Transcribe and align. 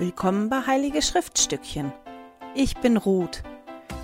Willkommen 0.00 0.48
bei 0.48 0.64
Heilige 0.64 1.02
Schriftstückchen. 1.02 1.92
Ich 2.54 2.76
bin 2.76 2.96
Ruth. 2.96 3.42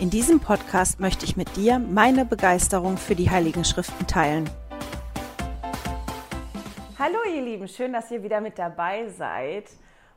In 0.01 0.11
diesem 0.11 0.41
Podcast 0.41 0.99
möchte 0.99 1.25
ich 1.25 1.37
mit 1.37 1.55
dir 1.55 1.79
meine 1.79 2.25
Begeisterung 2.25 2.97
für 2.97 3.15
die 3.15 3.31
Heiligen 3.31 3.65
Schriften 3.65 4.05
teilen. 4.09 4.51
Hallo 6.99 7.19
ihr 7.33 7.43
Lieben, 7.43 7.69
schön, 7.69 7.93
dass 7.93 8.11
ihr 8.11 8.25
wieder 8.25 8.41
mit 8.41 8.59
dabei 8.59 9.09
seid. 9.09 9.67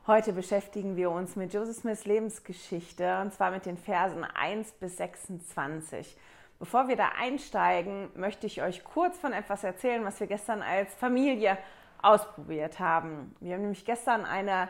Heute 0.08 0.32
beschäftigen 0.32 0.96
wir 0.96 1.12
uns 1.12 1.36
mit 1.36 1.54
Joseph 1.54 1.76
Smiths 1.76 2.06
Lebensgeschichte 2.06 3.20
und 3.20 3.32
zwar 3.32 3.52
mit 3.52 3.64
den 3.64 3.76
Versen 3.76 4.24
1 4.24 4.72
bis 4.80 4.96
26. 4.96 6.16
Bevor 6.58 6.88
wir 6.88 6.96
da 6.96 7.10
einsteigen, 7.20 8.10
möchte 8.16 8.48
ich 8.48 8.62
euch 8.62 8.82
kurz 8.82 9.16
von 9.16 9.32
etwas 9.32 9.62
erzählen, 9.62 10.04
was 10.04 10.18
wir 10.18 10.26
gestern 10.26 10.60
als 10.60 10.92
Familie 10.96 11.56
ausprobiert 12.02 12.80
haben. 12.80 13.36
Wir 13.38 13.54
haben 13.54 13.62
nämlich 13.62 13.84
gestern 13.84 14.24
eine 14.24 14.68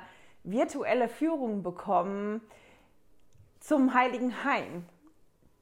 virtuelle 0.51 1.09
Führung 1.09 1.63
bekommen 1.63 2.41
zum 3.61 3.95
Heiligen 3.95 4.45
Hain. 4.45 4.87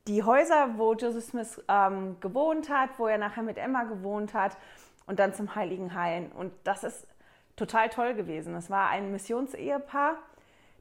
Die 0.06 0.22
Häuser, 0.22 0.76
wo 0.76 0.94
Joseph 0.94 1.24
Smith 1.24 1.62
ähm, 1.68 2.16
gewohnt 2.20 2.70
hat, 2.70 2.90
wo 2.98 3.06
er 3.06 3.18
nachher 3.18 3.42
mit 3.42 3.58
Emma 3.58 3.84
gewohnt 3.84 4.34
hat 4.34 4.56
und 5.06 5.18
dann 5.18 5.34
zum 5.34 5.54
Heiligen 5.54 5.94
Hain. 5.94 6.30
Und 6.30 6.52
das 6.64 6.84
ist 6.84 7.06
total 7.56 7.88
toll 7.88 8.14
gewesen. 8.14 8.54
Es 8.54 8.70
war 8.70 8.88
ein 8.90 9.10
Missionsehepaar, 9.10 10.16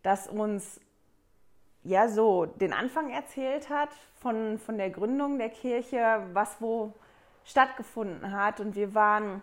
das 0.04 0.28
uns 0.28 0.80
ja 1.84 2.08
so 2.08 2.46
den 2.46 2.74
Anfang 2.74 3.10
erzählt 3.10 3.70
hat 3.70 3.90
von, 4.20 4.60
von 4.60 4.78
der 4.78 4.90
Gründung 4.90 5.38
der 5.38 5.50
Kirche, 5.50 6.22
was 6.34 6.62
wo 6.62 6.94
stattgefunden 7.44 8.32
hat. 8.32 8.60
Und 8.60 8.76
wir 8.76 8.94
waren 8.94 9.42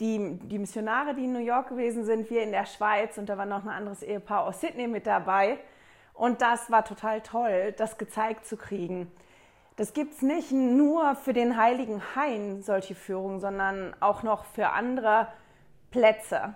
die, 0.00 0.38
die 0.42 0.58
Missionare, 0.58 1.14
die 1.14 1.24
in 1.24 1.32
New 1.32 1.40
York 1.40 1.68
gewesen 1.68 2.04
sind, 2.04 2.30
wir 2.30 2.42
in 2.42 2.52
der 2.52 2.66
Schweiz 2.66 3.18
und 3.18 3.28
da 3.28 3.36
war 3.36 3.46
noch 3.46 3.64
ein 3.64 3.70
anderes 3.70 4.02
Ehepaar 4.02 4.44
aus 4.44 4.60
Sydney 4.60 4.86
mit 4.86 5.06
dabei. 5.06 5.58
Und 6.14 6.42
das 6.42 6.70
war 6.70 6.84
total 6.84 7.20
toll, 7.20 7.74
das 7.76 7.98
gezeigt 7.98 8.46
zu 8.46 8.56
kriegen. 8.56 9.10
Das 9.76 9.92
gibt 9.92 10.14
es 10.14 10.22
nicht 10.22 10.50
nur 10.50 11.14
für 11.14 11.32
den 11.32 11.56
Heiligen 11.56 12.02
Hain, 12.16 12.62
solche 12.62 12.96
Führungen, 12.96 13.38
sondern 13.38 13.94
auch 14.00 14.24
noch 14.24 14.44
für 14.44 14.70
andere 14.70 15.28
Plätze. 15.92 16.54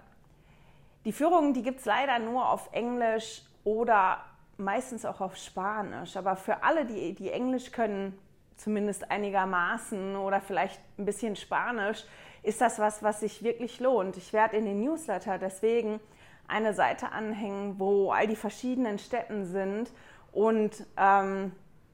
Die 1.04 1.12
Führungen, 1.12 1.54
die 1.54 1.62
gibt 1.62 1.80
es 1.80 1.84
leider 1.84 2.18
nur 2.18 2.48
auf 2.48 2.68
Englisch 2.72 3.42
oder 3.64 4.18
meistens 4.56 5.04
auch 5.04 5.20
auf 5.20 5.36
Spanisch. 5.36 6.16
Aber 6.16 6.34
für 6.34 6.64
alle, 6.64 6.84
die, 6.84 7.14
die 7.14 7.30
Englisch 7.30 7.70
können, 7.70 8.18
zumindest 8.56 9.10
einigermaßen 9.10 10.16
oder 10.16 10.40
vielleicht 10.40 10.80
ein 10.98 11.04
bisschen 11.04 11.36
Spanisch, 11.36 12.04
ist 12.42 12.60
das 12.60 12.78
was, 12.78 13.02
was 13.02 13.20
sich 13.20 13.42
wirklich 13.42 13.80
lohnt. 13.80 14.16
Ich 14.16 14.32
werde 14.32 14.56
in 14.56 14.64
den 14.64 14.80
Newsletter 14.80 15.38
deswegen 15.38 16.00
eine 16.48 16.74
Seite 16.74 17.12
anhängen, 17.12 17.78
wo 17.78 18.10
all 18.10 18.26
die 18.26 18.36
verschiedenen 18.36 18.98
Städten 18.98 19.46
sind 19.46 19.92
und 20.32 20.86
ähm, 20.96 21.52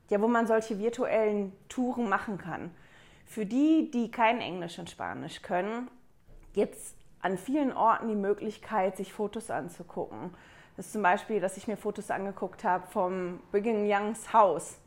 ja, 0.08 0.20
wo 0.20 0.28
man 0.28 0.46
solche 0.46 0.78
virtuellen 0.78 1.52
Touren 1.68 2.08
machen 2.08 2.38
kann. 2.38 2.70
Für 3.26 3.44
die, 3.44 3.90
die 3.90 4.10
kein 4.10 4.40
Englisch 4.40 4.78
und 4.78 4.88
Spanisch 4.88 5.42
können, 5.42 5.90
gibt 6.54 6.76
es 6.76 6.94
an 7.20 7.36
vielen 7.36 7.72
Orten 7.72 8.08
die 8.08 8.14
Möglichkeit, 8.14 8.96
sich 8.96 9.12
Fotos 9.12 9.50
anzugucken. 9.50 10.34
Das 10.76 10.86
ist 10.86 10.92
zum 10.92 11.02
Beispiel, 11.02 11.40
dass 11.40 11.56
ich 11.56 11.68
mir 11.68 11.76
Fotos 11.76 12.10
angeguckt 12.10 12.64
habe 12.64 12.86
vom 12.86 13.40
Brigham 13.50 13.84
Youngs 13.84 14.32
Haus. 14.32 14.78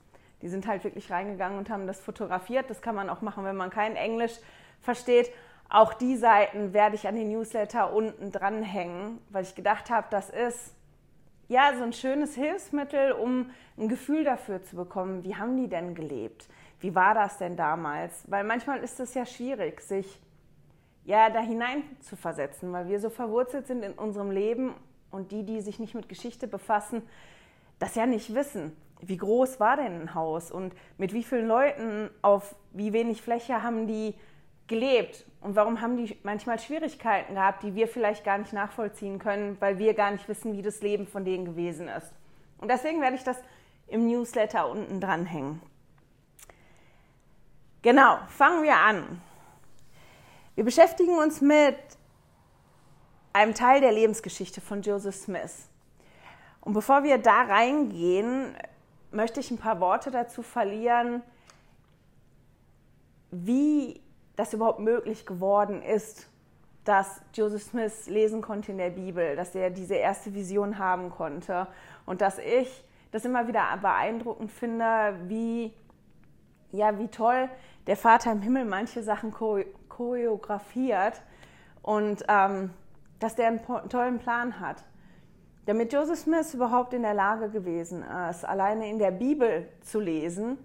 Die 0.42 0.50
sind 0.50 0.68
halt 0.68 0.84
wirklich 0.84 1.12
reingegangen 1.12 1.58
und 1.58 1.70
haben 1.70 1.88
das 1.88 2.00
fotografiert. 2.00 2.70
Das 2.70 2.82
kann 2.82 2.96
man 2.96 3.10
auch 3.10 3.22
machen, 3.22 3.44
wenn 3.44 3.56
man 3.56 3.70
kein 3.70 3.96
Englisch 3.96 4.34
versteht. 4.82 5.32
Auch 5.70 5.94
die 5.94 6.18
Seiten 6.18 6.74
werde 6.74 6.96
ich 6.96 7.08
an 7.08 7.16
den 7.16 7.30
Newsletter 7.30 7.94
unten 7.94 8.32
dranhängen, 8.32 9.20
weil 9.30 9.44
ich 9.44 9.56
gedacht 9.56 9.90
habe, 9.90 10.08
das 10.10 10.30
ist 10.30 10.76
ja 11.48 11.74
so 11.78 11.84
ein 11.84 11.94
schönes 11.94 12.36
Hilfsmittel, 12.36 13.14
um 13.14 13.50
ein 13.78 13.88
Gefühl 13.88 14.24
dafür 14.24 14.64
zu 14.64 14.76
bekommen, 14.76 15.24
wie 15.24 15.36
haben 15.36 15.58
die 15.58 15.68
denn 15.68 15.96
gelebt? 15.96 16.48
Wie 16.80 16.96
war 16.96 17.14
das 17.14 17.38
denn 17.38 17.56
damals? 17.56 18.24
Weil 18.30 18.44
manchmal 18.44 18.80
ist 18.84 19.00
es 19.00 19.14
ja 19.14 19.26
schwierig, 19.26 19.82
sich 19.82 20.20
ja 21.06 21.30
da 21.30 21.40
hinein 21.40 21.84
zu 22.02 22.16
versetzen, 22.16 22.72
weil 22.74 22.88
wir 22.88 23.00
so 23.00 23.10
verwurzelt 23.10 23.68
sind 23.68 23.84
in 23.84 23.94
unserem 23.94 24.32
Leben 24.32 24.74
und 25.10 25.32
die, 25.32 25.44
die 25.44 25.62
sich 25.62 25.80
nicht 25.80 25.94
mit 25.94 26.10
Geschichte 26.10 26.48
befassen, 26.48 27.02
das 27.80 27.96
ja 27.96 28.06
nicht 28.06 28.34
wissen. 28.34 28.76
Wie 29.02 29.18
groß 29.18 29.60
war 29.60 29.78
denn 29.78 30.02
ein 30.02 30.16
Haus 30.16 30.52
und 30.52 30.74
mit 30.98 31.14
wie 31.14 31.24
vielen 31.24 31.48
Leuten 31.48 32.10
auf 32.22 32.56
wie 32.72 32.94
wenig 32.94 33.22
Fläche 33.22 33.64
haben 33.64 33.88
die 33.88 34.14
gelebt 34.68 35.26
und 35.42 35.56
warum 35.56 35.82
haben 35.82 35.98
die 35.98 36.18
manchmal 36.24 36.60
Schwierigkeiten 36.60 37.34
gehabt, 37.34 37.64
die 37.64 37.76
wir 37.76 37.88
vielleicht 37.88 38.24
gar 38.24 38.38
nicht 38.38 38.54
nachvollziehen 38.54 39.20
können, 39.20 39.58
weil 39.60 39.80
wir 39.80 39.94
gar 39.94 40.12
nicht 40.12 40.28
wissen, 40.30 40.56
wie 40.56 40.62
das 40.62 40.82
Leben 40.82 41.08
von 41.08 41.26
denen 41.26 41.46
gewesen 41.46 41.88
ist. 41.88 42.14
Und 42.60 42.70
deswegen 42.70 43.02
werde 43.02 43.16
ich 43.16 43.24
das 43.24 43.38
im 43.88 44.08
Newsletter 44.08 44.70
unten 44.70 45.02
dranhängen. 45.02 45.62
Genau, 47.82 48.20
fangen 48.30 48.64
wir 48.64 48.78
an. 48.78 49.22
Wir 50.56 50.64
beschäftigen 50.64 51.18
uns 51.18 51.42
mit 51.42 51.76
einem 53.34 53.56
Teil 53.56 53.82
der 53.82 53.92
Lebensgeschichte 53.92 54.62
von 54.62 54.82
Joseph 54.82 55.16
Smith. 55.16 55.68
Und 56.62 56.74
bevor 56.74 57.04
wir 57.04 57.18
da 57.18 57.42
reingehen, 57.42 58.56
möchte 59.12 59.40
ich 59.40 59.52
ein 59.52 59.58
paar 59.58 59.80
Worte 59.80 60.12
dazu 60.12 60.42
verlieren, 60.42 61.22
wie 63.32 64.02
das 64.36 64.54
überhaupt 64.54 64.80
möglich 64.80 65.26
geworden 65.26 65.82
ist, 65.82 66.28
dass 66.84 67.22
Joseph 67.34 67.64
Smith 67.64 68.08
lesen 68.08 68.42
konnte 68.42 68.72
in 68.72 68.78
der 68.78 68.90
Bibel, 68.90 69.36
dass 69.36 69.54
er 69.54 69.70
diese 69.70 69.96
erste 69.96 70.34
Vision 70.34 70.80
haben 70.80 71.10
konnte 71.10 71.68
und 72.06 72.22
dass 72.22 72.40
ich 72.40 72.84
das 73.12 73.26
immer 73.26 73.48
wieder 73.48 73.78
beeindruckend 73.82 74.52
finde, 74.52 75.16
wie, 75.28 75.74
ja, 76.72 76.98
wie 76.98 77.08
toll 77.08 77.50
der 77.88 77.98
Vater 77.98 78.32
im 78.32 78.42
Himmel 78.42 78.66
manche 78.66 79.04
Sachen 79.04 79.32
choreografiert 79.32 81.22
und 81.82 82.24
ähm, 82.28 82.72
dass 83.20 83.36
der 83.36 83.48
einen 83.48 83.90
tollen 83.90 84.20
Plan 84.20 84.60
hat. 84.60 84.84
Damit 85.66 85.94
Joseph 85.94 86.20
Smith 86.20 86.54
überhaupt 86.54 86.94
in 86.94 87.04
der 87.04 87.14
Lage 87.14 87.50
gewesen 87.50 88.04
ist, 88.30 88.46
alleine 88.46 88.90
in 88.90 88.98
der 88.98 89.12
Bibel 89.12 89.68
zu 89.82 90.00
lesen, 90.00 90.58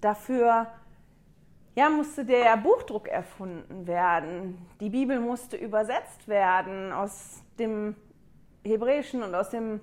dafür 0.00 0.66
ja, 1.74 1.90
musste 1.90 2.24
der 2.24 2.56
Buchdruck 2.56 3.08
erfunden 3.08 3.86
werden. 3.86 4.58
Die 4.80 4.90
Bibel 4.90 5.20
musste 5.20 5.56
übersetzt 5.56 6.28
werden 6.28 6.92
aus 6.92 7.42
dem 7.58 7.96
Hebräischen 8.64 9.22
und 9.22 9.34
aus 9.34 9.50
dem 9.50 9.80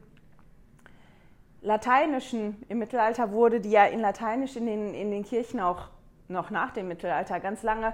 Lateinischen. 1.62 2.64
Im 2.70 2.80
Mittelalter 2.80 3.32
wurde 3.32 3.60
die 3.60 3.72
ja 3.72 3.86
in 3.86 4.00
Lateinisch 4.00 4.56
in 4.56 4.66
den, 4.66 4.94
in 4.94 5.12
den 5.12 5.24
Kirchen 5.24 5.60
auch 5.60 5.90
noch 6.28 6.50
nach 6.50 6.72
dem 6.72 6.88
Mittelalter 6.88 7.40
ganz 7.40 7.62
lange 7.62 7.94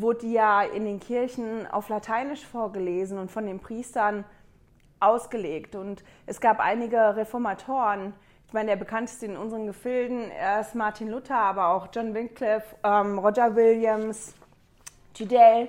wurde 0.00 0.20
die 0.20 0.32
ja 0.32 0.62
in 0.62 0.84
den 0.84 1.00
Kirchen 1.00 1.66
auf 1.66 1.88
Lateinisch 1.88 2.44
vorgelesen 2.44 3.18
und 3.18 3.30
von 3.30 3.46
den 3.46 3.60
Priestern 3.60 4.24
ausgelegt. 5.00 5.74
Und 5.74 6.04
es 6.26 6.40
gab 6.40 6.60
einige 6.60 7.16
Reformatoren, 7.16 8.14
ich 8.46 8.52
meine, 8.52 8.70
der 8.70 8.76
bekannteste 8.76 9.26
in 9.26 9.36
unseren 9.36 9.66
Gefilden 9.66 10.30
ist 10.60 10.76
Martin 10.76 11.08
Luther, 11.08 11.38
aber 11.38 11.68
auch 11.68 11.88
John 11.92 12.14
Wycliffe, 12.14 12.76
ähm, 12.84 13.18
Roger 13.18 13.56
Williams, 13.56 14.32
Tydell, 15.12 15.68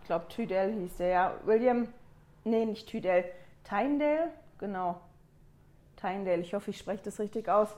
ich 0.00 0.06
glaube 0.06 0.26
Tydell 0.28 0.72
hieß 0.74 0.96
der 0.98 1.08
ja, 1.08 1.34
William, 1.44 1.88
nee, 2.44 2.66
nicht 2.66 2.86
Tydell, 2.86 3.24
Tyndale, 3.64 4.30
genau, 4.58 5.00
Tyndale, 5.96 6.42
ich 6.42 6.52
hoffe, 6.52 6.70
ich 6.70 6.78
spreche 6.78 7.04
das 7.04 7.18
richtig 7.18 7.48
aus. 7.48 7.68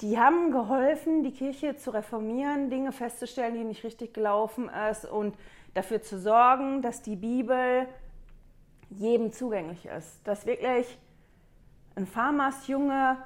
Die 0.00 0.16
haben 0.16 0.52
geholfen, 0.52 1.24
die 1.24 1.32
Kirche 1.32 1.76
zu 1.76 1.90
reformieren, 1.90 2.70
Dinge 2.70 2.92
festzustellen, 2.92 3.54
die 3.54 3.64
nicht 3.64 3.82
richtig 3.82 4.14
gelaufen 4.14 4.70
ist 4.90 5.04
und 5.04 5.36
dafür 5.74 6.02
zu 6.02 6.18
sorgen, 6.18 6.82
dass 6.82 7.02
die 7.02 7.16
Bibel 7.16 7.86
jedem 8.90 9.32
zugänglich 9.32 9.86
ist, 9.86 10.26
dass 10.26 10.46
wirklich 10.46 10.98
ein 11.96 12.06
Farmersjunge 12.06 13.18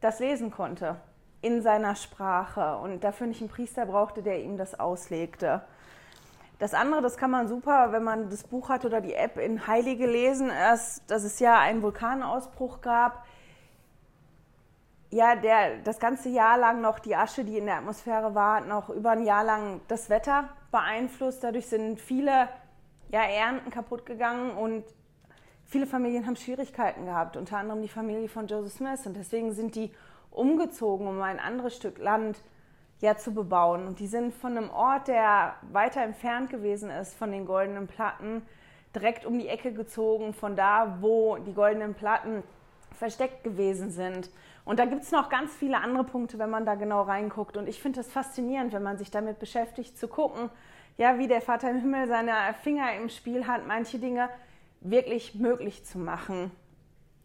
das 0.00 0.18
lesen 0.18 0.50
konnte 0.50 0.96
in 1.40 1.62
seiner 1.62 1.94
Sprache 1.94 2.78
und 2.78 3.04
dafür 3.04 3.26
nicht 3.26 3.40
einen 3.40 3.50
Priester 3.50 3.86
brauchte, 3.86 4.22
der 4.22 4.42
ihm 4.42 4.56
das 4.56 4.78
auslegte. 4.78 5.62
Das 6.58 6.74
andere, 6.74 7.02
das 7.02 7.16
kann 7.16 7.30
man 7.30 7.48
super, 7.48 7.92
wenn 7.92 8.02
man 8.02 8.30
das 8.30 8.44
Buch 8.44 8.68
hat 8.68 8.84
oder 8.84 9.00
die 9.00 9.14
App 9.14 9.36
in 9.36 9.66
Heilige 9.66 10.06
lesen, 10.06 10.50
ist, 10.72 11.02
dass 11.06 11.22
es 11.22 11.38
ja 11.38 11.58
einen 11.58 11.82
Vulkanausbruch 11.82 12.80
gab, 12.80 13.24
ja, 15.10 15.36
der 15.36 15.78
das 15.78 16.00
ganze 16.00 16.30
Jahr 16.30 16.58
lang 16.58 16.80
noch 16.80 16.98
die 16.98 17.14
Asche, 17.14 17.44
die 17.44 17.58
in 17.58 17.66
der 17.66 17.76
Atmosphäre 17.76 18.34
war, 18.34 18.62
noch 18.62 18.88
über 18.88 19.10
ein 19.10 19.22
Jahr 19.22 19.44
lang 19.44 19.80
das 19.86 20.10
Wetter 20.10 20.48
beeinflusst. 20.72 21.44
Dadurch 21.44 21.68
sind 21.68 22.00
viele 22.00 22.48
ja, 23.10 23.22
Ernten 23.22 23.70
kaputt 23.70 24.06
gegangen 24.06 24.52
und 24.52 24.84
viele 25.64 25.86
Familien 25.86 26.26
haben 26.26 26.36
Schwierigkeiten 26.36 27.06
gehabt, 27.06 27.36
unter 27.36 27.58
anderem 27.58 27.82
die 27.82 27.88
Familie 27.88 28.28
von 28.28 28.46
Joseph 28.46 28.72
Smith. 28.72 29.06
Und 29.06 29.16
deswegen 29.16 29.52
sind 29.52 29.74
die 29.74 29.90
umgezogen, 30.30 31.06
um 31.06 31.20
ein 31.22 31.40
anderes 31.40 31.76
Stück 31.76 31.98
Land 31.98 32.42
ja 33.00 33.16
zu 33.16 33.32
bebauen. 33.32 33.86
Und 33.86 34.00
die 34.00 34.06
sind 34.06 34.34
von 34.34 34.56
einem 34.56 34.70
Ort, 34.70 35.08
der 35.08 35.54
weiter 35.72 36.02
entfernt 36.02 36.50
gewesen 36.50 36.90
ist 36.90 37.14
von 37.14 37.30
den 37.30 37.46
goldenen 37.46 37.86
Platten, 37.86 38.42
direkt 38.94 39.26
um 39.26 39.38
die 39.38 39.48
Ecke 39.48 39.72
gezogen, 39.72 40.32
von 40.32 40.56
da, 40.56 40.98
wo 41.00 41.36
die 41.36 41.52
goldenen 41.52 41.94
Platten 41.94 42.42
versteckt 42.92 43.44
gewesen 43.44 43.90
sind. 43.90 44.30
Und 44.64 44.78
da 44.78 44.86
gibt 44.86 45.02
es 45.02 45.12
noch 45.12 45.28
ganz 45.28 45.54
viele 45.54 45.78
andere 45.78 46.04
Punkte, 46.04 46.38
wenn 46.38 46.50
man 46.50 46.64
da 46.64 46.74
genau 46.74 47.02
reinguckt. 47.02 47.56
Und 47.56 47.68
ich 47.68 47.80
finde 47.80 48.00
es 48.00 48.10
faszinierend, 48.10 48.72
wenn 48.72 48.82
man 48.82 48.98
sich 48.98 49.10
damit 49.10 49.38
beschäftigt, 49.38 49.98
zu 49.98 50.08
gucken, 50.08 50.50
ja, 50.96 51.18
wie 51.18 51.28
der 51.28 51.40
Vater 51.40 51.70
im 51.70 51.80
Himmel 51.80 52.08
seine 52.08 52.32
Finger 52.62 52.94
im 52.94 53.08
Spiel 53.08 53.46
hat, 53.46 53.66
manche 53.66 53.98
Dinge 53.98 54.28
wirklich 54.80 55.34
möglich 55.34 55.84
zu 55.84 55.98
machen. 55.98 56.50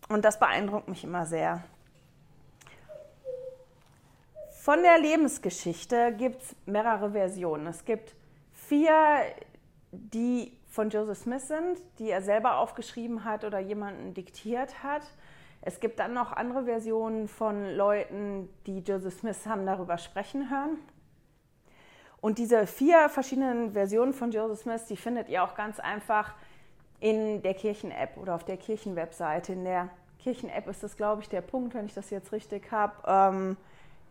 Und 0.10 0.26
das 0.26 0.40
beeindruckt 0.40 0.88
mich 0.88 1.04
immer 1.04 1.26
sehr. 1.26 1.64
Von 4.62 4.84
der 4.84 5.00
Lebensgeschichte 5.00 6.14
gibt 6.18 6.44
es 6.44 6.56
mehrere 6.66 7.12
Versionen. 7.12 7.68
Es 7.68 7.84
gibt 7.86 8.16
vier, 8.54 8.94
die 9.92 10.56
von 10.68 10.90
Joseph 10.90 11.18
Smith 11.18 11.48
sind, 11.48 11.82
die 12.00 12.10
er 12.10 12.22
selber 12.22 12.58
aufgeschrieben 12.58 13.26
hat 13.26 13.44
oder 13.44 13.60
jemanden 13.60 14.14
diktiert 14.14 14.84
hat. 14.84 15.02
Es 15.62 15.80
gibt 15.80 16.00
dann 16.00 16.14
noch 16.14 16.32
andere 16.32 16.66
Versionen 16.66 17.28
von 17.28 17.76
Leuten, 17.76 18.50
die 18.66 18.80
Joseph 18.80 19.20
Smith 19.20 19.46
haben 19.46 19.66
darüber 19.66 19.98
sprechen 19.98 20.50
hören. 20.50 20.78
Und 22.22 22.38
diese 22.38 22.68
vier 22.68 23.10
verschiedenen 23.10 23.74
Versionen 23.74 24.14
von 24.14 24.32
Joseph 24.32 24.62
Smith, 24.62 24.86
die 24.86 24.96
findet 24.96 25.28
ihr 25.28 25.44
auch 25.44 25.56
ganz 25.56 25.80
einfach 25.80 26.34
in 27.00 27.42
der 27.42 27.56
Kirchen-App 27.56 28.16
oder 28.18 28.36
auf 28.36 28.46
der 28.46 28.58
Kirchen-Webseite. 28.58 29.54
In 29.54 29.64
der 29.66 29.90
Kirchen-App 30.20 30.68
ist 30.68 30.84
das, 30.84 30.96
glaube 30.96 31.24
ich, 31.24 31.30
der 31.30 31.42
Punkt, 31.42 31.74
wenn 31.74 31.88
ich 31.88 31.96
das 31.96 32.12
jetzt 32.12 32.32
richtig 32.32 32.72
habe, 32.72 32.94
ähm, 33.08 33.58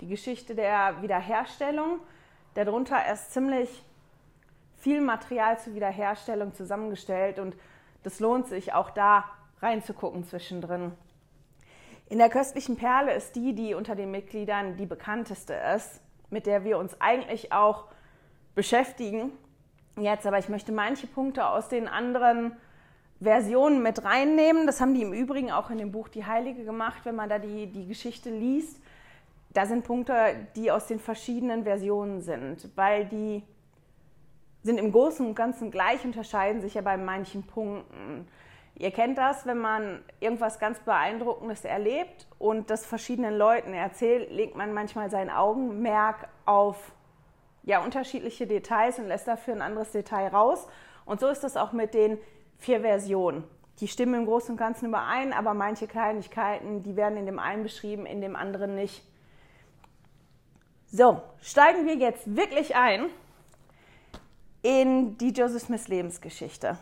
die 0.00 0.08
Geschichte 0.08 0.56
der 0.56 1.00
Wiederherstellung. 1.02 2.00
Darunter 2.54 2.98
ist 3.12 3.32
ziemlich 3.32 3.84
viel 4.76 5.00
Material 5.00 5.58
zur 5.60 5.74
Wiederherstellung 5.74 6.52
zusammengestellt 6.52 7.38
und 7.38 7.54
das 8.02 8.18
lohnt 8.18 8.48
sich 8.48 8.72
auch 8.72 8.90
da 8.90 9.24
reinzugucken 9.62 10.24
zwischendrin. 10.24 10.92
In 12.08 12.18
der 12.18 12.28
köstlichen 12.30 12.76
Perle 12.76 13.14
ist 13.14 13.36
die, 13.36 13.54
die 13.54 13.74
unter 13.74 13.94
den 13.94 14.10
Mitgliedern 14.10 14.76
die 14.76 14.86
bekannteste 14.86 15.54
ist, 15.76 16.00
mit 16.30 16.46
der 16.46 16.64
wir 16.64 16.78
uns 16.78 17.00
eigentlich 17.00 17.52
auch 17.52 17.86
beschäftigen. 18.54 19.32
Jetzt 19.98 20.26
aber, 20.26 20.38
ich 20.38 20.48
möchte 20.48 20.72
manche 20.72 21.06
Punkte 21.06 21.46
aus 21.46 21.68
den 21.68 21.88
anderen 21.88 22.52
Versionen 23.20 23.82
mit 23.82 24.04
reinnehmen. 24.04 24.66
Das 24.66 24.80
haben 24.80 24.94
die 24.94 25.02
im 25.02 25.12
Übrigen 25.12 25.50
auch 25.50 25.70
in 25.70 25.78
dem 25.78 25.92
Buch 25.92 26.08
Die 26.08 26.24
Heilige 26.24 26.64
gemacht, 26.64 27.00
wenn 27.04 27.16
man 27.16 27.28
da 27.28 27.38
die, 27.38 27.66
die 27.66 27.86
Geschichte 27.86 28.30
liest. 28.30 28.80
Da 29.52 29.66
sind 29.66 29.84
Punkte, 29.84 30.14
die 30.56 30.70
aus 30.70 30.86
den 30.86 31.00
verschiedenen 31.00 31.64
Versionen 31.64 32.22
sind, 32.22 32.68
weil 32.76 33.06
die 33.06 33.42
sind 34.62 34.78
im 34.78 34.92
Großen 34.92 35.26
und 35.26 35.34
Ganzen 35.34 35.70
gleich, 35.70 36.04
unterscheiden 36.04 36.60
sich 36.60 36.74
ja 36.74 36.82
bei 36.82 36.96
manchen 36.96 37.42
Punkten. 37.42 38.28
Ihr 38.76 38.92
kennt 38.92 39.18
das, 39.18 39.46
wenn 39.46 39.58
man 39.58 40.02
irgendwas 40.20 40.58
ganz 40.58 40.78
Beeindruckendes 40.80 41.64
erlebt 41.64 42.26
und 42.38 42.70
das 42.70 42.86
verschiedenen 42.86 43.36
Leuten 43.36 43.74
erzählt, 43.74 44.30
legt 44.30 44.56
man 44.56 44.72
manchmal 44.72 45.10
sein 45.10 45.30
Augenmerk 45.30 46.28
auf 46.46 46.92
ja, 47.62 47.82
unterschiedliche 47.82 48.46
Details 48.46 48.98
und 48.98 49.08
lässt 49.08 49.28
dafür 49.28 49.54
ein 49.54 49.62
anderes 49.62 49.92
Detail 49.92 50.28
raus. 50.28 50.66
Und 51.04 51.20
so 51.20 51.28
ist 51.28 51.44
das 51.44 51.56
auch 51.56 51.72
mit 51.72 51.94
den 51.94 52.18
vier 52.58 52.80
Versionen. 52.80 53.44
Die 53.80 53.88
stimmen 53.88 54.14
im 54.14 54.26
Großen 54.26 54.52
und 54.52 54.56
Ganzen 54.56 54.86
überein, 54.86 55.32
aber 55.32 55.54
manche 55.54 55.86
Kleinigkeiten, 55.86 56.82
die 56.82 56.96
werden 56.96 57.16
in 57.16 57.26
dem 57.26 57.38
einen 57.38 57.62
beschrieben, 57.62 58.04
in 58.06 58.20
dem 58.20 58.36
anderen 58.36 58.74
nicht. 58.74 59.02
So, 60.92 61.22
steigen 61.40 61.86
wir 61.86 61.94
jetzt 61.94 62.36
wirklich 62.36 62.76
ein 62.76 63.06
in 64.62 65.16
die 65.16 65.30
Joseph 65.30 65.62
Smith 65.62 65.88
Lebensgeschichte. 65.88 66.76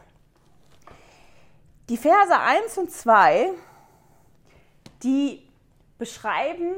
Die 1.89 1.97
Verse 1.97 2.39
1 2.39 2.79
und 2.79 2.91
2, 2.91 3.51
die 5.03 5.49
beschreiben, 5.99 6.77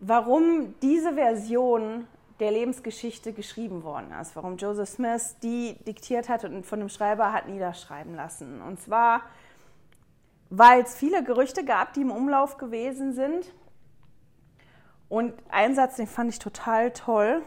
warum 0.00 0.74
diese 0.80 1.14
Version 1.14 2.06
der 2.40 2.52
Lebensgeschichte 2.52 3.32
geschrieben 3.32 3.82
worden 3.82 4.12
ist, 4.20 4.36
warum 4.36 4.56
Joseph 4.56 4.88
Smith 4.88 5.36
die 5.42 5.76
diktiert 5.84 6.28
hat 6.28 6.44
und 6.44 6.64
von 6.64 6.78
dem 6.78 6.88
Schreiber 6.88 7.32
hat 7.32 7.48
niederschreiben 7.48 8.14
lassen. 8.14 8.62
Und 8.62 8.80
zwar, 8.80 9.22
weil 10.50 10.82
es 10.82 10.94
viele 10.94 11.24
Gerüchte 11.24 11.64
gab, 11.64 11.94
die 11.94 12.02
im 12.02 12.10
Umlauf 12.10 12.56
gewesen 12.56 13.12
sind. 13.12 13.52
Und 15.08 15.34
ein 15.48 15.74
Satz, 15.74 15.96
den 15.96 16.06
fand 16.06 16.32
ich 16.32 16.38
total 16.38 16.92
toll. 16.92 17.42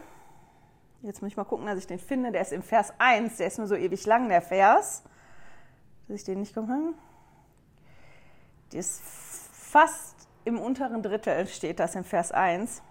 Jetzt 1.00 1.22
muss 1.22 1.30
ich 1.30 1.36
mal 1.36 1.44
gucken, 1.44 1.66
dass 1.66 1.78
ich 1.78 1.86
den 1.86 1.98
finde. 1.98 2.30
Der 2.30 2.42
ist 2.42 2.52
im 2.52 2.62
Vers 2.62 2.92
1, 2.98 3.38
der 3.38 3.46
ist 3.46 3.58
nur 3.58 3.66
so 3.66 3.74
ewig 3.74 4.04
lang, 4.04 4.28
der 4.28 4.42
Vers. 4.42 5.02
Dass 6.06 6.16
ich 6.16 6.24
den 6.24 6.40
nicht 6.40 6.54
komme. 6.54 6.94
Der 8.72 8.80
ist 8.80 9.00
fast 9.00 10.28
im 10.44 10.60
unteren 10.60 11.02
Drittel, 11.02 11.46
steht 11.46 11.80
das 11.80 11.94
im 11.94 12.04
Vers 12.04 12.32
1 12.32 12.82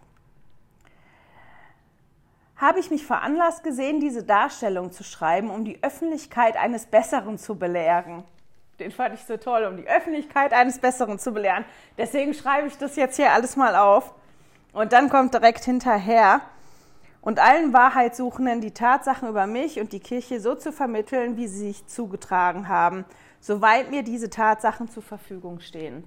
habe 2.62 2.80
ich 2.80 2.92
mich 2.92 3.06
veranlasst 3.06 3.64
gesehen, 3.64 4.00
diese 4.00 4.24
Darstellung 4.24 4.92
zu 4.92 5.04
schreiben, 5.04 5.50
um 5.50 5.66
die 5.66 5.84
Öffentlichkeit 5.84 6.56
eines 6.56 6.86
Besseren 6.86 7.40
zu 7.40 7.56
belehren. 7.56 8.24
Den 8.80 8.92
fand 8.92 9.16
ich 9.16 9.26
so 9.26 9.36
toll, 9.38 9.66
um 9.66 9.78
die 9.78 9.88
Öffentlichkeit 9.88 10.54
eines 10.54 10.80
Besseren 10.80 11.18
zu 11.18 11.34
belehren. 11.34 11.66
Deswegen 11.98 12.36
schreibe 12.36 12.68
ich 12.68 12.78
das 12.78 12.96
jetzt 12.96 13.16
hier 13.16 13.32
alles 13.32 13.56
mal 13.56 13.76
auf. 13.76 14.14
Und 14.74 14.94
dann 14.94 15.10
kommt 15.10 15.34
direkt 15.34 15.66
hinterher, 15.66 16.42
und 17.22 17.40
allen 17.40 17.72
Wahrheitssuchenden 17.72 18.62
die 18.62 18.74
Tatsachen 18.74 19.30
über 19.30 19.46
mich 19.46 19.80
und 19.80 19.94
die 19.94 20.00
Kirche 20.00 20.40
so 20.40 20.56
zu 20.56 20.72
vermitteln, 20.72 21.38
wie 21.38 21.48
sie 21.48 21.68
sich 21.68 21.88
zugetragen 21.88 22.68
haben, 22.68 23.06
soweit 23.40 23.92
mir 23.92 24.04
diese 24.04 24.30
Tatsachen 24.30 24.90
zur 24.90 25.04
Verfügung 25.04 25.60
stehen. 25.60 26.04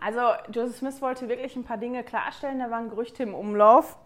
Also 0.00 0.20
Joseph 0.52 0.76
Smith 0.76 1.02
wollte 1.02 1.28
wirklich 1.28 1.56
ein 1.56 1.64
paar 1.64 1.78
Dinge 1.78 2.04
klarstellen, 2.04 2.60
da 2.60 2.70
waren 2.70 2.88
Gerüchte 2.88 3.24
im 3.24 3.34
Umlauf. 3.34 3.98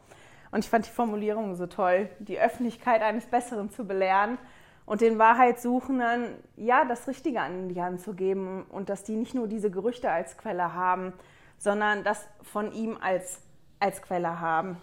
Und 0.53 0.61
ich 0.65 0.71
fand 0.71 0.87
die 0.87 0.91
Formulierung 0.91 1.57
so 1.57 1.67
toll, 1.67 2.09
die 2.21 2.39
Öffentlichkeit 2.39 3.03
eines 3.03 3.27
Besseren 3.27 3.71
zu 3.71 3.87
belehren 3.87 4.39
und 4.85 5.01
den 5.01 5.19
Wahrheitssuchenden 5.19 6.35
ja 6.57 6.85
das 6.85 7.09
Richtige 7.09 7.41
an 7.41 7.71
die 7.71 7.83
Hand 7.83 8.01
zu 8.01 8.15
geben 8.15 8.65
und 8.69 8.89
dass 8.91 9.03
die 9.03 9.17
nicht 9.17 9.35
nur 9.35 9.49
diese 9.49 9.71
Gerüchte 9.71 10.11
als 10.11 10.37
Quelle 10.37 10.75
haben, 10.75 11.15
sondern 11.57 12.05
das 12.05 12.29
von 12.43 12.71
ihm 12.73 12.99
als, 13.01 13.41
als 13.81 14.03
Quelle 14.03 14.41
haben. 14.41 14.77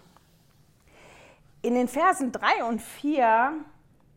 In 1.62 1.74
den 1.74 1.88
Versen 1.88 2.32
3 2.32 2.64
und 2.64 2.82
4 2.82 3.52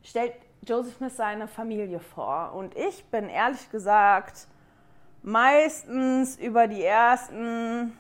stellt 0.02 0.34
Joseph 0.66 0.96
Smith 0.96 1.18
seine 1.18 1.48
Familie 1.48 2.00
vor. 2.00 2.54
Und 2.54 2.76
ich 2.76 3.06
bin 3.06 3.30
ehrlich 3.30 3.70
gesagt 3.70 4.48
meistens 5.22 6.38
über 6.38 6.68
die 6.68 6.84
ersten 6.84 7.98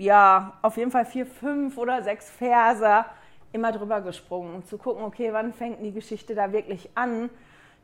ja, 0.00 0.58
auf 0.62 0.76
jeden 0.78 0.90
Fall 0.90 1.04
vier, 1.04 1.26
fünf 1.26 1.76
oder 1.76 2.02
sechs 2.02 2.30
Verse 2.30 3.04
immer 3.52 3.70
drüber 3.72 4.00
gesprungen, 4.00 4.54
um 4.54 4.64
zu 4.64 4.78
gucken, 4.78 5.04
okay, 5.04 5.32
wann 5.32 5.52
fängt 5.52 5.82
die 5.84 5.92
Geschichte 5.92 6.34
da 6.34 6.52
wirklich 6.52 6.90
an. 6.94 7.28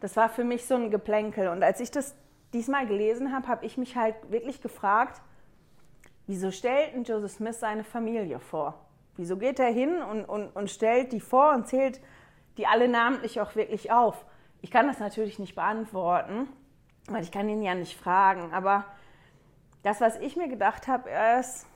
Das 0.00 0.16
war 0.16 0.28
für 0.28 0.44
mich 0.44 0.66
so 0.66 0.76
ein 0.76 0.90
Geplänkel. 0.90 1.48
Und 1.48 1.62
als 1.62 1.80
ich 1.80 1.90
das 1.90 2.14
diesmal 2.52 2.86
gelesen 2.86 3.34
habe, 3.34 3.48
habe 3.48 3.66
ich 3.66 3.76
mich 3.76 3.96
halt 3.96 4.14
wirklich 4.30 4.62
gefragt, 4.62 5.20
wieso 6.26 6.50
stellt 6.50 6.94
denn 6.94 7.04
Joseph 7.04 7.32
Smith 7.32 7.60
seine 7.60 7.84
Familie 7.84 8.38
vor? 8.38 8.86
Wieso 9.16 9.36
geht 9.36 9.58
er 9.58 9.70
hin 9.70 10.00
und, 10.02 10.24
und, 10.24 10.48
und 10.48 10.70
stellt 10.70 11.12
die 11.12 11.20
vor 11.20 11.52
und 11.52 11.66
zählt 11.66 12.00
die 12.56 12.66
alle 12.66 12.88
namentlich 12.88 13.40
auch 13.40 13.56
wirklich 13.56 13.92
auf? 13.92 14.24
Ich 14.62 14.70
kann 14.70 14.86
das 14.86 15.00
natürlich 15.00 15.38
nicht 15.38 15.54
beantworten, 15.54 16.48
weil 17.08 17.22
ich 17.22 17.30
kann 17.30 17.48
ihn 17.48 17.62
ja 17.62 17.74
nicht 17.74 17.98
fragen. 17.98 18.54
Aber 18.54 18.84
das, 19.82 20.00
was 20.00 20.18
ich 20.18 20.36
mir 20.36 20.48
gedacht 20.48 20.88
habe, 20.88 21.10
ist, 21.38 21.66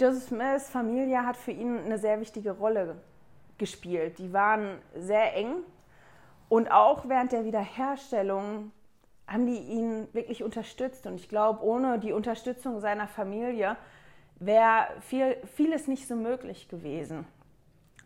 Joseph 0.00 0.24
Smiths 0.24 0.68
Familie 0.68 1.24
hat 1.24 1.36
für 1.36 1.52
ihn 1.52 1.78
eine 1.78 1.98
sehr 1.98 2.20
wichtige 2.20 2.52
Rolle 2.52 2.96
gespielt. 3.58 4.18
Die 4.18 4.32
waren 4.32 4.78
sehr 4.96 5.36
eng 5.36 5.56
und 6.48 6.70
auch 6.70 7.08
während 7.08 7.32
der 7.32 7.44
Wiederherstellung 7.44 8.72
haben 9.26 9.46
die 9.46 9.58
ihn 9.58 10.08
wirklich 10.12 10.42
unterstützt. 10.42 11.06
Und 11.06 11.14
ich 11.14 11.28
glaube, 11.28 11.64
ohne 11.64 11.98
die 11.98 12.12
Unterstützung 12.12 12.80
seiner 12.80 13.08
Familie 13.08 13.76
wäre 14.36 14.88
viel, 15.00 15.36
vieles 15.54 15.88
nicht 15.88 16.06
so 16.06 16.16
möglich 16.16 16.68
gewesen. 16.68 17.26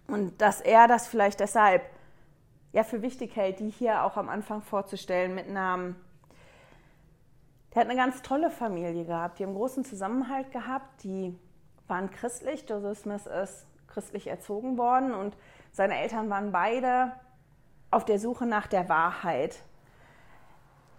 Und 0.07 0.40
dass 0.40 0.61
er 0.61 0.87
das 0.87 1.09
vielleicht 1.09 1.40
deshalb 1.40 1.83
ja, 2.73 2.85
für 2.85 3.02
wichtig 3.02 3.35
hält, 3.35 3.59
die 3.59 3.71
hier 3.71 4.05
auch 4.05 4.16
am 4.16 4.28
Anfang 4.28 4.62
vorzustellen 4.62 5.35
mit 5.35 5.50
Namen. 5.50 5.97
Der 7.75 7.83
hat 7.83 7.90
eine 7.90 7.99
ganz 7.99 8.23
tolle 8.23 8.50
Familie 8.50 9.05
gehabt, 9.05 9.38
die 9.38 9.45
haben 9.45 9.55
großen 9.55 9.85
Zusammenhalt 9.85 10.52
gehabt, 10.52 11.02
die 11.02 11.37
waren 11.88 12.11
christlich. 12.11 12.64
Joseph 12.69 12.99
Smith 12.99 13.26
ist 13.26 13.66
christlich 13.87 14.26
erzogen 14.26 14.78
worden 14.78 15.14
und 15.14 15.37
seine 15.73 15.99
Eltern 15.99 16.31
waren 16.31 16.52
beide 16.52 17.12
auf 17.90 18.05
der 18.05 18.19
Suche 18.19 18.47
nach 18.47 18.66
der 18.66 18.88
Wahrheit. 18.88 19.59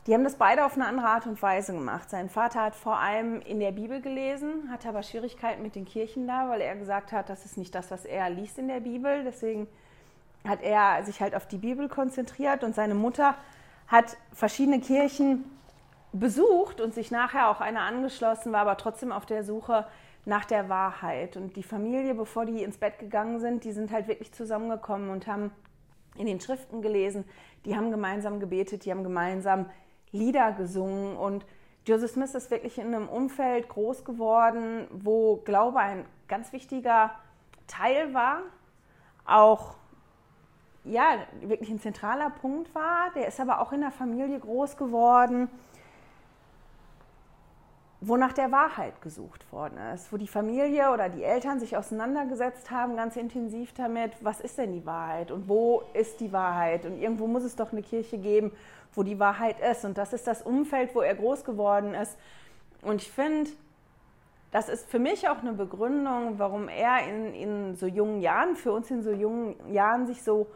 Die 0.07 0.13
haben 0.13 0.23
das 0.23 0.35
beide 0.35 0.65
auf 0.65 0.75
eine 0.75 0.85
andere 0.85 1.07
Art 1.07 1.27
und 1.27 1.41
Weise 1.41 1.73
gemacht. 1.73 2.09
Sein 2.09 2.29
Vater 2.29 2.61
hat 2.61 2.75
vor 2.75 2.97
allem 2.97 3.41
in 3.41 3.59
der 3.59 3.73
Bibel 3.73 4.01
gelesen, 4.01 4.69
hatte 4.71 4.87
aber 4.87 5.03
Schwierigkeiten 5.03 5.61
mit 5.61 5.75
den 5.75 5.83
Kirchen 5.83 6.27
da, 6.27 6.47
weil 6.47 6.61
er 6.61 6.77
gesagt 6.77 7.11
hat, 7.11 7.29
das 7.29 7.43
ist 7.43 7.57
nicht 7.57 7.75
das, 7.75 7.91
was 7.91 8.05
er 8.05 8.29
liest 8.29 8.57
in 8.57 8.69
der 8.69 8.79
Bibel. 8.79 9.25
Deswegen 9.25 9.67
hat 10.47 10.61
er 10.61 11.03
sich 11.03 11.19
halt 11.19 11.35
auf 11.35 11.45
die 11.47 11.57
Bibel 11.57 11.89
konzentriert 11.89 12.63
und 12.63 12.73
seine 12.73 12.95
Mutter 12.95 13.35
hat 13.87 14.15
verschiedene 14.31 14.79
Kirchen 14.79 15.43
besucht 16.13 16.79
und 16.79 16.93
sich 16.93 17.11
nachher 17.11 17.49
auch 17.49 17.59
eine 17.59 17.81
angeschlossen, 17.81 18.53
war 18.53 18.61
aber 18.61 18.77
trotzdem 18.77 19.11
auf 19.11 19.25
der 19.25 19.43
Suche 19.43 19.85
nach 20.27 20.43
der 20.43 20.67
Wahrheit. 20.67 21.37
Und 21.37 21.55
die 21.55 21.63
Familie, 21.63 22.13
bevor 22.13 22.45
die 22.45 22.61
ins 22.61 22.77
Bett 22.77 22.99
gegangen 22.99 23.39
sind, 23.39 23.63
die 23.63 23.71
sind 23.71 23.91
halt 23.91 24.07
wirklich 24.09 24.33
zusammengekommen 24.33 25.09
und 25.09 25.25
haben 25.25 25.51
in 26.17 26.25
den 26.25 26.41
Schriften 26.41 26.81
gelesen, 26.81 27.23
die 27.65 27.77
haben 27.77 27.91
gemeinsam 27.91 28.39
gebetet, 28.39 28.83
die 28.83 28.91
haben 28.91 29.03
gemeinsam 29.03 29.67
Lieder 30.11 30.51
gesungen 30.51 31.15
und 31.15 31.45
Joseph 31.85 32.11
Smith 32.11 32.35
ist 32.35 32.51
wirklich 32.51 32.77
in 32.77 32.93
einem 32.93 33.07
Umfeld 33.07 33.69
groß 33.69 34.03
geworden, 34.03 34.87
wo 34.91 35.37
Glaube 35.37 35.79
ein 35.79 36.05
ganz 36.27 36.51
wichtiger 36.51 37.11
Teil 37.67 38.13
war, 38.13 38.41
auch 39.25 39.75
ja, 40.83 41.19
wirklich 41.41 41.69
ein 41.69 41.79
zentraler 41.79 42.29
Punkt 42.29 42.73
war. 42.75 43.11
Der 43.15 43.27
ist 43.27 43.39
aber 43.39 43.61
auch 43.61 43.71
in 43.71 43.81
der 43.81 43.91
Familie 43.91 44.39
groß 44.39 44.75
geworden, 44.75 45.49
wo 48.07 48.15
nach 48.15 48.33
der 48.33 48.51
Wahrheit 48.51 49.01
gesucht 49.01 49.51
worden 49.51 49.77
ist, 49.93 50.11
wo 50.13 50.17
die 50.17 50.27
Familie 50.27 50.91
oder 50.91 51.09
die 51.09 51.23
Eltern 51.23 51.59
sich 51.59 51.75
auseinandergesetzt 51.75 52.71
haben, 52.71 52.95
ganz 52.95 53.15
intensiv 53.17 53.73
damit, 53.73 54.13
was 54.21 54.39
ist 54.39 54.57
denn 54.57 54.71
die 54.71 54.85
Wahrheit 54.85 55.31
und 55.31 55.49
wo 55.49 55.83
ist 55.93 56.19
die 56.19 56.31
Wahrheit? 56.31 56.85
Und 56.85 56.97
irgendwo 56.97 57.27
muss 57.27 57.43
es 57.43 57.55
doch 57.55 57.71
eine 57.71 57.81
Kirche 57.81 58.17
geben, 58.17 58.51
wo 58.93 59.03
die 59.03 59.19
Wahrheit 59.19 59.59
ist. 59.59 59.83
Und 59.83 59.97
das 59.97 60.13
ist 60.13 60.25
das 60.25 60.41
Umfeld, 60.41 60.95
wo 60.95 61.01
er 61.01 61.15
groß 61.15 61.43
geworden 61.43 61.93
ist. 61.93 62.17
Und 62.81 63.01
ich 63.01 63.11
finde, 63.11 63.49
das 64.51 64.69
ist 64.69 64.89
für 64.89 64.99
mich 64.99 65.27
auch 65.27 65.39
eine 65.39 65.53
Begründung, 65.53 66.39
warum 66.39 66.69
er 66.69 67.07
in, 67.07 67.33
in 67.33 67.75
so 67.75 67.87
jungen 67.87 68.21
Jahren, 68.21 68.55
für 68.55 68.71
uns 68.71 68.89
in 68.89 69.03
so 69.03 69.11
jungen 69.11 69.55
Jahren 69.73 70.07
sich 70.07 70.23
so 70.23 70.47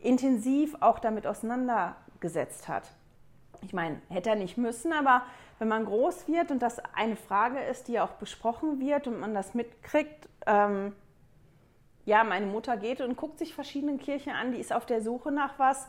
intensiv 0.00 0.76
auch 0.80 0.98
damit 0.98 1.26
auseinandergesetzt 1.26 2.68
hat. 2.68 2.90
Ich 3.62 3.72
meine, 3.72 4.00
hätte 4.08 4.30
er 4.30 4.36
nicht 4.36 4.58
müssen, 4.58 4.92
aber 4.92 5.22
wenn 5.60 5.68
man 5.68 5.84
groß 5.84 6.26
wird 6.26 6.50
und 6.50 6.60
das 6.60 6.78
eine 6.94 7.16
Frage 7.16 7.60
ist, 7.60 7.86
die 7.86 8.00
auch 8.00 8.12
besprochen 8.12 8.80
wird 8.80 9.06
und 9.06 9.20
man 9.20 9.34
das 9.34 9.52
mitkriegt, 9.52 10.26
ähm, 10.46 10.96
ja, 12.06 12.24
meine 12.24 12.46
Mutter 12.46 12.78
geht 12.78 13.02
und 13.02 13.14
guckt 13.14 13.38
sich 13.38 13.54
verschiedene 13.54 13.98
Kirchen 13.98 14.32
an, 14.32 14.52
die 14.52 14.58
ist 14.58 14.72
auf 14.72 14.86
der 14.86 15.02
Suche 15.02 15.30
nach 15.30 15.58
was, 15.58 15.86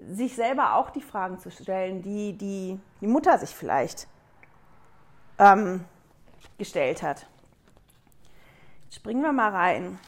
sich 0.00 0.36
selber 0.36 0.76
auch 0.76 0.90
die 0.90 1.00
Fragen 1.00 1.40
zu 1.40 1.50
stellen, 1.50 2.02
die 2.02 2.38
die, 2.38 2.78
die 3.00 3.06
Mutter 3.08 3.36
sich 3.36 3.50
vielleicht 3.50 4.06
ähm, 5.40 5.84
gestellt 6.56 7.02
hat. 7.02 7.26
springen 8.92 9.22
wir 9.22 9.32
mal 9.32 9.50
rein. 9.50 9.98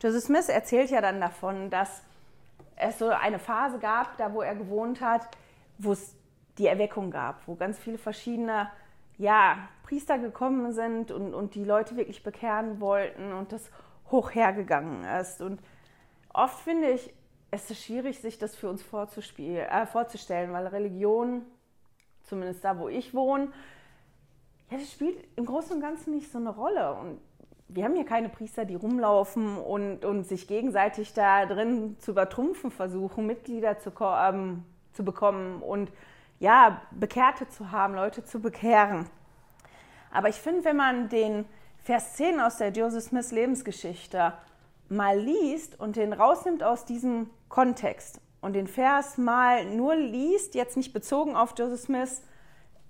Joseph 0.00 0.22
Smith 0.22 0.48
erzählt 0.48 0.90
ja 0.90 1.00
dann 1.00 1.20
davon, 1.20 1.70
dass 1.70 2.04
es 2.76 3.00
so 3.00 3.08
eine 3.08 3.40
Phase 3.40 3.80
gab, 3.80 4.16
da 4.16 4.32
wo 4.32 4.42
er 4.42 4.54
gewohnt 4.54 5.00
hat, 5.00 5.26
wo 5.78 5.90
es 5.90 6.14
die 6.58 6.66
Erweckung 6.66 7.10
gab, 7.10 7.46
wo 7.46 7.54
ganz 7.54 7.78
viele 7.78 7.98
verschiedene 7.98 8.70
ja, 9.18 9.68
Priester 9.84 10.18
gekommen 10.18 10.72
sind 10.72 11.10
und, 11.10 11.34
und 11.34 11.54
die 11.54 11.64
Leute 11.64 11.96
wirklich 11.96 12.22
bekehren 12.22 12.80
wollten 12.80 13.32
und 13.32 13.52
das 13.52 13.70
hoch 14.10 14.34
hergegangen 14.34 15.04
ist. 15.04 15.40
Und 15.40 15.60
oft 16.32 16.58
finde 16.60 16.90
ich, 16.90 17.12
es 17.50 17.70
ist 17.70 17.84
schwierig, 17.84 18.20
sich 18.20 18.38
das 18.38 18.56
für 18.56 18.68
uns 18.68 18.82
äh, 18.82 19.86
vorzustellen, 19.86 20.52
weil 20.52 20.66
Religion, 20.66 21.42
zumindest 22.22 22.64
da, 22.64 22.78
wo 22.78 22.88
ich 22.88 23.14
wohne, 23.14 23.52
ja, 24.70 24.78
das 24.78 24.90
spielt 24.90 25.22
im 25.36 25.44
Großen 25.44 25.76
und 25.76 25.82
Ganzen 25.82 26.14
nicht 26.14 26.32
so 26.32 26.38
eine 26.38 26.50
Rolle. 26.50 26.94
Und 26.94 27.20
wir 27.68 27.84
haben 27.84 27.94
hier 27.94 28.06
keine 28.06 28.30
Priester, 28.30 28.64
die 28.64 28.74
rumlaufen 28.74 29.58
und, 29.58 30.04
und 30.04 30.24
sich 30.24 30.48
gegenseitig 30.48 31.12
da 31.12 31.44
drin 31.44 31.96
zu 31.98 32.12
übertrumpfen 32.12 32.70
versuchen, 32.70 33.26
Mitglieder 33.26 33.78
zu, 33.78 33.92
ähm, 34.00 34.64
zu 34.92 35.04
bekommen 35.04 35.62
und 35.62 35.90
ja, 36.42 36.82
Bekehrte 36.90 37.48
zu 37.48 37.70
haben, 37.70 37.94
Leute 37.94 38.24
zu 38.24 38.40
bekehren. 38.40 39.06
Aber 40.10 40.28
ich 40.28 40.36
finde, 40.36 40.64
wenn 40.64 40.76
man 40.76 41.08
den 41.08 41.46
Vers 41.82 42.14
10 42.16 42.40
aus 42.40 42.58
der 42.58 42.68
Joseph 42.68 43.04
Smith 43.04 43.32
Lebensgeschichte 43.32 44.34
mal 44.88 45.18
liest 45.18 45.80
und 45.80 45.96
den 45.96 46.12
rausnimmt 46.12 46.62
aus 46.62 46.84
diesem 46.84 47.30
Kontext 47.48 48.20
und 48.42 48.52
den 48.52 48.66
Vers 48.66 49.16
mal 49.16 49.64
nur 49.64 49.96
liest, 49.96 50.54
jetzt 50.54 50.76
nicht 50.76 50.92
bezogen 50.92 51.34
auf 51.34 51.54
Joseph 51.56 51.80
Smiths 51.80 52.22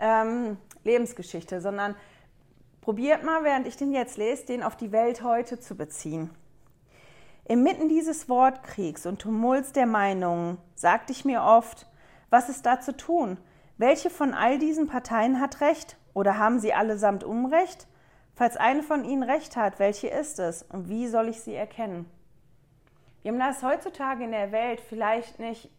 ähm, 0.00 0.56
Lebensgeschichte, 0.82 1.60
sondern 1.60 1.94
Probiert 2.82 3.22
mal, 3.22 3.44
während 3.44 3.68
ich 3.68 3.76
den 3.76 3.92
jetzt 3.92 4.16
lese, 4.16 4.44
den 4.46 4.64
auf 4.64 4.74
die 4.74 4.90
Welt 4.90 5.22
heute 5.22 5.60
zu 5.60 5.76
beziehen. 5.76 6.30
Inmitten 7.44 7.88
dieses 7.88 8.28
Wortkriegs 8.28 9.06
und 9.06 9.20
Tumults 9.20 9.70
der 9.70 9.86
Meinungen 9.86 10.58
sagte 10.74 11.12
ich 11.12 11.24
mir 11.24 11.44
oft, 11.44 11.86
was 12.32 12.48
ist 12.48 12.64
da 12.64 12.80
zu 12.80 12.96
tun? 12.96 13.36
Welche 13.76 14.08
von 14.08 14.32
all 14.32 14.58
diesen 14.58 14.86
Parteien 14.86 15.38
hat 15.38 15.60
Recht? 15.60 15.98
Oder 16.14 16.38
haben 16.38 16.60
sie 16.60 16.72
allesamt 16.72 17.24
Unrecht? 17.24 17.86
Falls 18.34 18.56
eine 18.56 18.82
von 18.82 19.04
ihnen 19.04 19.22
Recht 19.22 19.54
hat, 19.54 19.78
welche 19.78 20.08
ist 20.08 20.38
es? 20.38 20.62
Und 20.62 20.88
wie 20.88 21.08
soll 21.08 21.28
ich 21.28 21.42
sie 21.42 21.54
erkennen? 21.54 22.06
Wir 23.20 23.32
haben 23.32 23.38
das 23.38 23.62
heutzutage 23.62 24.24
in 24.24 24.30
der 24.30 24.50
Welt 24.50 24.80
vielleicht 24.80 25.40
nicht 25.40 25.70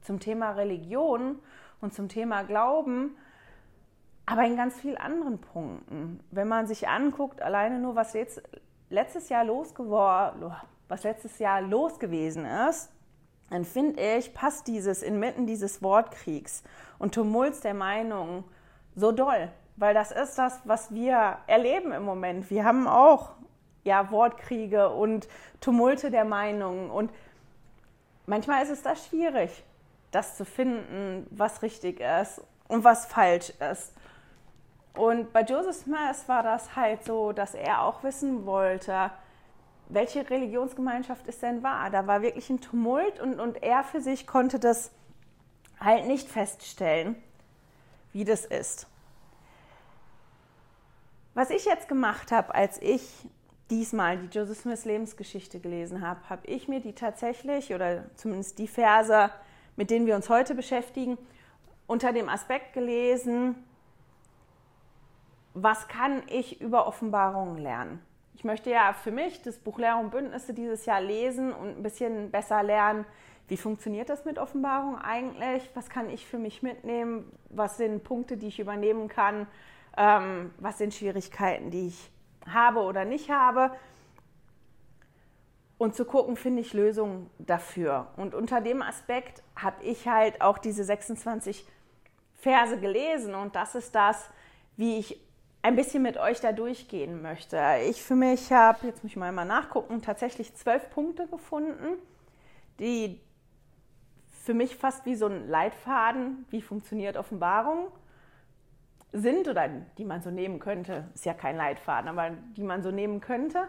zum 0.00 0.18
Thema 0.18 0.50
Religion 0.50 1.38
und 1.80 1.94
zum 1.94 2.08
Thema 2.08 2.42
Glauben, 2.42 3.16
aber 4.26 4.42
in 4.42 4.56
ganz 4.56 4.80
vielen 4.80 4.96
anderen 4.96 5.40
Punkten. 5.40 6.18
Wenn 6.32 6.48
man 6.48 6.66
sich 6.66 6.88
anguckt, 6.88 7.40
alleine 7.42 7.78
nur, 7.78 7.94
was 7.94 8.12
jetzt 8.12 8.42
letztes 8.90 9.28
Jahr 9.28 9.44
los 9.44 9.72
was 10.88 11.04
letztes 11.04 11.38
Jahr 11.38 11.62
los 11.62 12.00
gewesen 12.00 12.44
ist, 12.44 12.90
dann 13.52 13.66
finde 13.66 14.00
ich, 14.00 14.32
passt 14.32 14.66
dieses 14.66 15.02
inmitten 15.02 15.46
dieses 15.46 15.82
Wortkriegs 15.82 16.62
und 16.98 17.14
Tumults 17.14 17.60
der 17.60 17.74
Meinungen 17.74 18.44
so 18.96 19.12
doll, 19.12 19.50
weil 19.76 19.92
das 19.92 20.10
ist 20.10 20.38
das, 20.38 20.60
was 20.64 20.94
wir 20.94 21.36
erleben 21.46 21.92
im 21.92 22.02
Moment. 22.02 22.48
Wir 22.50 22.64
haben 22.64 22.88
auch 22.88 23.32
ja 23.84 24.10
Wortkriege 24.10 24.88
und 24.88 25.28
Tumulte 25.60 26.10
der 26.10 26.24
Meinungen 26.24 26.90
und 26.90 27.12
manchmal 28.24 28.62
ist 28.62 28.70
es 28.70 28.82
da 28.82 28.96
schwierig, 28.96 29.62
das 30.12 30.38
zu 30.38 30.46
finden, 30.46 31.26
was 31.30 31.60
richtig 31.60 32.00
ist 32.00 32.40
und 32.68 32.84
was 32.84 33.04
falsch 33.04 33.52
ist. 33.70 33.92
Und 34.96 35.30
bei 35.34 35.42
Joseph 35.42 35.76
Smith 35.76 36.26
war 36.26 36.42
das 36.42 36.74
halt 36.74 37.04
so, 37.04 37.32
dass 37.32 37.54
er 37.54 37.82
auch 37.82 38.02
wissen 38.02 38.46
wollte, 38.46 39.10
welche 39.92 40.28
Religionsgemeinschaft 40.28 41.26
ist 41.26 41.42
denn 41.42 41.62
wahr? 41.62 41.90
Da 41.90 42.06
war 42.06 42.22
wirklich 42.22 42.48
ein 42.50 42.60
Tumult 42.60 43.20
und, 43.20 43.40
und 43.40 43.62
er 43.62 43.84
für 43.84 44.00
sich 44.00 44.26
konnte 44.26 44.58
das 44.58 44.90
halt 45.78 46.06
nicht 46.06 46.28
feststellen, 46.28 47.16
wie 48.12 48.24
das 48.24 48.44
ist. 48.44 48.86
Was 51.34 51.50
ich 51.50 51.64
jetzt 51.64 51.88
gemacht 51.88 52.32
habe, 52.32 52.54
als 52.54 52.80
ich 52.80 53.26
diesmal 53.70 54.18
die 54.18 54.26
Joseph 54.26 54.60
Smith 54.60 54.84
Lebensgeschichte 54.84 55.60
gelesen 55.60 56.06
habe, 56.06 56.20
habe 56.28 56.46
ich 56.46 56.68
mir 56.68 56.80
die 56.80 56.94
tatsächlich 56.94 57.74
oder 57.74 58.04
zumindest 58.16 58.58
die 58.58 58.68
Verse, 58.68 59.30
mit 59.76 59.90
denen 59.90 60.06
wir 60.06 60.14
uns 60.14 60.28
heute 60.28 60.54
beschäftigen, 60.54 61.16
unter 61.86 62.12
dem 62.12 62.28
Aspekt 62.28 62.74
gelesen, 62.74 63.56
was 65.54 65.88
kann 65.88 66.22
ich 66.28 66.60
über 66.60 66.86
Offenbarungen 66.86 67.58
lernen? 67.58 68.00
Ich 68.34 68.44
möchte 68.44 68.70
ja 68.70 68.92
für 68.92 69.10
mich 69.10 69.42
das 69.42 69.58
Buch 69.58 69.78
Lehre 69.78 69.98
und 69.98 70.10
Bündnisse 70.10 70.54
dieses 70.54 70.86
Jahr 70.86 71.00
lesen 71.00 71.52
und 71.52 71.78
ein 71.78 71.82
bisschen 71.82 72.30
besser 72.30 72.62
lernen, 72.62 73.04
wie 73.48 73.56
funktioniert 73.56 74.08
das 74.08 74.24
mit 74.24 74.38
Offenbarung 74.38 74.96
eigentlich? 74.98 75.68
Was 75.74 75.90
kann 75.90 76.08
ich 76.08 76.26
für 76.26 76.38
mich 76.38 76.62
mitnehmen? 76.62 77.30
Was 77.50 77.76
sind 77.76 78.02
Punkte, 78.02 78.36
die 78.36 78.46
ich 78.46 78.58
übernehmen 78.60 79.08
kann? 79.08 79.46
Ähm, 79.96 80.52
was 80.58 80.78
sind 80.78 80.94
Schwierigkeiten, 80.94 81.70
die 81.70 81.88
ich 81.88 82.10
habe 82.50 82.80
oder 82.80 83.04
nicht 83.04 83.30
habe? 83.30 83.72
Und 85.76 85.94
zu 85.94 86.04
gucken, 86.04 86.36
finde 86.36 86.62
ich 86.62 86.72
Lösungen 86.72 87.28
dafür. 87.38 88.06
Und 88.16 88.34
unter 88.34 88.60
dem 88.60 88.80
Aspekt 88.80 89.42
habe 89.56 89.82
ich 89.82 90.08
halt 90.08 90.40
auch 90.40 90.58
diese 90.58 90.84
26 90.84 91.66
Verse 92.34 92.78
gelesen 92.80 93.34
und 93.34 93.54
das 93.54 93.74
ist 93.74 93.94
das, 93.94 94.30
wie 94.76 94.98
ich 94.98 95.20
ein 95.62 95.76
bisschen 95.76 96.02
mit 96.02 96.18
euch 96.18 96.40
da 96.40 96.52
durchgehen 96.52 97.22
möchte. 97.22 97.60
Ich 97.88 98.02
für 98.02 98.16
mich 98.16 98.52
habe, 98.52 98.86
jetzt 98.86 99.02
muss 99.02 99.12
ich 99.12 99.16
mal, 99.16 99.32
mal 99.32 99.44
nachgucken, 99.44 100.02
tatsächlich 100.02 100.54
zwölf 100.56 100.90
Punkte 100.90 101.28
gefunden, 101.28 101.98
die 102.80 103.20
für 104.42 104.54
mich 104.54 104.76
fast 104.76 105.06
wie 105.06 105.14
so 105.14 105.26
ein 105.26 105.48
Leitfaden, 105.48 106.46
wie 106.50 106.62
funktioniert 106.62 107.16
Offenbarung, 107.16 107.92
sind 109.12 109.46
oder 109.46 109.68
die 109.98 110.04
man 110.04 110.20
so 110.20 110.30
nehmen 110.30 110.58
könnte. 110.58 111.04
Ist 111.14 111.26
ja 111.26 111.34
kein 111.34 111.56
Leitfaden, 111.56 112.08
aber 112.08 112.30
die 112.56 112.62
man 112.62 112.82
so 112.82 112.90
nehmen 112.90 113.20
könnte. 113.20 113.68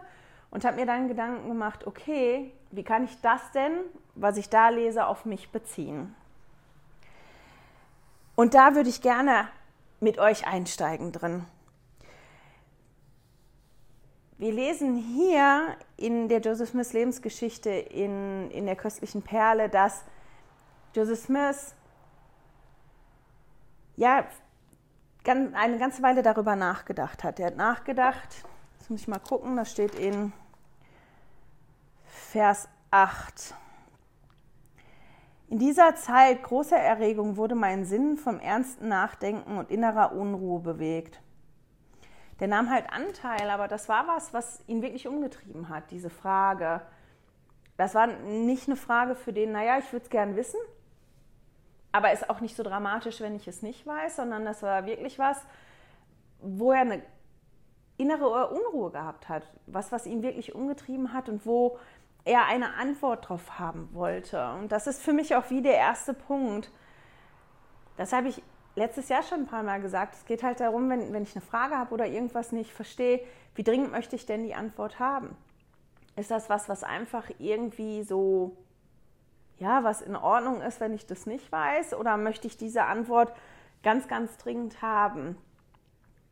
Und 0.50 0.64
habe 0.64 0.76
mir 0.76 0.86
dann 0.86 1.08
Gedanken 1.08 1.48
gemacht, 1.48 1.86
okay, 1.86 2.52
wie 2.70 2.82
kann 2.82 3.04
ich 3.04 3.20
das 3.20 3.50
denn, 3.52 3.72
was 4.14 4.36
ich 4.36 4.48
da 4.48 4.68
lese, 4.68 5.06
auf 5.06 5.24
mich 5.24 5.50
beziehen? 5.50 6.14
Und 8.36 8.54
da 8.54 8.74
würde 8.74 8.88
ich 8.88 9.00
gerne 9.00 9.48
mit 10.00 10.18
euch 10.18 10.46
einsteigen 10.46 11.12
drin. 11.12 11.44
Wir 14.38 14.52
lesen 14.52 14.96
hier 14.96 15.76
in 15.96 16.28
der 16.28 16.40
Joseph 16.40 16.70
Smith 16.70 16.92
Lebensgeschichte 16.92 17.70
in, 17.70 18.50
in 18.50 18.66
der 18.66 18.76
köstlichen 18.76 19.22
Perle, 19.22 19.68
dass 19.68 20.04
Joseph 20.94 21.20
Smith 21.20 21.74
ja 23.96 24.26
eine 25.24 25.78
ganze 25.78 26.02
Weile 26.02 26.22
darüber 26.22 26.56
nachgedacht 26.56 27.24
hat. 27.24 27.38
Er 27.40 27.46
hat 27.46 27.56
nachgedacht, 27.56 28.44
jetzt 28.78 28.90
muss 28.90 29.00
ich 29.00 29.08
mal 29.08 29.18
gucken, 29.18 29.56
das 29.56 29.70
steht 29.70 29.94
in 29.94 30.32
Vers 32.04 32.68
8. 32.90 33.54
In 35.48 35.58
dieser 35.58 35.94
Zeit 35.94 36.42
großer 36.42 36.76
Erregung 36.76 37.36
wurde 37.36 37.54
mein 37.54 37.84
Sinn 37.84 38.16
vom 38.16 38.40
ernsten 38.40 38.88
Nachdenken 38.88 39.56
und 39.56 39.70
innerer 39.70 40.12
Unruhe 40.12 40.60
bewegt. 40.60 41.20
Der 42.40 42.48
nahm 42.48 42.70
halt 42.70 42.92
Anteil, 42.92 43.48
aber 43.50 43.68
das 43.68 43.88
war 43.88 44.08
was, 44.08 44.34
was 44.34 44.62
ihn 44.66 44.82
wirklich 44.82 45.06
umgetrieben 45.06 45.68
hat, 45.68 45.90
diese 45.90 46.10
Frage. 46.10 46.80
Das 47.76 47.94
war 47.94 48.06
nicht 48.06 48.68
eine 48.68 48.76
Frage 48.76 49.14
für 49.14 49.32
den, 49.32 49.52
naja, 49.52 49.78
ich 49.78 49.92
würde 49.92 50.04
es 50.04 50.10
gern 50.10 50.36
wissen, 50.36 50.58
aber 51.92 52.12
ist 52.12 52.28
auch 52.28 52.40
nicht 52.40 52.56
so 52.56 52.62
dramatisch, 52.62 53.20
wenn 53.20 53.36
ich 53.36 53.46
es 53.46 53.62
nicht 53.62 53.86
weiß, 53.86 54.16
sondern 54.16 54.44
das 54.44 54.62
war 54.62 54.84
wirklich 54.86 55.18
was, 55.18 55.40
wo 56.40 56.72
er 56.72 56.80
eine 56.80 57.02
innere 57.96 58.48
Unruhe 58.48 58.90
gehabt 58.90 59.28
hat, 59.28 59.44
was, 59.66 59.92
was 59.92 60.06
ihn 60.06 60.22
wirklich 60.22 60.54
umgetrieben 60.54 61.12
hat 61.12 61.28
und 61.28 61.46
wo 61.46 61.78
er 62.24 62.46
eine 62.46 62.74
Antwort 62.74 63.28
drauf 63.28 63.58
haben 63.58 63.88
wollte. 63.92 64.50
Und 64.54 64.72
das 64.72 64.86
ist 64.86 65.02
für 65.02 65.12
mich 65.12 65.36
auch 65.36 65.50
wie 65.50 65.62
der 65.62 65.74
erste 65.74 66.14
Punkt. 66.14 66.70
Das 67.96 68.12
habe 68.12 68.28
ich 68.28 68.42
letztes 68.74 69.08
Jahr 69.08 69.22
schon 69.22 69.40
ein 69.40 69.46
paar 69.46 69.62
Mal 69.62 69.80
gesagt. 69.80 70.14
Es 70.14 70.24
geht 70.24 70.42
halt 70.42 70.60
darum, 70.60 70.88
wenn, 70.90 71.12
wenn 71.12 71.22
ich 71.22 71.34
eine 71.36 71.44
Frage 71.44 71.76
habe 71.76 71.94
oder 71.94 72.06
irgendwas 72.06 72.52
nicht 72.52 72.72
verstehe, 72.72 73.20
wie 73.54 73.62
dringend 73.62 73.92
möchte 73.92 74.16
ich 74.16 74.26
denn 74.26 74.44
die 74.44 74.54
Antwort 74.54 74.98
haben? 74.98 75.36
Ist 76.16 76.30
das 76.30 76.48
was, 76.48 76.68
was 76.68 76.84
einfach 76.84 77.28
irgendwie 77.38 78.02
so, 78.02 78.56
ja, 79.58 79.84
was 79.84 80.00
in 80.02 80.16
Ordnung 80.16 80.60
ist, 80.60 80.80
wenn 80.80 80.94
ich 80.94 81.06
das 81.06 81.26
nicht 81.26 81.50
weiß? 81.50 81.94
Oder 81.94 82.16
möchte 82.16 82.46
ich 82.46 82.56
diese 82.56 82.84
Antwort 82.84 83.32
ganz, 83.82 84.08
ganz 84.08 84.36
dringend 84.36 84.82
haben? 84.82 85.36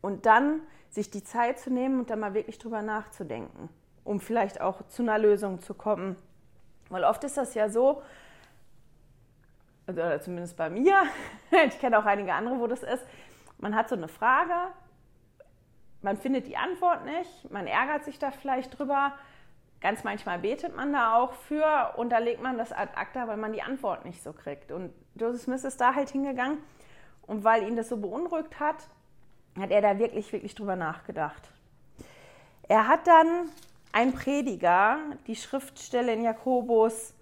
Und 0.00 0.26
dann 0.26 0.60
sich 0.90 1.10
die 1.10 1.24
Zeit 1.24 1.58
zu 1.58 1.70
nehmen 1.70 2.00
und 2.00 2.10
dann 2.10 2.20
mal 2.20 2.34
wirklich 2.34 2.58
drüber 2.58 2.82
nachzudenken, 2.82 3.68
um 4.04 4.20
vielleicht 4.20 4.60
auch 4.60 4.86
zu 4.88 5.02
einer 5.02 5.18
Lösung 5.18 5.60
zu 5.60 5.74
kommen. 5.74 6.16
Weil 6.90 7.04
oft 7.04 7.24
ist 7.24 7.36
das 7.36 7.54
ja 7.54 7.68
so, 7.68 8.02
oder 9.88 10.20
zumindest 10.20 10.56
bei 10.56 10.70
mir, 10.70 11.02
ich 11.66 11.78
kenne 11.78 11.98
auch 11.98 12.04
einige 12.04 12.32
andere, 12.34 12.58
wo 12.58 12.66
das 12.66 12.82
ist, 12.82 13.04
man 13.58 13.74
hat 13.74 13.88
so 13.88 13.94
eine 13.94 14.08
Frage, 14.08 14.54
man 16.02 16.16
findet 16.16 16.46
die 16.46 16.56
Antwort 16.56 17.04
nicht, 17.04 17.50
man 17.50 17.66
ärgert 17.66 18.04
sich 18.04 18.18
da 18.18 18.30
vielleicht 18.30 18.78
drüber, 18.78 19.12
ganz 19.80 20.04
manchmal 20.04 20.38
betet 20.38 20.76
man 20.76 20.92
da 20.92 21.16
auch 21.16 21.32
für 21.32 21.94
und 21.96 22.10
da 22.10 22.18
legt 22.18 22.42
man 22.42 22.58
das 22.58 22.72
ad 22.72 22.92
acta, 22.96 23.28
weil 23.28 23.36
man 23.36 23.52
die 23.52 23.62
Antwort 23.62 24.04
nicht 24.04 24.22
so 24.22 24.32
kriegt. 24.32 24.72
Und 24.72 24.92
Joseph 25.16 25.42
Smith 25.42 25.64
ist 25.64 25.80
da 25.80 25.94
halt 25.94 26.10
hingegangen. 26.10 26.58
Und 27.26 27.44
weil 27.44 27.62
ihn 27.64 27.76
das 27.76 27.88
so 27.88 27.96
beunruhigt 27.96 28.58
hat, 28.58 28.88
hat 29.58 29.70
er 29.70 29.82
da 29.82 29.98
wirklich, 29.98 30.32
wirklich 30.32 30.54
drüber 30.54 30.76
nachgedacht. 30.76 31.50
Er 32.68 32.88
hat 32.88 33.06
dann 33.06 33.48
ein 33.92 34.12
Prediger, 34.12 34.98
die 35.26 35.36
Schriftstelle 35.36 36.12
in 36.12 36.22
Jakobus 36.22 37.14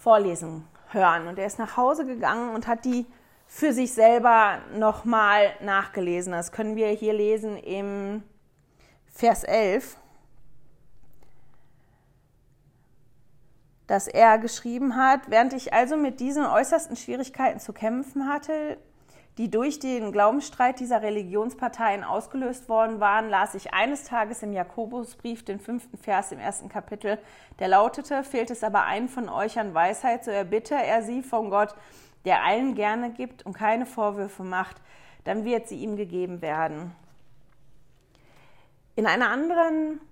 vorlesen 0.00 0.66
hören. 0.88 1.28
Und 1.28 1.38
er 1.38 1.46
ist 1.46 1.58
nach 1.58 1.76
Hause 1.76 2.06
gegangen 2.06 2.54
und 2.54 2.66
hat 2.66 2.84
die 2.84 3.06
für 3.46 3.72
sich 3.72 3.92
selber 3.92 4.58
nochmal 4.74 5.50
nachgelesen. 5.60 6.32
Das 6.32 6.52
können 6.52 6.76
wir 6.76 6.88
hier 6.88 7.12
lesen 7.12 7.56
im 7.56 8.22
Vers 9.06 9.44
11, 9.44 9.96
dass 13.86 14.06
er 14.08 14.38
geschrieben 14.38 14.96
hat, 14.96 15.30
während 15.30 15.52
ich 15.52 15.72
also 15.72 15.96
mit 15.96 16.20
diesen 16.20 16.46
äußersten 16.46 16.96
Schwierigkeiten 16.96 17.58
zu 17.58 17.72
kämpfen 17.72 18.28
hatte, 18.28 18.78
die 19.40 19.50
durch 19.50 19.78
den 19.78 20.12
Glaubensstreit 20.12 20.80
dieser 20.80 21.00
Religionsparteien 21.00 22.04
ausgelöst 22.04 22.68
worden 22.68 23.00
waren, 23.00 23.30
las 23.30 23.54
ich 23.54 23.72
eines 23.72 24.04
Tages 24.04 24.42
im 24.42 24.52
Jakobusbrief 24.52 25.46
den 25.46 25.58
fünften 25.58 25.96
Vers 25.96 26.30
im 26.30 26.38
ersten 26.38 26.68
Kapitel, 26.68 27.16
der 27.58 27.68
lautete, 27.68 28.22
fehlt 28.22 28.50
es 28.50 28.62
aber 28.62 28.84
einen 28.84 29.08
von 29.08 29.30
euch 29.30 29.58
an 29.58 29.72
Weisheit, 29.72 30.26
so 30.26 30.30
erbitte 30.30 30.74
er 30.74 31.02
sie 31.02 31.22
von 31.22 31.48
Gott, 31.48 31.74
der 32.26 32.44
allen 32.44 32.74
gerne 32.74 33.12
gibt 33.12 33.46
und 33.46 33.54
keine 33.54 33.86
Vorwürfe 33.86 34.42
macht, 34.42 34.76
dann 35.24 35.46
wird 35.46 35.68
sie 35.68 35.76
ihm 35.76 35.96
gegeben 35.96 36.42
werden. 36.42 36.92
In 38.94 39.06
einer 39.06 39.30
anderen 39.30 40.02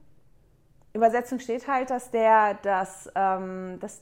Übersetzung 0.94 1.38
steht 1.38 1.68
halt, 1.68 1.90
dass 1.90 2.10
der 2.10 2.54
das, 2.62 3.12
ähm, 3.14 3.76
das 3.78 4.00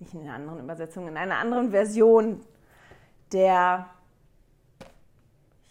nicht 0.00 0.12
in 0.12 0.22
einer 0.22 0.34
anderen 0.34 0.58
Übersetzung, 0.58 1.06
in 1.06 1.16
einer 1.16 1.38
anderen 1.38 1.70
Version 1.70 2.44
der 3.32 3.93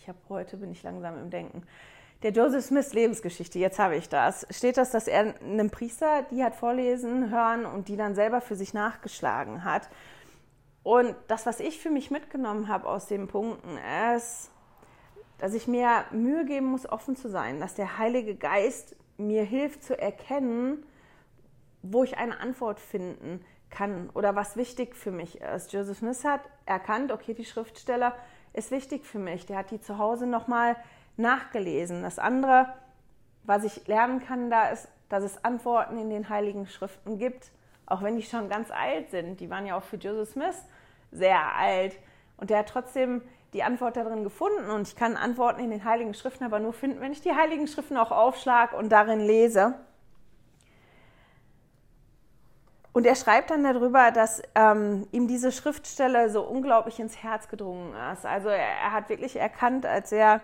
ich 0.03 0.09
habe 0.09 0.19
heute, 0.27 0.57
bin 0.57 0.69
ich 0.69 0.83
langsam 0.83 1.17
im 1.17 1.29
Denken. 1.29 1.63
Der 2.23 2.31
Joseph 2.31 2.65
Smith 2.65 2.93
Lebensgeschichte, 2.93 3.57
jetzt 3.57 3.79
habe 3.79 3.95
ich 3.95 4.09
das. 4.09 4.45
Steht 4.49 4.75
das, 4.75 4.91
dass 4.91 5.07
er 5.07 5.33
einem 5.41 5.69
Priester 5.69 6.23
die 6.29 6.43
hat 6.43 6.55
vorlesen 6.55 7.31
hören 7.31 7.65
und 7.65 7.87
die 7.87 7.95
dann 7.95 8.13
selber 8.13 8.41
für 8.41 8.57
sich 8.57 8.73
nachgeschlagen 8.73 9.63
hat. 9.63 9.87
Und 10.83 11.15
das, 11.29 11.45
was 11.45 11.61
ich 11.61 11.79
für 11.79 11.89
mich 11.89 12.11
mitgenommen 12.11 12.67
habe 12.67 12.85
aus 12.85 13.07
den 13.07 13.29
Punkten, 13.29 13.77
ist, 14.13 14.51
dass 15.37 15.53
ich 15.53 15.69
mir 15.69 16.03
Mühe 16.11 16.43
geben 16.43 16.65
muss, 16.65 16.89
offen 16.89 17.15
zu 17.15 17.29
sein, 17.29 17.61
dass 17.61 17.73
der 17.73 17.97
Heilige 17.97 18.35
Geist 18.35 18.97
mir 19.17 19.43
hilft 19.43 19.83
zu 19.83 19.97
erkennen, 19.97 20.85
wo 21.81 22.03
ich 22.03 22.17
eine 22.17 22.41
Antwort 22.41 22.81
finden 22.81 23.39
kann 23.69 24.09
oder 24.09 24.35
was 24.35 24.57
wichtig 24.57 24.97
für 24.97 25.11
mich 25.11 25.39
ist. 25.39 25.71
Joseph 25.71 25.99
Smith 25.99 26.25
hat 26.25 26.41
erkannt, 26.65 27.13
okay, 27.13 27.33
die 27.33 27.45
Schriftsteller 27.45 28.13
ist 28.53 28.71
wichtig 28.71 29.05
für 29.05 29.19
mich. 29.19 29.45
Der 29.45 29.57
hat 29.57 29.71
die 29.71 29.81
zu 29.81 29.97
Hause 29.97 30.27
nochmal 30.27 30.75
nachgelesen. 31.17 32.03
Das 32.03 32.19
andere, 32.19 32.73
was 33.43 33.63
ich 33.63 33.87
lernen 33.87 34.23
kann, 34.25 34.49
da 34.49 34.69
ist, 34.69 34.87
dass 35.09 35.23
es 35.23 35.43
Antworten 35.43 35.97
in 35.97 36.09
den 36.09 36.29
Heiligen 36.29 36.67
Schriften 36.67 37.17
gibt, 37.17 37.51
auch 37.85 38.01
wenn 38.01 38.15
die 38.15 38.23
schon 38.23 38.49
ganz 38.49 38.71
alt 38.71 39.11
sind. 39.11 39.39
Die 39.39 39.49
waren 39.49 39.65
ja 39.65 39.77
auch 39.77 39.83
für 39.83 39.97
Joseph 39.97 40.29
Smith 40.29 40.55
sehr 41.11 41.55
alt. 41.55 41.97
Und 42.37 42.49
der 42.49 42.59
hat 42.59 42.69
trotzdem 42.69 43.21
die 43.53 43.63
Antwort 43.63 43.95
darin 43.95 44.23
gefunden. 44.23 44.69
Und 44.71 44.87
ich 44.87 44.95
kann 44.95 45.15
Antworten 45.15 45.61
in 45.63 45.69
den 45.69 45.85
Heiligen 45.85 46.13
Schriften 46.13 46.43
aber 46.43 46.59
nur 46.59 46.73
finden, 46.73 47.01
wenn 47.01 47.11
ich 47.11 47.21
die 47.21 47.33
Heiligen 47.33 47.67
Schriften 47.67 47.97
auch 47.97 48.11
aufschlage 48.11 48.75
und 48.75 48.89
darin 48.89 49.19
lese. 49.19 49.75
Und 52.93 53.07
er 53.07 53.15
schreibt 53.15 53.49
dann 53.49 53.63
darüber, 53.63 54.11
dass 54.11 54.43
ähm, 54.53 55.07
ihm 55.11 55.27
diese 55.27 55.51
Schriftstelle 55.51 56.29
so 56.29 56.43
unglaublich 56.43 56.99
ins 56.99 57.23
Herz 57.23 57.47
gedrungen 57.47 57.93
ist. 58.13 58.25
Also 58.25 58.49
er, 58.49 58.59
er, 58.59 58.91
hat 58.91 59.09
wirklich 59.09 59.35
erkannt, 59.35 59.85
als 59.87 60.11
er 60.11 60.41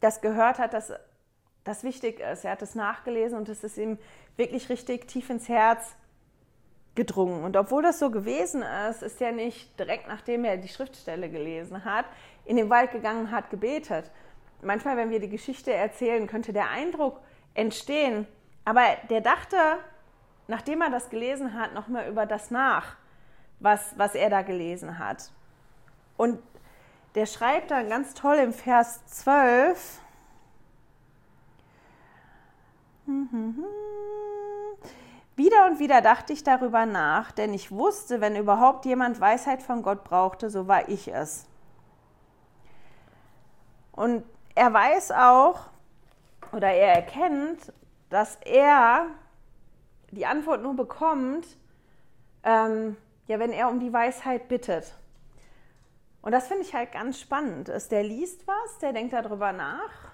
das 0.00 0.22
gehört 0.22 0.58
hat, 0.58 0.72
dass 0.72 0.92
das 1.62 1.84
wichtig 1.84 2.20
ist. 2.20 2.44
Er 2.44 2.52
hat 2.52 2.62
es 2.62 2.74
nachgelesen 2.74 3.36
und 3.36 3.50
es 3.50 3.62
ist 3.62 3.76
ihm 3.76 3.98
wirklich 4.36 4.70
richtig 4.70 5.06
tief 5.08 5.28
ins 5.28 5.48
Herz 5.50 5.94
gedrungen. 6.94 7.44
Und 7.44 7.56
obwohl 7.56 7.82
das 7.82 7.98
so 7.98 8.10
gewesen 8.10 8.64
ist, 8.88 9.02
ist 9.02 9.20
er 9.20 9.32
nicht 9.32 9.78
direkt 9.78 10.08
nachdem 10.08 10.44
er 10.44 10.56
die 10.56 10.68
Schriftstelle 10.68 11.28
gelesen 11.28 11.84
hat, 11.84 12.06
in 12.46 12.56
den 12.56 12.70
Wald 12.70 12.92
gegangen 12.92 13.30
hat, 13.30 13.50
gebetet. 13.50 14.10
Manchmal, 14.62 14.96
wenn 14.96 15.10
wir 15.10 15.20
die 15.20 15.28
Geschichte 15.28 15.72
erzählen, 15.72 16.26
könnte 16.26 16.54
der 16.54 16.70
Eindruck 16.70 17.20
entstehen, 17.52 18.26
aber 18.64 18.84
der 19.10 19.20
dachte 19.20 19.56
nachdem 20.46 20.82
er 20.82 20.90
das 20.90 21.10
gelesen 21.10 21.54
hat, 21.54 21.74
nochmal 21.74 22.08
über 22.08 22.26
das 22.26 22.50
nach, 22.50 22.96
was, 23.60 23.94
was 23.96 24.14
er 24.14 24.30
da 24.30 24.42
gelesen 24.42 24.98
hat. 24.98 25.30
Und 26.16 26.38
der 27.14 27.26
schreibt 27.26 27.70
dann 27.70 27.88
ganz 27.88 28.14
toll 28.14 28.36
im 28.36 28.52
Vers 28.52 29.06
12, 29.06 30.00
wieder 35.36 35.66
und 35.66 35.78
wieder 35.78 36.00
dachte 36.00 36.32
ich 36.32 36.42
darüber 36.42 36.86
nach, 36.86 37.32
denn 37.32 37.52
ich 37.52 37.70
wusste, 37.70 38.20
wenn 38.20 38.36
überhaupt 38.36 38.86
jemand 38.86 39.20
Weisheit 39.20 39.62
von 39.62 39.82
Gott 39.82 40.04
brauchte, 40.04 40.48
so 40.48 40.68
war 40.68 40.88
ich 40.88 41.08
es. 41.12 41.46
Und 43.92 44.24
er 44.54 44.72
weiß 44.72 45.12
auch, 45.12 45.70
oder 46.52 46.68
er 46.68 46.94
erkennt, 46.94 47.72
dass 48.10 48.36
er 48.44 49.06
die 50.14 50.26
Antwort 50.26 50.62
nur 50.62 50.74
bekommt, 50.74 51.46
ähm, 52.42 52.96
ja, 53.26 53.38
wenn 53.38 53.52
er 53.52 53.68
um 53.68 53.80
die 53.80 53.92
Weisheit 53.92 54.48
bittet. 54.48 54.94
Und 56.22 56.32
das 56.32 56.46
finde 56.46 56.62
ich 56.62 56.74
halt 56.74 56.92
ganz 56.92 57.20
spannend. 57.20 57.68
Ist, 57.68 57.92
der 57.92 58.02
liest 58.02 58.46
was, 58.46 58.78
der 58.78 58.92
denkt 58.92 59.12
darüber 59.12 59.52
nach. 59.52 60.12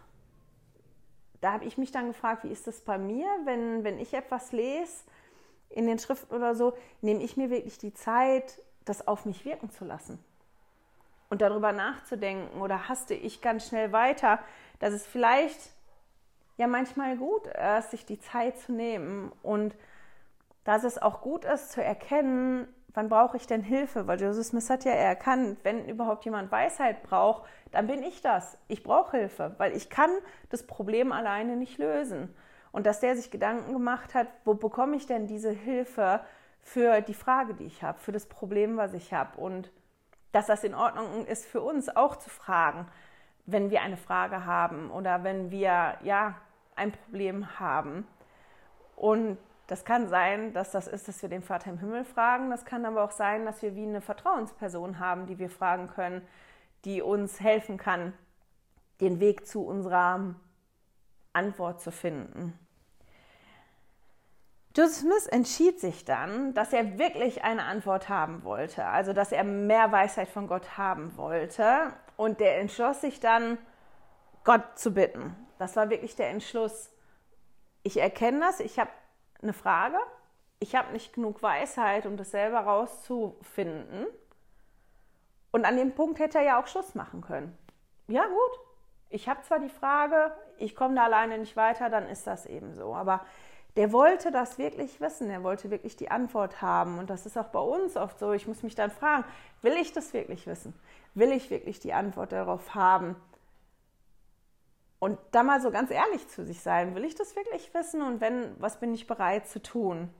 Da 1.40 1.52
habe 1.52 1.64
ich 1.64 1.78
mich 1.78 1.92
dann 1.92 2.08
gefragt, 2.08 2.44
wie 2.44 2.48
ist 2.48 2.66
das 2.66 2.80
bei 2.80 2.98
mir, 2.98 3.26
wenn, 3.44 3.84
wenn 3.84 3.98
ich 3.98 4.12
etwas 4.12 4.52
lese 4.52 5.04
in 5.70 5.86
den 5.86 5.98
Schriften 5.98 6.34
oder 6.34 6.54
so, 6.54 6.74
nehme 7.00 7.22
ich 7.22 7.36
mir 7.36 7.48
wirklich 7.48 7.78
die 7.78 7.94
Zeit, 7.94 8.60
das 8.84 9.06
auf 9.06 9.24
mich 9.24 9.44
wirken 9.44 9.70
zu 9.70 9.84
lassen 9.84 10.18
und 11.30 11.40
darüber 11.40 11.72
nachzudenken 11.72 12.60
oder 12.60 12.88
haste 12.88 13.14
ich 13.14 13.40
ganz 13.40 13.68
schnell 13.68 13.92
weiter, 13.92 14.40
dass 14.80 14.92
es 14.92 15.06
vielleicht 15.06 15.70
ja 16.58 16.66
manchmal 16.66 17.16
gut 17.16 17.46
ist, 17.46 17.92
sich 17.92 18.04
die 18.04 18.18
Zeit 18.18 18.58
zu 18.58 18.72
nehmen 18.72 19.32
und 19.42 19.74
dass 20.64 20.84
es 20.84 21.00
auch 21.00 21.20
gut 21.20 21.44
ist 21.44 21.72
zu 21.72 21.82
erkennen, 21.82 22.68
wann 22.94 23.08
brauche 23.08 23.36
ich 23.36 23.46
denn 23.46 23.62
Hilfe? 23.62 24.06
Weil 24.06 24.20
Joseph 24.20 24.46
Smith 24.46 24.70
hat 24.70 24.84
ja 24.84 24.92
erkannt, 24.92 25.58
wenn 25.62 25.88
überhaupt 25.88 26.24
jemand 26.24 26.50
Weisheit 26.50 27.02
braucht, 27.02 27.44
dann 27.70 27.86
bin 27.86 28.02
ich 28.02 28.20
das. 28.20 28.58
Ich 28.68 28.82
brauche 28.82 29.16
Hilfe, 29.16 29.54
weil 29.58 29.76
ich 29.76 29.90
kann 29.90 30.10
das 30.50 30.66
Problem 30.66 31.12
alleine 31.12 31.56
nicht 31.56 31.78
lösen. 31.78 32.34
Und 32.72 32.86
dass 32.86 33.00
der 33.00 33.16
sich 33.16 33.30
Gedanken 33.30 33.72
gemacht 33.72 34.14
hat, 34.14 34.28
wo 34.44 34.54
bekomme 34.54 34.96
ich 34.96 35.06
denn 35.06 35.26
diese 35.26 35.50
Hilfe 35.50 36.20
für 36.60 37.00
die 37.00 37.14
Frage, 37.14 37.54
die 37.54 37.64
ich 37.64 37.82
habe, 37.82 37.98
für 37.98 38.12
das 38.12 38.26
Problem, 38.26 38.76
was 38.76 38.92
ich 38.94 39.12
habe. 39.12 39.40
Und 39.40 39.72
dass 40.32 40.46
das 40.46 40.62
in 40.62 40.74
Ordnung 40.74 41.26
ist 41.26 41.46
für 41.46 41.60
uns 41.60 41.94
auch 41.94 42.16
zu 42.16 42.30
fragen, 42.30 42.86
wenn 43.46 43.70
wir 43.70 43.82
eine 43.82 43.96
Frage 43.96 44.44
haben 44.44 44.90
oder 44.90 45.24
wenn 45.24 45.50
wir 45.50 45.96
ja 46.02 46.36
ein 46.76 46.92
Problem 46.92 47.58
haben. 47.58 48.06
Und 48.94 49.38
das 49.70 49.84
kann 49.84 50.08
sein, 50.08 50.52
dass 50.52 50.72
das 50.72 50.88
ist, 50.88 51.06
dass 51.06 51.22
wir 51.22 51.28
den 51.28 51.42
Vater 51.42 51.70
im 51.70 51.78
Himmel 51.78 52.04
fragen. 52.04 52.50
Das 52.50 52.64
kann 52.64 52.84
aber 52.84 53.04
auch 53.04 53.12
sein, 53.12 53.44
dass 53.44 53.62
wir 53.62 53.76
wie 53.76 53.84
eine 53.84 54.00
Vertrauensperson 54.00 54.98
haben, 54.98 55.26
die 55.26 55.38
wir 55.38 55.48
fragen 55.48 55.86
können, 55.86 56.26
die 56.84 57.02
uns 57.02 57.38
helfen 57.38 57.76
kann, 57.76 58.12
den 59.00 59.20
Weg 59.20 59.46
zu 59.46 59.64
unserer 59.64 60.34
Antwort 61.32 61.80
zu 61.80 61.92
finden. 61.92 62.58
Joseph 64.76 65.02
Smith 65.02 65.26
entschied 65.28 65.78
sich 65.78 66.04
dann, 66.04 66.52
dass 66.52 66.72
er 66.72 66.98
wirklich 66.98 67.44
eine 67.44 67.62
Antwort 67.62 68.08
haben 68.08 68.42
wollte, 68.42 68.84
also 68.86 69.12
dass 69.12 69.30
er 69.30 69.44
mehr 69.44 69.92
Weisheit 69.92 70.28
von 70.28 70.48
Gott 70.48 70.78
haben 70.78 71.16
wollte. 71.16 71.92
Und 72.16 72.40
der 72.40 72.58
entschloss 72.58 73.02
sich 73.02 73.20
dann, 73.20 73.56
Gott 74.42 74.64
zu 74.74 74.92
bitten. 74.94 75.36
Das 75.58 75.76
war 75.76 75.90
wirklich 75.90 76.16
der 76.16 76.30
Entschluss. 76.30 76.90
Ich 77.84 78.00
erkenne 78.00 78.40
das, 78.40 78.58
ich 78.58 78.80
habe 78.80 78.90
eine 79.42 79.52
Frage. 79.52 79.98
Ich 80.58 80.76
habe 80.76 80.92
nicht 80.92 81.12
genug 81.14 81.42
Weisheit, 81.42 82.06
um 82.06 82.16
das 82.16 82.30
selber 82.30 82.60
rauszufinden. 82.60 84.06
Und 85.52 85.64
an 85.64 85.76
dem 85.76 85.94
Punkt 85.94 86.18
hätte 86.18 86.38
er 86.38 86.44
ja 86.44 86.62
auch 86.62 86.66
Schluss 86.66 86.94
machen 86.94 87.22
können. 87.22 87.56
Ja, 88.08 88.26
gut. 88.26 88.60
Ich 89.08 89.28
habe 89.28 89.42
zwar 89.42 89.58
die 89.58 89.68
Frage, 89.68 90.32
ich 90.58 90.76
komme 90.76 90.94
da 90.94 91.04
alleine 91.04 91.38
nicht 91.38 91.56
weiter, 91.56 91.90
dann 91.90 92.08
ist 92.08 92.26
das 92.26 92.46
eben 92.46 92.74
so. 92.74 92.94
Aber 92.94 93.24
der 93.76 93.92
wollte 93.92 94.30
das 94.30 94.58
wirklich 94.58 95.00
wissen, 95.00 95.30
er 95.30 95.42
wollte 95.42 95.70
wirklich 95.70 95.96
die 95.96 96.10
Antwort 96.10 96.60
haben. 96.62 96.98
Und 96.98 97.10
das 97.10 97.26
ist 97.26 97.36
auch 97.36 97.48
bei 97.48 97.60
uns 97.60 97.96
oft 97.96 98.18
so. 98.18 98.32
Ich 98.32 98.46
muss 98.46 98.62
mich 98.62 98.74
dann 98.74 98.90
fragen, 98.90 99.24
will 99.62 99.74
ich 99.74 99.92
das 99.92 100.12
wirklich 100.12 100.46
wissen? 100.46 100.74
Will 101.14 101.32
ich 101.32 101.50
wirklich 101.50 101.80
die 101.80 101.92
Antwort 101.92 102.32
darauf 102.32 102.74
haben? 102.74 103.16
Und 105.00 105.18
da 105.32 105.42
mal 105.42 105.60
so 105.60 105.70
ganz 105.70 105.90
ehrlich 105.90 106.28
zu 106.28 106.44
sich 106.44 106.60
sein, 106.60 106.94
will 106.94 107.04
ich 107.04 107.14
das 107.14 107.34
wirklich 107.34 107.72
wissen 107.74 108.02
und 108.02 108.20
wenn, 108.20 108.54
was 108.60 108.78
bin 108.78 108.94
ich 108.94 109.06
bereit 109.06 109.48
zu 109.48 109.60
tun? 109.60 110.10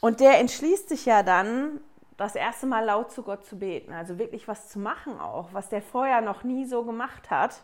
Und 0.00 0.20
der 0.20 0.38
entschließt 0.40 0.88
sich 0.88 1.04
ja 1.04 1.22
dann, 1.22 1.80
das 2.16 2.34
erste 2.34 2.66
Mal 2.66 2.84
laut 2.84 3.12
zu 3.12 3.22
Gott 3.22 3.44
zu 3.44 3.58
beten, 3.58 3.92
also 3.92 4.18
wirklich 4.18 4.48
was 4.48 4.70
zu 4.70 4.78
machen 4.80 5.20
auch, 5.20 5.50
was 5.52 5.68
der 5.68 5.82
vorher 5.82 6.20
noch 6.20 6.42
nie 6.42 6.64
so 6.64 6.84
gemacht 6.84 7.30
hat. 7.30 7.62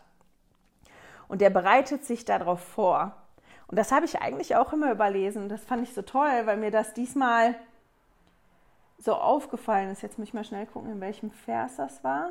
Und 1.27 1.41
der 1.41 1.51
bereitet 1.51 2.05
sich 2.05 2.25
darauf 2.25 2.61
vor. 2.61 3.17
Und 3.67 3.79
das 3.79 3.91
habe 3.91 4.05
ich 4.05 4.21
eigentlich 4.21 4.55
auch 4.57 4.73
immer 4.73 4.93
überlesen. 4.93 5.49
Das 5.49 5.65
fand 5.65 5.83
ich 5.83 5.95
so 5.95 6.03
toll, 6.03 6.43
weil 6.45 6.59
mir 6.59 6.71
das 6.71 6.93
diesmal 6.93 7.57
so 8.99 9.15
aufgefallen 9.15 9.91
ist. 9.91 10.03
Jetzt 10.03 10.19
muss 10.19 10.29
ich 10.29 10.35
mal 10.35 10.45
schnell 10.45 10.67
gucken, 10.67 10.93
in 10.93 11.01
welchem 11.01 11.31
Vers 11.31 11.77
das 11.77 12.05
war. 12.05 12.31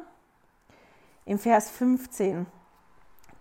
Im 1.26 1.40
Vers 1.40 1.72
15 1.72 2.46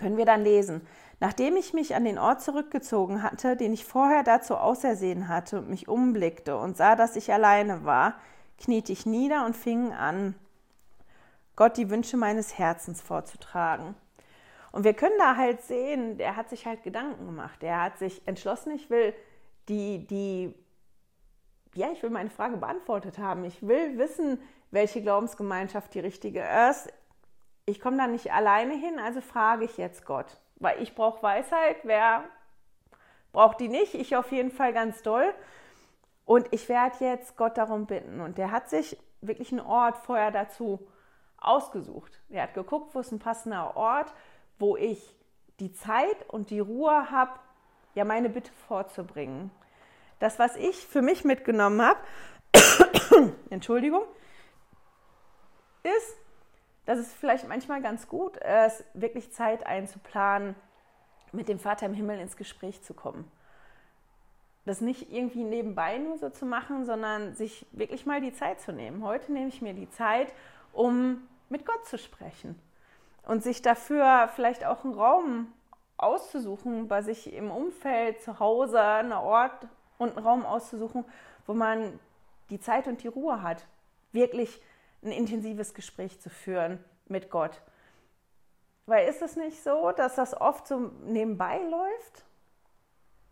können 0.02 0.16
wir 0.16 0.26
dann 0.26 0.42
lesen. 0.42 0.86
Nachdem 1.20 1.56
ich 1.56 1.72
mich 1.72 1.94
an 1.94 2.04
den 2.04 2.18
Ort 2.18 2.42
zurückgezogen 2.42 3.22
hatte, 3.22 3.56
den 3.56 3.72
ich 3.72 3.84
vorher 3.84 4.24
dazu 4.24 4.56
ausersehen 4.56 5.28
hatte 5.28 5.58
und 5.58 5.70
mich 5.70 5.86
umblickte 5.86 6.56
und 6.56 6.76
sah, 6.76 6.96
dass 6.96 7.14
ich 7.14 7.32
alleine 7.32 7.84
war, 7.84 8.16
kniete 8.58 8.92
ich 8.92 9.06
nieder 9.06 9.46
und 9.46 9.56
fing 9.56 9.92
an, 9.92 10.34
Gott 11.54 11.76
die 11.76 11.90
Wünsche 11.90 12.16
meines 12.16 12.58
Herzens 12.58 13.00
vorzutragen. 13.00 13.94
Und 14.72 14.84
wir 14.84 14.94
können 14.94 15.14
da 15.18 15.36
halt 15.36 15.62
sehen, 15.62 16.18
der 16.18 16.34
hat 16.34 16.48
sich 16.48 16.66
halt 16.66 16.82
Gedanken 16.82 17.26
gemacht. 17.26 17.62
Der 17.62 17.80
hat 17.80 17.98
sich 17.98 18.26
entschlossen, 18.26 18.72
ich 18.72 18.90
will 18.90 19.14
die, 19.68 20.06
die, 20.06 20.54
ja, 21.74 21.92
ich 21.92 22.02
will 22.02 22.10
meine 22.10 22.30
Frage 22.30 22.56
beantwortet 22.56 23.18
haben. 23.18 23.44
Ich 23.44 23.64
will 23.64 23.96
wissen, 23.98 24.40
welche 24.70 25.02
Glaubensgemeinschaft 25.02 25.94
die 25.94 26.00
richtige 26.00 26.42
ist 26.70 26.92
ich 27.66 27.81
komme 27.81 27.96
da 27.96 28.07
nicht 28.07 28.33
alleine 28.33 28.75
hin, 28.75 28.98
also 28.98 29.20
frage 29.20 29.64
ich 29.64 29.77
jetzt 29.77 30.05
Gott. 30.05 30.27
Weil 30.57 30.83
ich 30.83 30.94
brauche 30.94 31.22
Weisheit, 31.22 31.77
wer 31.85 32.25
braucht 33.33 33.61
die 33.61 33.68
nicht? 33.68 33.94
Ich 33.94 34.16
auf 34.16 34.33
jeden 34.33 34.51
Fall 34.51 34.72
ganz 34.72 35.03
doll. 35.03 35.35
Und 36.25 36.48
ich 36.53 36.68
werde 36.68 37.05
jetzt 37.05 37.37
Gott 37.37 37.59
darum 37.59 37.87
bitten. 37.87 38.20
Und 38.20 38.38
der 38.38 38.51
hat 38.51 38.70
sich 38.70 38.96
wirklich 39.20 39.53
einen 39.53 39.61
Ort 39.61 39.96
vorher 39.98 40.31
dazu 40.31 40.87
ausgesucht. 41.38 42.20
Er 42.31 42.44
hat 42.44 42.55
geguckt, 42.55 42.94
wo 42.94 43.01
ist 43.01 43.12
ein 43.12 43.18
passender 43.18 43.77
Ort, 43.77 44.12
wo 44.59 44.77
ich 44.77 45.16
die 45.61 45.72
Zeit 45.72 46.29
und 46.29 46.51
die 46.51 46.61
Ruhe 46.61 47.11
habe, 47.11 47.33
ja, 47.94 48.05
meine 48.05 48.29
Bitte 48.29 48.53
vorzubringen. 48.68 49.51
Das, 50.18 50.38
was 50.38 50.57
ich 50.57 50.87
für 50.87 51.03
mich 51.03 51.25
mitgenommen 51.25 51.83
habe, 51.83 52.01
Entschuldigung, 53.51 54.05
ist, 55.83 56.16
dass 56.85 56.99
es 56.99 57.12
vielleicht 57.12 57.49
manchmal 57.49 57.81
ganz 57.81 58.09
gut 58.09 58.37
ist, 58.37 58.85
wirklich 58.95 59.33
Zeit 59.33 59.66
einzuplanen, 59.66 60.55
mit 61.33 61.49
dem 61.49 61.59
Vater 61.59 61.87
im 61.87 61.95
Himmel 61.95 62.18
ins 62.18 62.37
Gespräch 62.37 62.83
zu 62.83 62.95
kommen. 62.95 63.31
Das 64.64 64.81
nicht 64.81 65.12
irgendwie 65.12 65.42
nebenbei 65.42 65.99
nur 65.99 66.18
so 66.18 66.31
zu 66.31 66.47
machen, 66.47 66.85
sondern 66.85 67.35
sich 67.35 67.66
wirklich 67.73 68.07
mal 68.07 68.21
die 68.21 68.33
Zeit 68.33 68.61
zu 68.61 68.73
nehmen. 68.73 69.03
Heute 69.03 69.33
nehme 69.33 69.49
ich 69.49 69.62
mir 69.62 69.75
die 69.75 69.90
Zeit, 69.90 70.33
um 70.73 71.27
mit 71.49 71.66
Gott 71.66 71.85
zu 71.87 71.99
sprechen 71.99 72.59
und 73.25 73.42
sich 73.42 73.62
dafür 73.62 74.29
vielleicht 74.35 74.64
auch 74.64 74.85
einen 74.85 74.95
Raum 74.95 75.53
auszusuchen, 75.97 76.88
bei 76.88 77.03
sich 77.03 77.33
im 77.33 77.51
Umfeld, 77.51 78.21
zu 78.23 78.38
Hause, 78.38 78.81
einen 78.81 79.12
Ort 79.12 79.66
und 79.99 80.16
einen 80.16 80.27
Raum 80.27 80.45
auszusuchen, 80.45 81.05
wo 81.47 81.55
man 81.55 81.99
die 82.51 82.61
Zeit 82.61 82.87
und 82.87 83.03
die 83.03 83.09
Ruhe 83.09 83.42
hat, 83.42 83.66
wirklich 84.12 84.61
ein 85.02 85.12
intensives 85.12 85.74
Gespräch 85.74 86.20
zu 86.20 86.30
führen 86.30 86.82
mit 87.06 87.30
Gott. 87.30 87.60
Weil 88.86 89.08
ist 89.08 89.22
es 89.22 89.36
nicht 89.36 89.62
so, 89.62 89.92
dass 89.92 90.16
das 90.16 90.38
oft 90.38 90.66
so 90.66 90.90
nebenbei 91.04 91.58
läuft? 91.58 92.24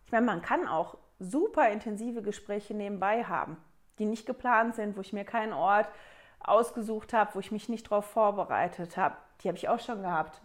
Ich 0.06 0.12
meine, 0.12 0.26
man 0.26 0.42
kann 0.42 0.66
auch 0.66 0.96
super 1.18 1.68
intensive 1.68 2.22
Gespräche 2.22 2.74
nebenbei 2.74 3.24
haben, 3.24 3.56
die 3.98 4.06
nicht 4.06 4.26
geplant 4.26 4.74
sind, 4.74 4.96
wo 4.96 5.00
ich 5.00 5.12
mir 5.12 5.24
keinen 5.24 5.52
Ort 5.52 5.88
ausgesucht 6.40 7.12
habe, 7.12 7.34
wo 7.34 7.40
ich 7.40 7.52
mich 7.52 7.68
nicht 7.68 7.86
darauf 7.86 8.06
vorbereitet 8.06 8.96
habe. 8.96 9.16
Die 9.42 9.48
habe 9.48 9.58
ich 9.58 9.68
auch 9.68 9.80
schon 9.80 10.02
gehabt. 10.02 10.40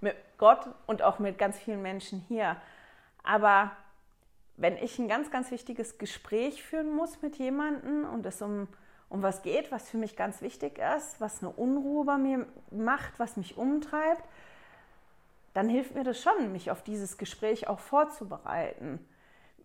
Mit 0.00 0.16
Gott 0.38 0.68
und 0.86 1.02
auch 1.02 1.18
mit 1.18 1.38
ganz 1.38 1.58
vielen 1.58 1.82
Menschen 1.82 2.24
hier. 2.28 2.56
Aber 3.22 3.70
wenn 4.56 4.76
ich 4.76 4.98
ein 4.98 5.08
ganz, 5.08 5.30
ganz 5.30 5.50
wichtiges 5.50 5.98
Gespräch 5.98 6.62
führen 6.62 6.94
muss 6.94 7.22
mit 7.22 7.36
jemandem 7.36 8.04
und 8.04 8.26
es 8.26 8.42
um 8.42 8.68
um 9.12 9.22
was 9.22 9.42
geht, 9.42 9.70
was 9.70 9.90
für 9.90 9.98
mich 9.98 10.16
ganz 10.16 10.40
wichtig 10.40 10.78
ist, 10.96 11.20
was 11.20 11.42
eine 11.42 11.52
Unruhe 11.52 12.06
bei 12.06 12.16
mir 12.16 12.46
macht, 12.70 13.18
was 13.18 13.36
mich 13.36 13.58
umtreibt, 13.58 14.24
dann 15.52 15.68
hilft 15.68 15.94
mir 15.94 16.02
das 16.02 16.18
schon, 16.22 16.50
mich 16.50 16.70
auf 16.70 16.82
dieses 16.82 17.18
Gespräch 17.18 17.68
auch 17.68 17.78
vorzubereiten. 17.78 19.06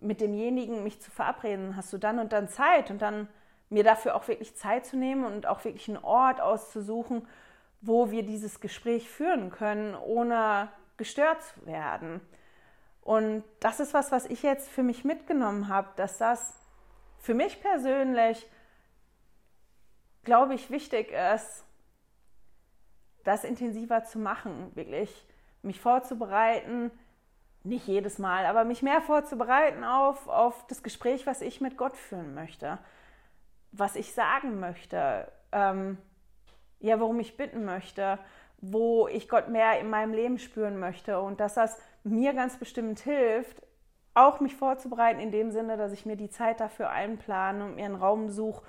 Mit 0.01 0.19
demjenigen 0.19 0.83
mich 0.83 1.01
zu 1.01 1.11
verabreden, 1.11 1.77
hast 1.77 1.93
du 1.93 1.97
dann 1.97 2.19
und 2.19 2.33
dann 2.33 2.49
Zeit 2.49 2.91
und 2.91 3.01
dann 3.01 3.29
mir 3.69 3.85
dafür 3.85 4.15
auch 4.15 4.27
wirklich 4.27 4.53
Zeit 4.57 4.85
zu 4.85 4.97
nehmen 4.97 5.23
und 5.23 5.47
auch 5.47 5.63
wirklich 5.63 5.87
einen 5.87 6.03
Ort 6.03 6.41
auszusuchen, 6.41 7.25
wo 7.79 8.11
wir 8.11 8.23
dieses 8.23 8.59
Gespräch 8.59 9.09
führen 9.09 9.49
können, 9.49 9.95
ohne 9.95 10.67
gestört 10.97 11.41
zu 11.41 11.65
werden. 11.65 12.19
Und 13.01 13.45
das 13.61 13.79
ist 13.79 13.93
was, 13.93 14.11
was 14.11 14.25
ich 14.25 14.43
jetzt 14.43 14.67
für 14.67 14.83
mich 14.83 15.05
mitgenommen 15.05 15.69
habe, 15.69 15.87
dass 15.95 16.17
das 16.17 16.53
für 17.17 17.33
mich 17.33 17.61
persönlich 17.61 18.45
glaube 20.27 20.55
ich, 20.55 20.69
wichtig 20.69 21.13
ist, 21.33 21.63
das 23.23 23.45
intensiver 23.45 24.03
zu 24.03 24.19
machen, 24.19 24.75
wirklich. 24.75 25.25
Mich 25.61 25.79
vorzubereiten, 25.79 26.91
nicht 27.63 27.87
jedes 27.87 28.19
Mal, 28.19 28.45
aber 28.45 28.65
mich 28.65 28.83
mehr 28.83 29.01
vorzubereiten 29.01 29.85
auf, 29.85 30.27
auf 30.27 30.67
das 30.67 30.83
Gespräch, 30.83 31.25
was 31.25 31.41
ich 31.41 31.61
mit 31.61 31.77
Gott 31.77 31.95
führen 31.95 32.35
möchte, 32.35 32.77
was 33.71 33.95
ich 33.95 34.13
sagen 34.13 34.59
möchte, 34.59 35.31
ähm, 35.53 35.97
ja, 36.79 36.99
worum 36.99 37.21
ich 37.21 37.37
bitten 37.37 37.63
möchte, 37.63 38.19
wo 38.57 39.07
ich 39.07 39.29
Gott 39.29 39.47
mehr 39.47 39.79
in 39.79 39.89
meinem 39.89 40.13
Leben 40.13 40.39
spüren 40.39 40.77
möchte 40.77 41.21
und 41.21 41.39
dass 41.39 41.53
das 41.53 41.79
mir 42.03 42.33
ganz 42.33 42.57
bestimmt 42.57 42.99
hilft, 42.99 43.61
auch 44.13 44.41
mich 44.41 44.55
vorzubereiten 44.55 45.21
in 45.21 45.31
dem 45.31 45.51
Sinne, 45.51 45.77
dass 45.77 45.93
ich 45.93 46.05
mir 46.05 46.17
die 46.17 46.29
Zeit 46.29 46.59
dafür 46.59 46.89
einplane 46.89 47.63
und 47.63 47.75
mir 47.75 47.85
einen 47.85 47.95
Raum 47.95 48.29
suche, 48.29 48.65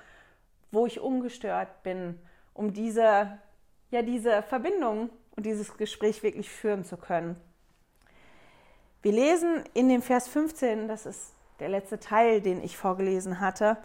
wo 0.70 0.86
ich 0.86 1.00
ungestört 1.00 1.82
bin, 1.82 2.18
um 2.54 2.72
diese, 2.72 3.38
ja, 3.90 4.02
diese 4.02 4.42
Verbindung 4.42 5.10
und 5.36 5.46
dieses 5.46 5.76
Gespräch 5.76 6.22
wirklich 6.22 6.50
führen 6.50 6.84
zu 6.84 6.96
können. 6.96 7.36
Wir 9.02 9.12
lesen 9.12 9.62
in 9.74 9.88
dem 9.88 10.02
Vers 10.02 10.28
15, 10.28 10.88
das 10.88 11.06
ist 11.06 11.32
der 11.60 11.68
letzte 11.68 12.00
Teil, 12.00 12.40
den 12.40 12.62
ich 12.62 12.76
vorgelesen 12.76 13.40
hatte, 13.40 13.76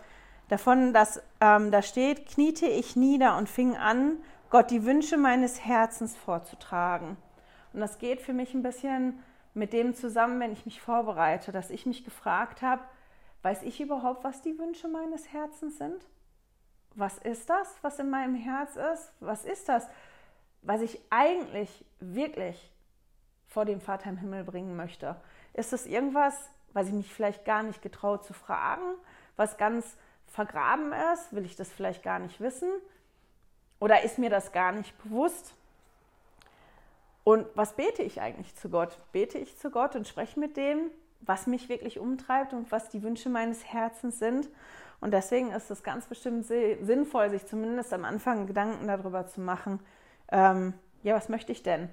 davon, 0.49 0.93
dass 0.93 1.21
ähm, 1.39 1.71
da 1.71 1.81
steht, 1.81 2.27
kniete 2.27 2.65
ich 2.65 2.95
nieder 2.95 3.37
und 3.37 3.47
fing 3.47 3.77
an, 3.77 4.17
Gott 4.49 4.69
die 4.69 4.85
Wünsche 4.85 5.17
meines 5.17 5.65
Herzens 5.65 6.15
vorzutragen. 6.15 7.17
Und 7.73 7.79
das 7.79 7.97
geht 7.97 8.21
für 8.21 8.33
mich 8.33 8.53
ein 8.53 8.61
bisschen 8.61 9.19
mit 9.53 9.73
dem 9.73 9.95
zusammen, 9.95 10.39
wenn 10.39 10.51
ich 10.51 10.65
mich 10.65 10.81
vorbereite, 10.81 11.51
dass 11.51 11.69
ich 11.69 11.85
mich 11.85 12.03
gefragt 12.03 12.61
habe, 12.61 12.81
weiß 13.41 13.63
ich 13.63 13.81
überhaupt, 13.81 14.23
was 14.23 14.41
die 14.41 14.57
Wünsche 14.57 14.87
meines 14.87 15.31
Herzens 15.31 15.77
sind? 15.77 16.05
Was 16.95 17.17
ist 17.19 17.49
das, 17.49 17.67
was 17.81 17.99
in 17.99 18.09
meinem 18.09 18.35
Herz 18.35 18.75
ist? 18.75 19.11
Was 19.19 19.45
ist 19.45 19.67
das, 19.67 19.87
was 20.61 20.81
ich 20.81 20.99
eigentlich 21.09 21.85
wirklich 21.99 22.71
vor 23.47 23.65
dem 23.65 23.81
Vater 23.81 24.09
im 24.09 24.17
Himmel 24.17 24.43
bringen 24.43 24.75
möchte? 24.75 25.15
Ist 25.53 25.73
es 25.73 25.85
irgendwas, 25.85 26.49
was 26.73 26.87
ich 26.87 26.93
mich 26.93 27.13
vielleicht 27.13 27.45
gar 27.45 27.63
nicht 27.63 27.81
getraut 27.81 28.25
zu 28.25 28.33
fragen, 28.33 28.83
was 29.35 29.57
ganz 29.57 29.97
vergraben 30.27 30.91
ist? 31.13 31.33
Will 31.33 31.45
ich 31.45 31.55
das 31.55 31.71
vielleicht 31.71 32.03
gar 32.03 32.19
nicht 32.19 32.39
wissen? 32.39 32.69
Oder 33.79 34.03
ist 34.03 34.17
mir 34.17 34.29
das 34.29 34.51
gar 34.51 34.71
nicht 34.71 34.97
bewusst? 35.03 35.53
Und 37.23 37.45
was 37.55 37.73
bete 37.73 38.03
ich 38.03 38.21
eigentlich 38.21 38.55
zu 38.55 38.69
Gott? 38.69 38.97
Bete 39.11 39.37
ich 39.37 39.57
zu 39.57 39.69
Gott 39.69 39.95
und 39.95 40.07
spreche 40.07 40.39
mit 40.39 40.57
dem, 40.57 40.91
was 41.21 41.47
mich 41.47 41.69
wirklich 41.69 41.99
umtreibt 41.99 42.53
und 42.53 42.71
was 42.71 42.89
die 42.89 43.03
Wünsche 43.03 43.29
meines 43.29 43.63
Herzens 43.65 44.19
sind? 44.19 44.49
Und 45.03 45.11
deswegen 45.11 45.51
ist 45.51 45.69
es 45.69 45.83
ganz 45.83 46.07
bestimmt 46.07 46.45
sinnvoll, 46.45 47.29
sich 47.29 47.45
zumindest 47.45 47.91
am 47.91 48.05
Anfang 48.05 48.47
Gedanken 48.47 48.87
darüber 48.87 49.27
zu 49.27 49.41
machen, 49.41 49.81
ähm, 50.31 50.73
ja, 51.01 51.13
was 51.13 51.27
möchte 51.27 51.51
ich 51.51 51.61
denn 51.61 51.89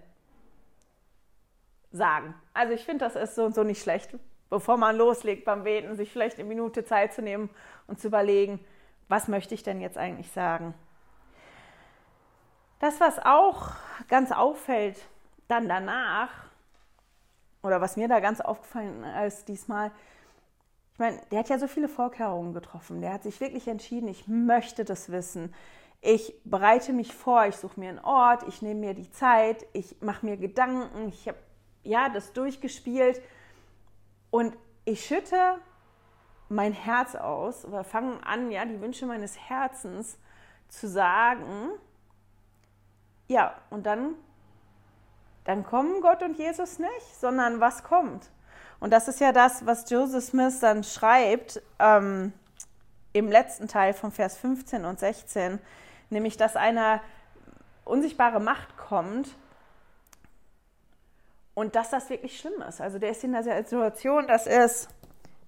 sagen? 1.91 2.37
Also 2.55 2.73
ich 2.73 2.85
finde, 2.85 3.05
das 3.05 3.17
ist 3.17 3.35
so 3.35 3.47
und 3.47 3.53
so 3.57 3.65
nicht 3.65 3.83
schlecht, 3.83 4.17
bevor 4.49 4.77
man 4.77 4.97
loslegt 4.97 5.45
beim 5.45 5.65
Beten, 5.65 5.97
sich 5.97 6.13
vielleicht 6.13 6.39
eine 6.39 6.47
Minute 6.47 6.85
Zeit 6.85 7.13
zu 7.13 7.21
nehmen 7.21 7.51
und 7.89 7.99
zu 8.01 8.07
überlegen, 8.07 8.65
was 9.09 9.27
möchte 9.27 9.57
ich 9.57 9.65
denn 9.65 9.81
jetzt 9.81 9.99
eigentlich 9.99 10.31
sagen? 10.31 10.73
Das, 12.79 13.01
was 13.01 13.19
auch 13.19 13.73
ganz 14.07 14.31
auffällt, 14.31 15.05
dann 15.49 15.69
danach, 15.69 16.31
oder 17.65 17.81
was 17.81 17.97
mir 17.97 18.07
da 18.07 18.21
ganz 18.21 18.41
aufgefallen 18.41 19.03
ist 19.27 19.49
diesmal, 19.49 19.91
meine, 21.01 21.21
der 21.31 21.41
hat 21.41 21.49
ja 21.49 21.59
so 21.59 21.67
viele 21.67 21.89
Vorkehrungen 21.89 22.55
getroffen. 22.55 23.01
Der 23.01 23.13
hat 23.13 23.25
sich 23.25 23.41
wirklich 23.41 23.67
entschieden, 23.67 24.09
ich 24.09 24.29
möchte 24.29 24.85
das 24.85 25.11
wissen. 25.11 25.53
Ich 26.01 26.35
bereite 26.45 26.93
mich 26.93 27.15
vor, 27.15 27.47
ich 27.47 27.57
suche 27.57 27.79
mir 27.79 27.89
einen 27.89 27.99
Ort, 27.99 28.45
ich 28.47 28.63
nehme 28.63 28.81
mir 28.81 28.95
die 28.95 29.11
Zeit, 29.11 29.67
ich 29.73 30.01
mache 30.01 30.25
mir 30.25 30.37
Gedanken, 30.37 31.09
ich 31.09 31.27
habe 31.27 31.39
ja 31.83 32.09
das 32.09 32.33
durchgespielt 32.33 33.21
und 34.31 34.57
ich 34.85 35.05
schütte 35.05 35.59
mein 36.49 36.73
Herz 36.73 37.17
aus 37.17 37.65
oder 37.65 37.85
fange 37.85 38.25
an, 38.25 38.51
ja, 38.51 38.65
die 38.65 38.81
Wünsche 38.81 39.07
meines 39.07 39.37
Herzens 39.37 40.19
zu 40.69 40.89
sagen. 40.89 41.71
Ja, 43.29 43.55
und 43.71 43.85
dann 43.85 44.15
dann 45.45 45.65
kommen 45.65 46.01
Gott 46.01 46.23
und 46.23 46.39
Jesus 46.39 46.79
nicht, 46.79 47.21
sondern 47.21 47.61
was 47.61 47.83
kommt? 47.83 48.31
Und 48.81 48.93
das 48.93 49.09
ist 49.09 49.21
ja 49.21 49.33
das, 49.33 49.67
was 49.67 49.89
Joseph 49.91 50.25
Smith 50.25 50.61
dann 50.61 50.83
schreibt 50.85 51.63
ähm, 51.79 52.33
im 53.13 53.31
letzten 53.31 53.69
Teil 53.69 53.93
von 53.93 54.11
Vers 54.11 54.39
15 54.39 54.85
und 54.85 54.99
16, 54.99 55.59
nämlich 56.09 56.37
dass 56.37 56.57
eine 56.57 57.01
unsichtbare 57.85 58.41
Macht 58.41 58.77
kommt 58.77 59.29
und 61.55 61.75
dass 61.75 61.91
das 61.91 62.09
wirklich 62.09 62.39
schlimm 62.39 62.63
ist. 62.67 62.81
Also 62.81 62.99
der 62.99 63.11
ist 63.11 63.23
in 63.23 63.33
der 63.33 63.43
Situation, 63.43 64.27
das 64.27 64.47
ist 64.47 64.89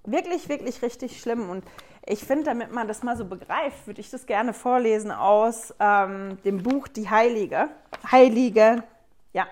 wirklich, 0.04 0.48
wirklich 0.48 0.82
richtig 0.82 1.20
schlimm. 1.20 1.48
Und 1.48 1.64
ich 2.04 2.24
finde, 2.24 2.44
damit 2.44 2.72
man 2.72 2.88
das 2.88 3.02
mal 3.02 3.16
so 3.16 3.24
begreift, 3.24 3.86
würde 3.86 4.00
ich 4.00 4.10
das 4.10 4.26
gerne 4.26 4.52
vorlesen 4.52 5.10
aus 5.10 5.74
ähm, 5.78 6.42
dem 6.42 6.62
Buch 6.62 6.88
Die 6.88 7.08
Heilige. 7.08 7.68
Heilige, 8.10 8.82
ja, 9.32 9.46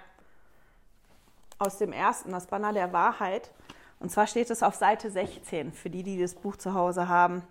aus 1.58 1.78
dem 1.78 1.92
ersten, 1.92 2.32
das 2.32 2.46
Banner 2.46 2.72
der 2.72 2.92
Wahrheit. 2.92 3.50
Und 4.00 4.10
zwar 4.10 4.26
steht 4.26 4.50
es 4.50 4.62
auf 4.62 4.74
Seite 4.74 5.10
16, 5.10 5.72
für 5.72 5.90
die, 5.90 6.02
die 6.02 6.18
das 6.18 6.34
Buch 6.34 6.56
zu 6.56 6.74
Hause 6.74 7.08
haben. 7.08 7.42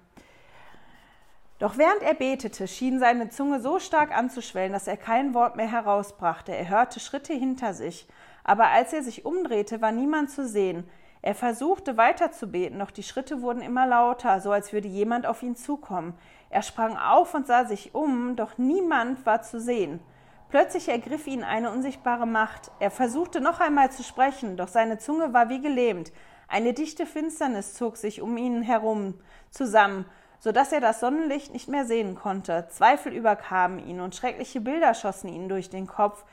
Doch 1.60 1.78
während 1.78 2.02
er 2.02 2.16
betete, 2.16 2.68
schien 2.68 3.00
seine 3.00 3.30
Zunge 3.30 3.60
so 3.60 3.80
stark 3.80 4.16
anzuschwellen, 4.18 4.74
dass 4.74 4.88
er 4.88 4.98
kein 4.98 5.34
Wort 5.34 5.56
mehr 5.56 5.72
herausbrachte. 5.72 6.56
Er 6.56 6.70
hörte 6.70 7.00
Schritte 7.00 7.34
hinter 7.34 7.74
sich, 7.74 8.08
aber 8.44 8.68
als 8.68 8.94
er 8.94 9.04
sich 9.04 9.26
umdrehte, 9.26 9.82
war 9.82 9.92
niemand 9.92 10.32
zu 10.32 10.48
sehen. 10.48 10.90
Er 11.22 11.36
versuchte 11.36 11.98
weiter 11.98 12.32
zu 12.32 12.48
beten, 12.48 12.80
doch 12.80 12.92
die 12.92 13.04
Schritte 13.04 13.42
wurden 13.42 13.62
immer 13.62 13.86
lauter, 13.86 14.40
so 14.40 14.52
als 14.52 14.72
würde 14.72 14.88
jemand 14.88 15.26
auf 15.26 15.44
ihn 15.44 15.58
zukommen. 15.58 16.14
Er 16.50 16.62
sprang 16.62 16.98
auf 16.98 17.34
und 17.34 17.46
sah 17.46 17.66
sich 17.66 17.94
um, 17.94 18.38
doch 18.38 18.58
niemand 18.58 19.26
war 19.26 19.42
zu 19.42 19.60
sehen. 19.60 20.00
Plötzlich 20.50 20.88
ergriff 20.88 21.28
ihn 21.28 21.44
eine 21.44 21.72
unsichtbare 21.72 22.26
Macht. 22.26 22.72
Er 22.80 22.90
versuchte 22.90 23.42
noch 23.42 23.60
einmal 23.60 23.92
zu 23.92 24.02
sprechen, 24.02 24.56
doch 24.56 24.70
seine 24.70 24.98
Zunge 24.98 25.34
war 25.34 25.50
wie 25.50 25.62
gelähmt. 25.62 26.12
Eine 26.50 26.74
dichte 26.74 27.06
Finsternis 27.06 27.76
zog 27.76 27.96
sich 27.96 28.22
um 28.22 28.36
ihn 28.36 28.64
herum 28.64 29.14
zusammen, 29.52 30.06
so 30.40 30.52
dass 30.52 30.72
er 30.72 30.82
das 30.82 31.00
Sonnenlicht 31.00 31.54
nicht 31.54 31.68
mehr 31.68 31.86
sehen 31.86 32.16
konnte. 32.16 32.68
Zweifel 32.72 33.14
überkamen 33.14 33.78
ihn 33.78 34.00
und 34.00 34.16
schreckliche 34.16 34.60
Bilder 34.60 34.96
schossen 34.96 35.30
ihn 35.30 35.48
durch 35.48 35.70
den 35.70 35.86
Kopf, 35.86 36.26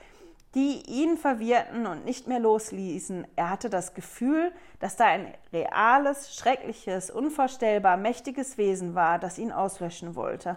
die 0.54 0.82
ihn 0.86 1.18
verwirrten 1.18 1.86
und 1.86 2.06
nicht 2.06 2.28
mehr 2.28 2.38
losließen. 2.38 3.26
Er 3.36 3.50
hatte 3.50 3.68
das 3.68 3.92
Gefühl, 3.92 4.52
dass 4.80 4.96
da 4.96 5.04
ein 5.04 5.34
reales, 5.52 6.34
schreckliches, 6.34 7.10
unvorstellbar 7.10 7.98
mächtiges 7.98 8.56
Wesen 8.56 8.94
war, 8.94 9.18
das 9.18 9.36
ihn 9.36 9.52
auslöschen 9.52 10.14
wollte. 10.14 10.56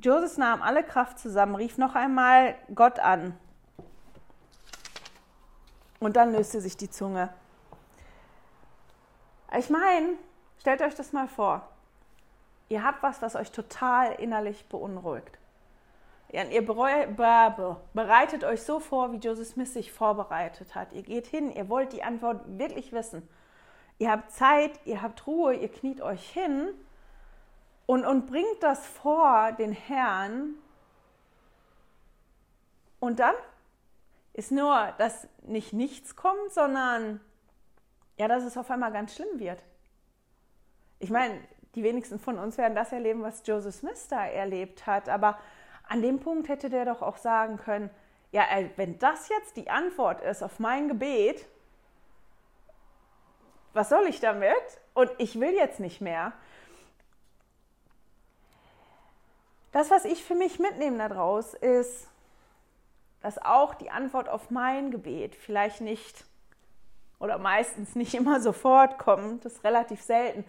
Joseph 0.00 0.38
nahm 0.38 0.62
alle 0.62 0.84
Kraft 0.84 1.18
zusammen, 1.18 1.56
rief 1.56 1.76
noch 1.76 1.96
einmal 1.96 2.54
Gott 2.72 3.00
an. 3.00 3.36
Und 5.98 6.14
dann 6.14 6.30
löste 6.30 6.60
sich 6.60 6.76
die 6.76 6.90
Zunge. 6.90 7.30
Ich 9.58 9.70
meine, 9.70 10.16
stellt 10.58 10.82
euch 10.82 10.94
das 10.94 11.12
mal 11.12 11.28
vor. 11.28 11.68
Ihr 12.68 12.82
habt 12.82 13.02
was, 13.02 13.22
was 13.22 13.36
euch 13.36 13.52
total 13.52 14.12
innerlich 14.14 14.66
beunruhigt. 14.66 15.38
Ihr 16.32 16.66
bereitet 16.66 18.42
euch 18.42 18.62
so 18.62 18.80
vor, 18.80 19.12
wie 19.12 19.18
Joseph 19.18 19.48
Smith 19.48 19.72
sich 19.72 19.92
vorbereitet 19.92 20.74
hat. 20.74 20.92
Ihr 20.92 21.02
geht 21.02 21.28
hin, 21.28 21.54
ihr 21.54 21.68
wollt 21.68 21.92
die 21.92 22.02
Antwort 22.02 22.40
wirklich 22.58 22.92
wissen. 22.92 23.28
Ihr 23.98 24.10
habt 24.10 24.32
Zeit, 24.32 24.72
ihr 24.84 25.02
habt 25.02 25.26
Ruhe, 25.28 25.54
ihr 25.54 25.70
kniet 25.70 26.00
euch 26.00 26.28
hin 26.28 26.70
und, 27.86 28.04
und 28.04 28.26
bringt 28.26 28.60
das 28.60 28.84
vor 28.84 29.52
den 29.52 29.70
Herrn. 29.70 30.54
Und 32.98 33.20
dann 33.20 33.34
ist 34.32 34.50
nur, 34.50 34.92
dass 34.98 35.28
nicht 35.42 35.72
nichts 35.72 36.16
kommt, 36.16 36.52
sondern 36.52 37.20
ja, 38.16 38.28
dass 38.28 38.44
es 38.44 38.56
auf 38.56 38.70
einmal 38.70 38.92
ganz 38.92 39.14
schlimm 39.14 39.38
wird. 39.38 39.62
Ich 40.98 41.10
meine, 41.10 41.40
die 41.74 41.82
wenigsten 41.82 42.18
von 42.18 42.38
uns 42.38 42.56
werden 42.56 42.74
das 42.74 42.92
erleben, 42.92 43.22
was 43.22 43.42
Joseph 43.44 43.74
Smith 43.74 44.06
da 44.08 44.26
erlebt 44.26 44.86
hat. 44.86 45.08
Aber 45.08 45.38
an 45.88 46.02
dem 46.02 46.20
Punkt 46.20 46.48
hätte 46.48 46.70
der 46.70 46.84
doch 46.84 47.02
auch 47.02 47.16
sagen 47.16 47.56
können, 47.56 47.90
ja, 48.30 48.44
wenn 48.76 48.98
das 48.98 49.28
jetzt 49.28 49.56
die 49.56 49.70
Antwort 49.70 50.20
ist 50.22 50.42
auf 50.42 50.58
mein 50.58 50.88
Gebet, 50.88 51.46
was 53.72 53.88
soll 53.88 54.06
ich 54.06 54.20
damit? 54.20 54.54
Und 54.92 55.10
ich 55.18 55.38
will 55.38 55.52
jetzt 55.52 55.80
nicht 55.80 56.00
mehr. 56.00 56.32
Das, 59.72 59.90
was 59.90 60.04
ich 60.04 60.22
für 60.22 60.36
mich 60.36 60.60
mitnehme 60.60 60.98
daraus, 60.98 61.54
ist, 61.54 62.08
dass 63.20 63.38
auch 63.38 63.74
die 63.74 63.90
Antwort 63.90 64.28
auf 64.28 64.50
mein 64.50 64.92
Gebet 64.92 65.34
vielleicht 65.34 65.80
nicht 65.80 66.24
oder 67.24 67.38
meistens 67.38 67.96
nicht 67.96 68.14
immer 68.14 68.40
sofort 68.40 68.98
kommt. 68.98 69.44
Das 69.44 69.54
ist 69.54 69.64
relativ 69.64 70.00
selten, 70.02 70.44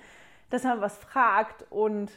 dass 0.49 0.63
man 0.63 0.81
was 0.81 0.97
fragt 0.97 1.65
und 1.71 2.11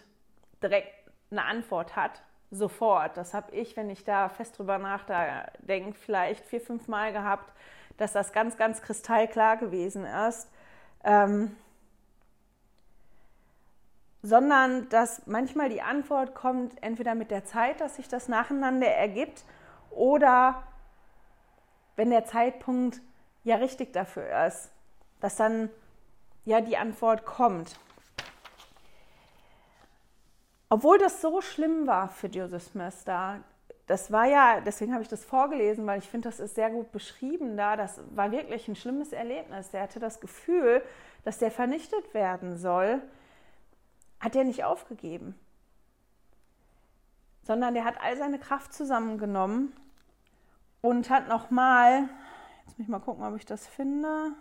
direkt 0.62 0.92
eine 1.30 1.44
Antwort 1.44 1.96
hat. 1.96 2.22
Sofort. 2.50 3.16
Das 3.16 3.34
habe 3.34 3.54
ich, 3.54 3.76
wenn 3.76 3.90
ich 3.90 4.04
da 4.04 4.30
fest 4.30 4.58
drüber 4.58 4.78
nachdenke, 4.78 5.98
vielleicht 5.98 6.44
vier, 6.46 6.60
fünf 6.62 6.88
Mal 6.88 7.12
gehabt, 7.12 7.52
dass 7.98 8.12
das 8.12 8.32
ganz, 8.32 8.56
ganz 8.56 8.80
kristallklar 8.80 9.58
gewesen 9.58 10.04
ist. 10.04 10.50
Ähm, 11.04 11.54
sondern 14.22 14.88
dass 14.88 15.26
manchmal 15.26 15.68
die 15.68 15.82
Antwort 15.82 16.34
kommt 16.34 16.82
entweder 16.82 17.14
mit 17.14 17.30
der 17.30 17.44
Zeit, 17.44 17.80
dass 17.80 17.96
sich 17.96 18.08
das 18.08 18.28
nacheinander 18.28 18.88
ergibt, 18.88 19.44
oder 19.90 20.62
wenn 21.96 22.10
der 22.10 22.24
Zeitpunkt 22.24 23.00
ja 23.48 23.56
richtig 23.56 23.92
dafür 23.92 24.46
ist, 24.46 24.70
dass 25.20 25.36
dann 25.36 25.70
ja 26.44 26.60
die 26.60 26.76
Antwort 26.76 27.24
kommt. 27.24 27.78
Obwohl 30.68 30.98
das 30.98 31.20
so 31.20 31.40
schlimm 31.40 31.86
war 31.86 32.08
für 32.08 32.26
Joseph 32.26 32.62
Smith 32.62 33.04
da, 33.04 33.40
das 33.86 34.12
war 34.12 34.26
ja, 34.26 34.60
deswegen 34.60 34.92
habe 34.92 35.02
ich 35.02 35.08
das 35.08 35.24
vorgelesen, 35.24 35.86
weil 35.86 35.98
ich 35.98 36.08
finde, 36.08 36.28
das 36.28 36.40
ist 36.40 36.54
sehr 36.54 36.68
gut 36.68 36.92
beschrieben 36.92 37.56
da. 37.56 37.74
Das 37.74 38.00
war 38.10 38.30
wirklich 38.30 38.68
ein 38.68 38.76
schlimmes 38.76 39.12
Erlebnis. 39.12 39.70
Der 39.70 39.82
hatte 39.82 39.98
das 39.98 40.20
Gefühl, 40.20 40.82
dass 41.24 41.38
der 41.38 41.50
vernichtet 41.50 42.12
werden 42.12 42.58
soll, 42.58 43.00
hat 44.20 44.36
er 44.36 44.44
nicht 44.44 44.64
aufgegeben, 44.64 45.38
sondern 47.44 47.72
der 47.72 47.84
hat 47.84 47.98
all 48.02 48.16
seine 48.18 48.38
Kraft 48.38 48.74
zusammengenommen 48.74 49.72
und 50.82 51.08
hat 51.08 51.28
nochmal, 51.28 52.10
jetzt 52.68 52.78
muss 52.78 52.84
ich 52.84 52.90
mal 52.90 53.00
gucken, 53.00 53.24
ob 53.24 53.34
ich 53.36 53.46
das 53.46 53.66
finde. 53.66 54.32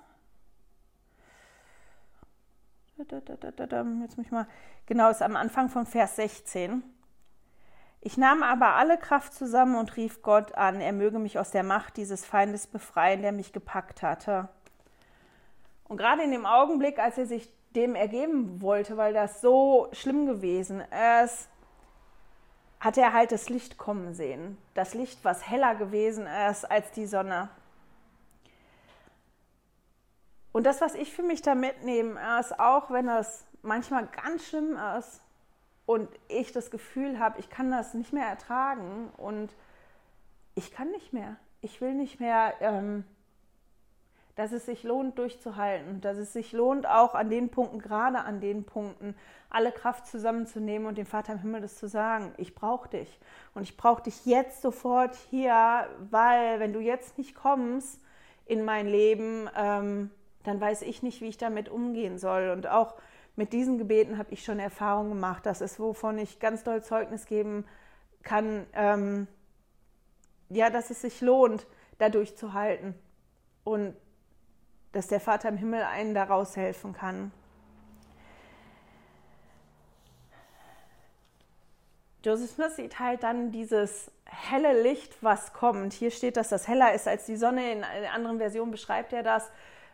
Jetzt 4.02 4.18
muss 4.18 4.26
ich 4.26 4.32
mal, 4.32 4.48
genau, 4.86 5.10
ist 5.10 5.22
am 5.22 5.36
Anfang 5.36 5.70
von 5.70 5.86
Vers 5.86 6.18
16. 6.18 6.84
Ich 8.02 8.18
nahm 8.18 8.44
aber 8.44 8.76
alle 8.76 8.98
Kraft 8.98 9.34
zusammen 9.34 9.76
und 9.76 9.96
rief 9.96 10.22
Gott 10.22 10.56
an, 10.56 10.82
er 10.82 10.94
möge 10.94 11.20
mich 11.20 11.40
aus 11.40 11.52
der 11.52 11.64
Macht 11.64 11.98
dieses 11.98 12.26
Feindes 12.26 12.68
befreien, 12.68 13.22
der 13.22 13.32
mich 13.32 13.54
gepackt 13.54 14.02
hatte. 14.02 14.50
Und 15.86 15.98
gerade 15.98 16.24
in 16.24 16.32
dem 16.32 16.46
Augenblick, 16.46 17.00
als 17.00 17.18
er 17.18 17.28
sich 17.28 17.52
dem 17.76 17.96
ergeben 17.96 18.62
wollte, 18.62 18.98
weil 18.98 19.14
das 19.14 19.42
so 19.42 19.88
schlimm 19.94 20.26
gewesen 20.26 20.84
ist, 21.24 21.48
hat 22.80 22.98
er 22.98 23.14
halt 23.14 23.32
das 23.32 23.50
Licht 23.50 23.78
kommen 23.78 24.14
sehen. 24.14 24.58
Das 24.74 24.94
Licht, 24.94 25.24
was 25.24 25.50
heller 25.50 25.76
gewesen 25.76 26.28
ist 26.50 26.66
als 26.66 26.92
die 26.92 27.06
Sonne. 27.06 27.50
Und 30.58 30.64
das, 30.64 30.82
was 30.82 30.96
ich 30.96 31.14
für 31.14 31.22
mich 31.22 31.44
da 31.44 31.54
mitnehme, 31.54 32.20
ist 32.40 32.60
auch, 32.60 32.90
wenn 32.90 33.08
es 33.08 33.46
manchmal 33.62 34.08
ganz 34.08 34.48
schlimm 34.48 34.76
ist 34.98 35.22
und 35.86 36.10
ich 36.30 36.52
das 36.52 36.72
Gefühl 36.72 37.20
habe, 37.20 37.40
ich 37.40 37.52
kann 37.52 37.70
das 37.70 37.94
nicht 37.94 38.12
mehr 38.12 38.26
ertragen 38.26 39.12
und 39.18 39.54
ich 40.56 40.72
kann 40.72 40.90
nicht 40.90 41.14
mehr. 41.14 41.36
Ich 41.62 41.80
will 41.80 41.94
nicht 41.94 42.20
mehr. 42.20 42.56
Ähm, 42.62 43.04
dass 44.34 44.52
es 44.52 44.66
sich 44.66 44.82
lohnt, 44.82 45.20
durchzuhalten, 45.20 46.02
dass 46.02 46.18
es 46.18 46.34
sich 46.34 46.54
lohnt, 46.54 46.88
auch 46.88 47.14
an 47.14 47.30
den 47.30 47.50
Punkten, 47.50 47.78
gerade 47.78 48.18
an 48.18 48.42
den 48.42 48.64
Punkten, 48.64 49.16
alle 49.52 49.72
Kraft 49.72 50.08
zusammenzunehmen 50.08 50.88
und 50.88 50.98
dem 50.98 51.06
Vater 51.06 51.34
im 51.34 51.40
Himmel 51.40 51.62
das 51.62 51.78
zu 51.78 51.88
sagen, 51.88 52.34
ich 52.38 52.56
brauche 52.56 52.90
dich 52.90 53.20
und 53.54 53.62
ich 53.62 53.78
brauche 53.78 54.02
dich 54.02 54.26
jetzt 54.26 54.64
sofort 54.64 55.16
hier, 55.30 55.88
weil 56.10 56.60
wenn 56.60 56.74
du 56.74 56.80
jetzt 56.80 57.20
nicht 57.20 57.36
kommst 57.36 58.02
in 58.48 58.66
mein 58.66 58.88
Leben, 58.88 59.48
ähm, 59.56 60.10
dann 60.48 60.62
weiß 60.62 60.82
ich 60.84 61.04
nicht, 61.04 61.20
wie 61.20 61.28
ich 61.28 61.38
damit 61.38 61.68
umgehen 61.68 62.18
soll. 62.18 62.50
Und 62.52 62.68
auch 62.68 62.96
mit 63.36 63.52
diesen 63.52 63.78
Gebeten 63.78 64.18
habe 64.18 64.32
ich 64.32 64.46
schon 64.46 64.60
Erfahrungen 64.60 65.10
gemacht. 65.10 65.46
Das 65.46 65.60
ist, 65.60 65.78
wovon 65.78 66.18
ich 66.18 66.40
ganz 66.40 66.64
doll 66.64 66.82
Zeugnis 66.82 67.26
geben 67.26 67.66
kann, 68.24 68.66
ähm, 68.74 69.28
ja, 70.50 70.70
dass 70.70 70.90
es 70.90 71.02
sich 71.02 71.20
lohnt, 71.20 71.68
da 71.98 72.08
durchzuhalten. 72.08 72.96
Und 73.66 73.94
dass 74.94 75.08
der 75.08 75.20
Vater 75.20 75.50
im 75.50 75.58
Himmel 75.58 75.84
einen 75.84 76.14
daraus 76.14 76.56
helfen 76.56 76.94
kann. 76.94 77.34
Joseph 82.24 82.52
Smith 82.52 82.76
sieht 82.78 83.00
halt 83.00 83.24
dann 83.24 83.52
dieses 83.52 84.10
helle 84.24 84.82
Licht, 84.82 85.22
was 85.22 85.52
kommt. 85.52 85.92
Hier 85.92 86.12
steht, 86.12 86.38
dass 86.38 86.50
das 86.50 86.70
heller 86.70 86.94
ist 86.94 87.08
als 87.08 87.26
die 87.26 87.36
Sonne. 87.36 87.74
In 87.74 87.84
einer 87.84 88.14
anderen 88.14 88.38
Version 88.38 88.72
beschreibt 88.72 89.12
er 89.12 89.24
das, 89.24 89.52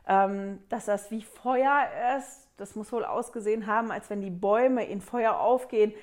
ähm, 0.07 0.59
dass 0.69 0.85
das 0.85 1.11
wie 1.11 1.21
Feuer 1.21 1.87
ist. 2.17 2.47
Das 2.57 2.75
muss 2.75 2.91
wohl 2.91 3.05
ausgesehen 3.05 3.67
haben, 3.67 3.91
als 3.91 4.09
wenn 4.09 4.21
die 4.21 4.29
Bäume 4.29 4.85
in 4.85 5.01
Feuer 5.01 5.39
aufgehen. 5.39 5.93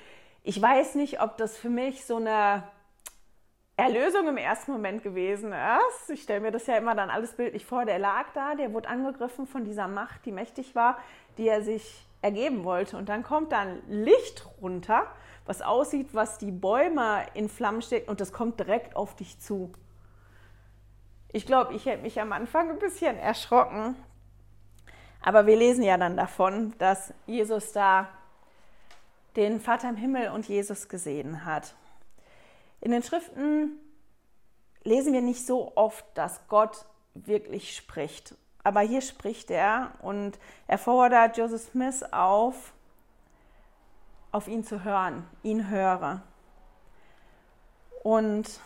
Ich 0.43 0.61
weiß 0.61 0.95
nicht, 0.95 1.21
ob 1.21 1.37
das 1.37 1.57
für 1.57 1.69
mich 1.69 2.05
so 2.05 2.17
eine 2.17 2.63
Erlösung 3.77 4.27
im 4.27 4.37
ersten 4.37 4.71
Moment 4.71 5.01
gewesen 5.01 5.53
ist. 5.53 6.09
Ich 6.09 6.23
stelle 6.23 6.41
mir 6.41 6.51
das 6.51 6.67
ja 6.67 6.77
immer 6.77 6.93
dann 6.93 7.09
alles 7.09 7.33
bildlich 7.33 7.65
vor. 7.65 7.85
Der 7.85 7.99
lag 7.99 8.25
da, 8.33 8.55
der 8.55 8.73
wurde 8.73 8.89
angegriffen 8.89 9.47
von 9.47 9.65
dieser 9.65 9.87
Macht, 9.87 10.25
die 10.25 10.31
mächtig 10.31 10.75
war, 10.75 10.97
die 11.37 11.47
er 11.47 11.61
sich 11.61 12.05
ergeben 12.21 12.63
wollte. 12.63 12.97
Und 12.97 13.09
dann 13.09 13.23
kommt 13.23 13.51
dann 13.51 13.81
Licht 13.87 14.45
runter, 14.61 15.07
was 15.45 15.61
aussieht, 15.61 16.09
was 16.13 16.37
die 16.37 16.51
Bäume 16.51 17.25
in 17.33 17.49
Flammen 17.49 17.81
steckt 17.81 18.07
und 18.07 18.21
das 18.21 18.31
kommt 18.31 18.59
direkt 18.59 18.95
auf 18.95 19.15
dich 19.15 19.39
zu. 19.39 19.71
Ich 21.33 21.45
glaube, 21.45 21.73
ich 21.73 21.85
hätte 21.85 22.03
mich 22.03 22.19
am 22.19 22.33
Anfang 22.33 22.69
ein 22.69 22.79
bisschen 22.79 23.17
erschrocken. 23.17 23.95
Aber 25.21 25.45
wir 25.45 25.55
lesen 25.55 25.83
ja 25.83 25.97
dann 25.97 26.17
davon, 26.17 26.73
dass 26.77 27.13
Jesus 27.25 27.71
da 27.71 28.09
den 29.35 29.61
Vater 29.61 29.89
im 29.89 29.95
Himmel 29.95 30.29
und 30.31 30.47
Jesus 30.47 30.89
gesehen 30.89 31.45
hat. 31.45 31.75
In 32.81 32.91
den 32.91 33.03
Schriften 33.03 33.79
lesen 34.83 35.13
wir 35.13 35.21
nicht 35.21 35.45
so 35.45 35.71
oft, 35.75 36.05
dass 36.15 36.47
Gott 36.47 36.85
wirklich 37.13 37.75
spricht. 37.75 38.35
Aber 38.63 38.81
hier 38.81 39.01
spricht 39.01 39.51
er 39.51 39.91
und 40.01 40.37
er 40.67 40.77
fordert 40.77 41.37
Joseph 41.37 41.69
Smith 41.71 42.03
auf, 42.11 42.73
auf 44.31 44.47
ihn 44.47 44.63
zu 44.63 44.83
hören, 44.83 45.25
ihn 45.43 45.69
höre. 45.69 46.21
Und 48.03 48.59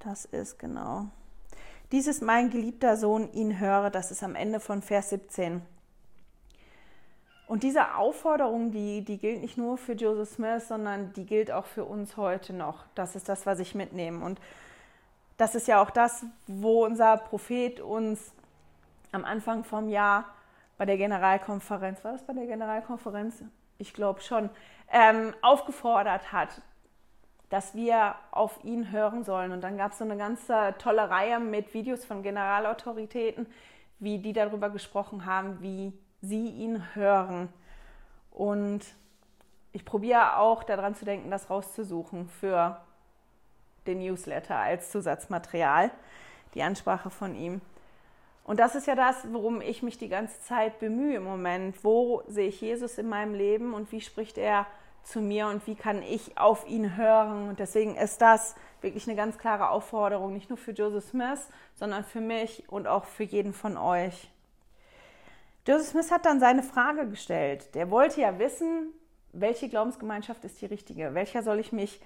das 0.00 0.24
ist 0.26 0.58
genau. 0.58 1.08
Dies 1.94 2.08
ist 2.08 2.22
mein 2.22 2.50
geliebter 2.50 2.96
Sohn, 2.96 3.32
ihn 3.34 3.60
höre, 3.60 3.88
das 3.88 4.10
ist 4.10 4.24
am 4.24 4.34
Ende 4.34 4.58
von 4.58 4.82
Vers 4.82 5.10
17. 5.10 5.62
Und 7.46 7.62
diese 7.62 7.94
Aufforderung, 7.94 8.72
die, 8.72 9.04
die 9.04 9.16
gilt 9.16 9.42
nicht 9.42 9.56
nur 9.56 9.78
für 9.78 9.92
Joseph 9.92 10.28
Smith, 10.28 10.66
sondern 10.66 11.12
die 11.12 11.24
gilt 11.24 11.52
auch 11.52 11.66
für 11.66 11.84
uns 11.84 12.16
heute 12.16 12.52
noch. 12.52 12.84
Das 12.96 13.14
ist 13.14 13.28
das, 13.28 13.46
was 13.46 13.60
ich 13.60 13.76
mitnehme. 13.76 14.24
Und 14.24 14.40
das 15.36 15.54
ist 15.54 15.68
ja 15.68 15.80
auch 15.80 15.90
das, 15.90 16.26
wo 16.48 16.84
unser 16.84 17.16
Prophet 17.16 17.78
uns 17.78 18.32
am 19.12 19.24
Anfang 19.24 19.62
vom 19.62 19.88
Jahr 19.88 20.24
bei 20.76 20.86
der 20.86 20.96
Generalkonferenz, 20.96 22.02
war 22.02 22.10
das 22.10 22.26
bei 22.26 22.32
der 22.32 22.46
Generalkonferenz? 22.46 23.44
Ich 23.78 23.94
glaube 23.94 24.20
schon, 24.20 24.50
ähm, 24.90 25.32
aufgefordert 25.42 26.32
hat, 26.32 26.60
dass 27.54 27.72
wir 27.76 28.16
auf 28.32 28.64
ihn 28.64 28.90
hören 28.90 29.22
sollen. 29.22 29.52
Und 29.52 29.60
dann 29.60 29.76
gab 29.78 29.92
es 29.92 29.98
so 29.98 30.04
eine 30.04 30.16
ganz 30.16 30.48
tolle 30.78 31.08
Reihe 31.08 31.38
mit 31.38 31.72
Videos 31.72 32.04
von 32.04 32.24
Generalautoritäten, 32.24 33.46
wie 34.00 34.18
die 34.18 34.32
darüber 34.32 34.70
gesprochen 34.70 35.24
haben, 35.24 35.62
wie 35.62 35.92
sie 36.20 36.48
ihn 36.48 36.82
hören. 36.96 37.48
Und 38.32 38.80
ich 39.70 39.84
probiere 39.84 40.38
auch 40.38 40.64
daran 40.64 40.96
zu 40.96 41.04
denken, 41.04 41.30
das 41.30 41.48
rauszusuchen 41.48 42.28
für 42.28 42.80
den 43.86 44.00
Newsletter 44.00 44.56
als 44.56 44.90
Zusatzmaterial, 44.90 45.92
die 46.54 46.62
Ansprache 46.64 47.10
von 47.10 47.36
ihm. 47.36 47.60
Und 48.42 48.58
das 48.58 48.74
ist 48.74 48.88
ja 48.88 48.96
das, 48.96 49.32
worum 49.32 49.60
ich 49.60 49.84
mich 49.84 49.96
die 49.96 50.08
ganze 50.08 50.40
Zeit 50.40 50.80
bemühe 50.80 51.18
im 51.18 51.24
Moment. 51.24 51.84
Wo 51.84 52.24
sehe 52.26 52.48
ich 52.48 52.60
Jesus 52.60 52.98
in 52.98 53.08
meinem 53.08 53.32
Leben 53.32 53.74
und 53.74 53.92
wie 53.92 54.00
spricht 54.00 54.38
er 54.38 54.66
zu 55.04 55.20
mir 55.20 55.48
und 55.48 55.66
wie 55.66 55.74
kann 55.74 56.02
ich 56.02 56.36
auf 56.38 56.66
ihn 56.66 56.96
hören? 56.96 57.48
Und 57.48 57.58
deswegen 57.58 57.94
ist 57.96 58.20
das 58.20 58.54
wirklich 58.80 59.06
eine 59.06 59.16
ganz 59.16 59.38
klare 59.38 59.70
Aufforderung, 59.70 60.32
nicht 60.32 60.50
nur 60.50 60.58
für 60.58 60.72
Joseph 60.72 61.04
Smith, 61.04 61.48
sondern 61.74 62.04
für 62.04 62.20
mich 62.20 62.64
und 62.68 62.86
auch 62.86 63.04
für 63.04 63.24
jeden 63.24 63.52
von 63.52 63.76
euch. 63.76 64.30
Joseph 65.66 65.88
Smith 65.88 66.10
hat 66.10 66.26
dann 66.26 66.40
seine 66.40 66.62
Frage 66.62 67.08
gestellt. 67.08 67.74
Der 67.74 67.90
wollte 67.90 68.20
ja 68.20 68.38
wissen, 68.38 68.92
welche 69.32 69.68
Glaubensgemeinschaft 69.68 70.44
ist 70.44 70.60
die 70.60 70.66
richtige? 70.66 71.14
Welcher 71.14 71.42
soll 71.42 71.58
ich 71.58 71.72
mich 71.72 72.00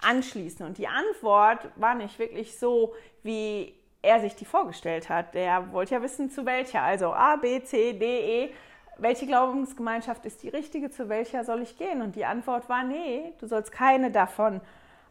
anschließen? 0.00 0.64
Und 0.64 0.78
die 0.78 0.88
Antwort 0.88 1.68
war 1.76 1.94
nicht 1.94 2.18
wirklich 2.18 2.58
so, 2.58 2.94
wie 3.22 3.74
er 4.02 4.20
sich 4.20 4.36
die 4.36 4.44
vorgestellt 4.44 5.08
hat. 5.08 5.34
Der 5.34 5.72
wollte 5.72 5.94
ja 5.94 6.02
wissen, 6.02 6.30
zu 6.30 6.46
welcher. 6.46 6.82
Also 6.82 7.12
A, 7.12 7.36
B, 7.36 7.62
C, 7.64 7.94
D, 7.94 8.44
E. 8.44 8.54
Welche 8.98 9.26
Glaubensgemeinschaft 9.26 10.24
ist 10.24 10.42
die 10.42 10.48
richtige? 10.48 10.90
Zu 10.90 11.08
welcher 11.08 11.44
soll 11.44 11.62
ich 11.62 11.76
gehen? 11.78 12.02
Und 12.02 12.16
die 12.16 12.24
Antwort 12.24 12.68
war, 12.68 12.84
nee, 12.84 13.32
du 13.40 13.46
sollst 13.46 13.72
keine 13.72 14.10
davon 14.10 14.60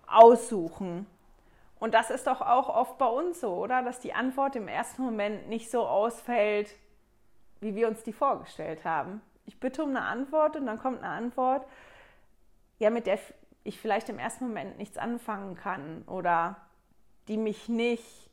aussuchen. 0.07 1.05
Und 1.79 1.93
das 1.93 2.09
ist 2.09 2.27
doch 2.27 2.41
auch 2.41 2.69
oft 2.69 2.97
bei 2.97 3.07
uns 3.07 3.41
so, 3.41 3.55
oder? 3.55 3.81
Dass 3.84 3.99
die 3.99 4.13
Antwort 4.13 4.55
im 4.55 4.67
ersten 4.67 5.01
Moment 5.01 5.49
nicht 5.49 5.69
so 5.69 5.86
ausfällt, 5.86 6.73
wie 7.59 7.75
wir 7.75 7.88
uns 7.88 8.03
die 8.03 8.13
vorgestellt 8.13 8.86
haben. 8.86 9.21
Ich 9.45 9.59
bitte 9.59 9.84
um 9.84 9.89
eine 9.89 10.03
Antwort 10.03 10.55
und 10.55 10.65
dann 10.65 10.79
kommt 10.79 10.99
eine 11.03 11.09
Antwort, 11.09 11.65
ja, 12.79 12.89
mit 12.89 13.05
der 13.05 13.19
ich 13.65 13.79
vielleicht 13.79 14.09
im 14.09 14.19
ersten 14.19 14.47
Moment 14.47 14.77
nichts 14.77 14.97
anfangen 14.97 15.55
kann 15.55 16.03
oder 16.07 16.57
die 17.27 17.38
mich 17.38 17.69
nicht 17.69 18.29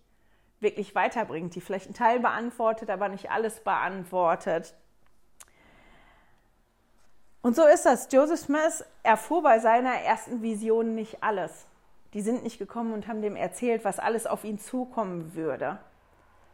wirklich 0.60 0.94
weiterbringt, 0.94 1.54
die 1.54 1.60
vielleicht 1.60 1.86
einen 1.86 1.94
Teil 1.94 2.20
beantwortet, 2.20 2.90
aber 2.90 3.08
nicht 3.08 3.30
alles 3.30 3.60
beantwortet. 3.60 4.74
Und 7.42 7.56
so 7.56 7.66
ist 7.66 7.86
das. 7.86 8.08
Joseph 8.10 8.40
Smith 8.40 8.84
erfuhr 9.02 9.42
bei 9.42 9.58
seiner 9.58 9.94
ersten 9.94 10.42
Vision 10.42 10.94
nicht 10.94 11.22
alles. 11.22 11.66
Die 12.12 12.20
sind 12.20 12.42
nicht 12.42 12.58
gekommen 12.58 12.92
und 12.92 13.06
haben 13.06 13.22
dem 13.22 13.36
erzählt, 13.36 13.84
was 13.84 13.98
alles 13.98 14.26
auf 14.26 14.44
ihn 14.44 14.58
zukommen 14.58 15.34
würde 15.34 15.78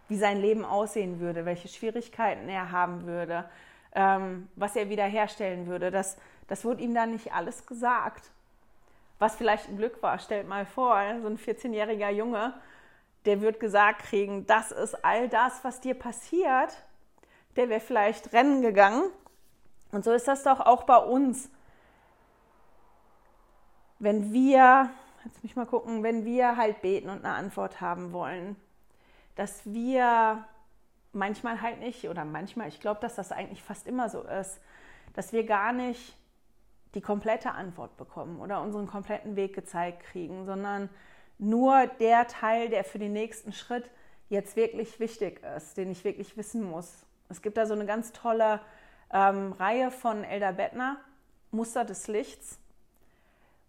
wie 0.09 0.17
sein 0.17 0.41
Leben 0.41 0.65
aussehen 0.65 1.21
würde, 1.21 1.45
welche 1.45 1.69
Schwierigkeiten 1.69 2.49
er 2.49 2.71
haben 2.71 3.07
würde, 3.07 3.49
ähm, 3.95 4.49
was 4.57 4.77
er 4.77 4.89
wiederherstellen 4.89 5.67
würde. 5.67 5.91
Das, 5.91 6.17
das 6.49 6.65
wurde 6.65 6.83
ihm 6.83 6.95
da 6.95 7.07
nicht 7.07 7.33
alles 7.33 7.67
gesagt. 7.67 8.31
was 9.19 9.35
vielleicht 9.35 9.71
ein 9.71 9.79
Glück 9.79 10.03
war. 10.03 10.19
Stellt 10.19 10.47
mal 10.47 10.67
vor, 10.67 11.01
so 11.23 11.27
ein 11.27 11.39
14-jähriger 11.39 12.11
Junge, 12.11 12.53
der 13.25 13.41
wird 13.41 13.61
gesagt 13.61 14.03
kriegen, 14.03 14.47
das 14.47 14.73
ist 14.73 15.07
all 15.07 15.31
das, 15.31 15.65
was 15.65 15.81
dir 15.81 15.95
passiert. 15.95 16.77
Der 17.57 17.71
wäre 17.71 17.81
vielleicht 17.81 18.35
rennen 18.35 18.61
gegangen. 18.61 19.05
Und 19.97 20.05
so 20.05 20.13
ist 20.13 20.29
das 20.29 20.43
doch 20.43 20.61
auch 20.61 20.83
bei 20.83 20.99
uns. 20.99 21.49
Wenn 23.99 24.31
wir, 24.31 24.91
jetzt 25.25 25.43
mich 25.43 25.57
mal 25.57 25.65
gucken, 25.65 26.03
wenn 26.03 26.27
wir 26.27 26.59
halt 26.59 26.83
beten 26.83 27.09
und 27.09 27.25
eine 27.25 27.35
Antwort 27.35 27.81
haben 27.81 28.13
wollen, 28.13 28.57
dass 29.37 29.65
wir 29.65 30.45
manchmal 31.15 31.63
halt 31.63 31.81
nicht, 31.81 32.11
oder 32.11 32.27
manchmal, 32.27 32.69
ich 32.69 32.79
glaube, 32.79 33.01
dass 33.01 33.15
das 33.15 33.33
eigentlich 33.33 33.63
fast 33.63 33.87
immer 33.87 34.11
so 34.11 34.21
ist, 34.21 34.61
dass 35.15 35.33
wir 35.33 35.47
gar 35.47 35.73
nicht 35.73 36.15
die 36.95 37.01
komplette 37.01 37.53
Antwort 37.53 37.97
bekommen 37.97 38.39
oder 38.41 38.61
unseren 38.61 38.87
kompletten 38.87 39.35
Weg 39.35 39.55
gezeigt 39.55 40.03
kriegen, 40.03 40.45
sondern 40.45 40.91
nur 41.39 41.87
der 41.87 42.27
Teil, 42.27 42.69
der 42.69 42.85
für 42.85 42.99
den 42.99 43.15
nächsten 43.15 43.55
Schritt 43.55 43.91
jetzt 44.29 44.57
wirklich 44.57 45.01
wichtig 45.01 45.43
ist, 45.57 45.79
den 45.79 45.91
ich 45.91 46.05
wirklich 46.05 46.37
wissen 46.37 46.63
muss. 46.65 47.07
Es 47.31 47.41
gibt 47.41 47.57
da 47.57 47.65
so 47.65 47.73
eine 47.73 47.87
ganz 47.87 48.13
tolle 48.13 48.61
ähm, 49.13 49.53
Reihe 49.53 49.91
von 49.91 50.25
Elder 50.25 50.53
Bettner, 50.53 50.97
Muster 51.51 51.85
des 51.85 52.09
Lichts, 52.09 52.59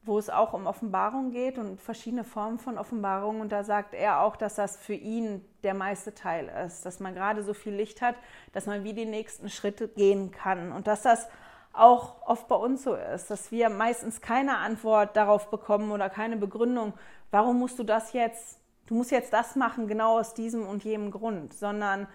wo 0.03 0.17
es 0.17 0.29
auch 0.29 0.53
um 0.53 0.67
Offenbarung 0.67 1.31
geht 1.31 1.57
und 1.57 1.81
verschiedene 1.81 2.23
Formen 2.23 2.59
von 2.59 2.77
Offenbarung. 2.77 3.41
Und 3.41 3.51
da 3.51 3.63
sagt 3.63 3.93
er 3.93 4.21
auch, 4.21 4.35
dass 4.35 4.55
das 4.55 4.77
für 4.77 4.93
ihn 4.93 5.43
der 5.63 5.73
meiste 5.73 6.13
Teil 6.13 6.49
ist, 6.65 6.85
dass 6.85 6.99
man 6.99 7.13
gerade 7.13 7.43
so 7.43 7.53
viel 7.53 7.73
Licht 7.73 8.01
hat, 8.01 8.15
dass 8.53 8.65
man 8.65 8.83
wie 8.83 8.93
die 8.93 9.05
nächsten 9.05 9.49
Schritte 9.49 9.87
gehen 9.87 10.31
kann. 10.31 10.71
Und 10.71 10.87
dass 10.87 11.01
das 11.01 11.27
auch 11.73 12.27
oft 12.27 12.47
bei 12.47 12.55
uns 12.55 12.83
so 12.83 12.95
ist, 12.95 13.29
dass 13.29 13.51
wir 13.51 13.69
meistens 13.69 14.21
keine 14.21 14.57
Antwort 14.57 15.15
darauf 15.15 15.49
bekommen 15.49 15.91
oder 15.91 16.09
keine 16.09 16.37
Begründung, 16.37 16.93
warum 17.31 17.59
musst 17.59 17.77
du 17.77 17.83
das 17.83 18.13
jetzt, 18.13 18.59
du 18.87 18.95
musst 18.95 19.11
jetzt 19.11 19.33
das 19.33 19.55
machen, 19.55 19.87
genau 19.87 20.17
aus 20.19 20.33
diesem 20.33 20.65
und 20.65 20.83
jenem 20.83 21.11
Grund, 21.11 21.53
sondern 21.53 22.07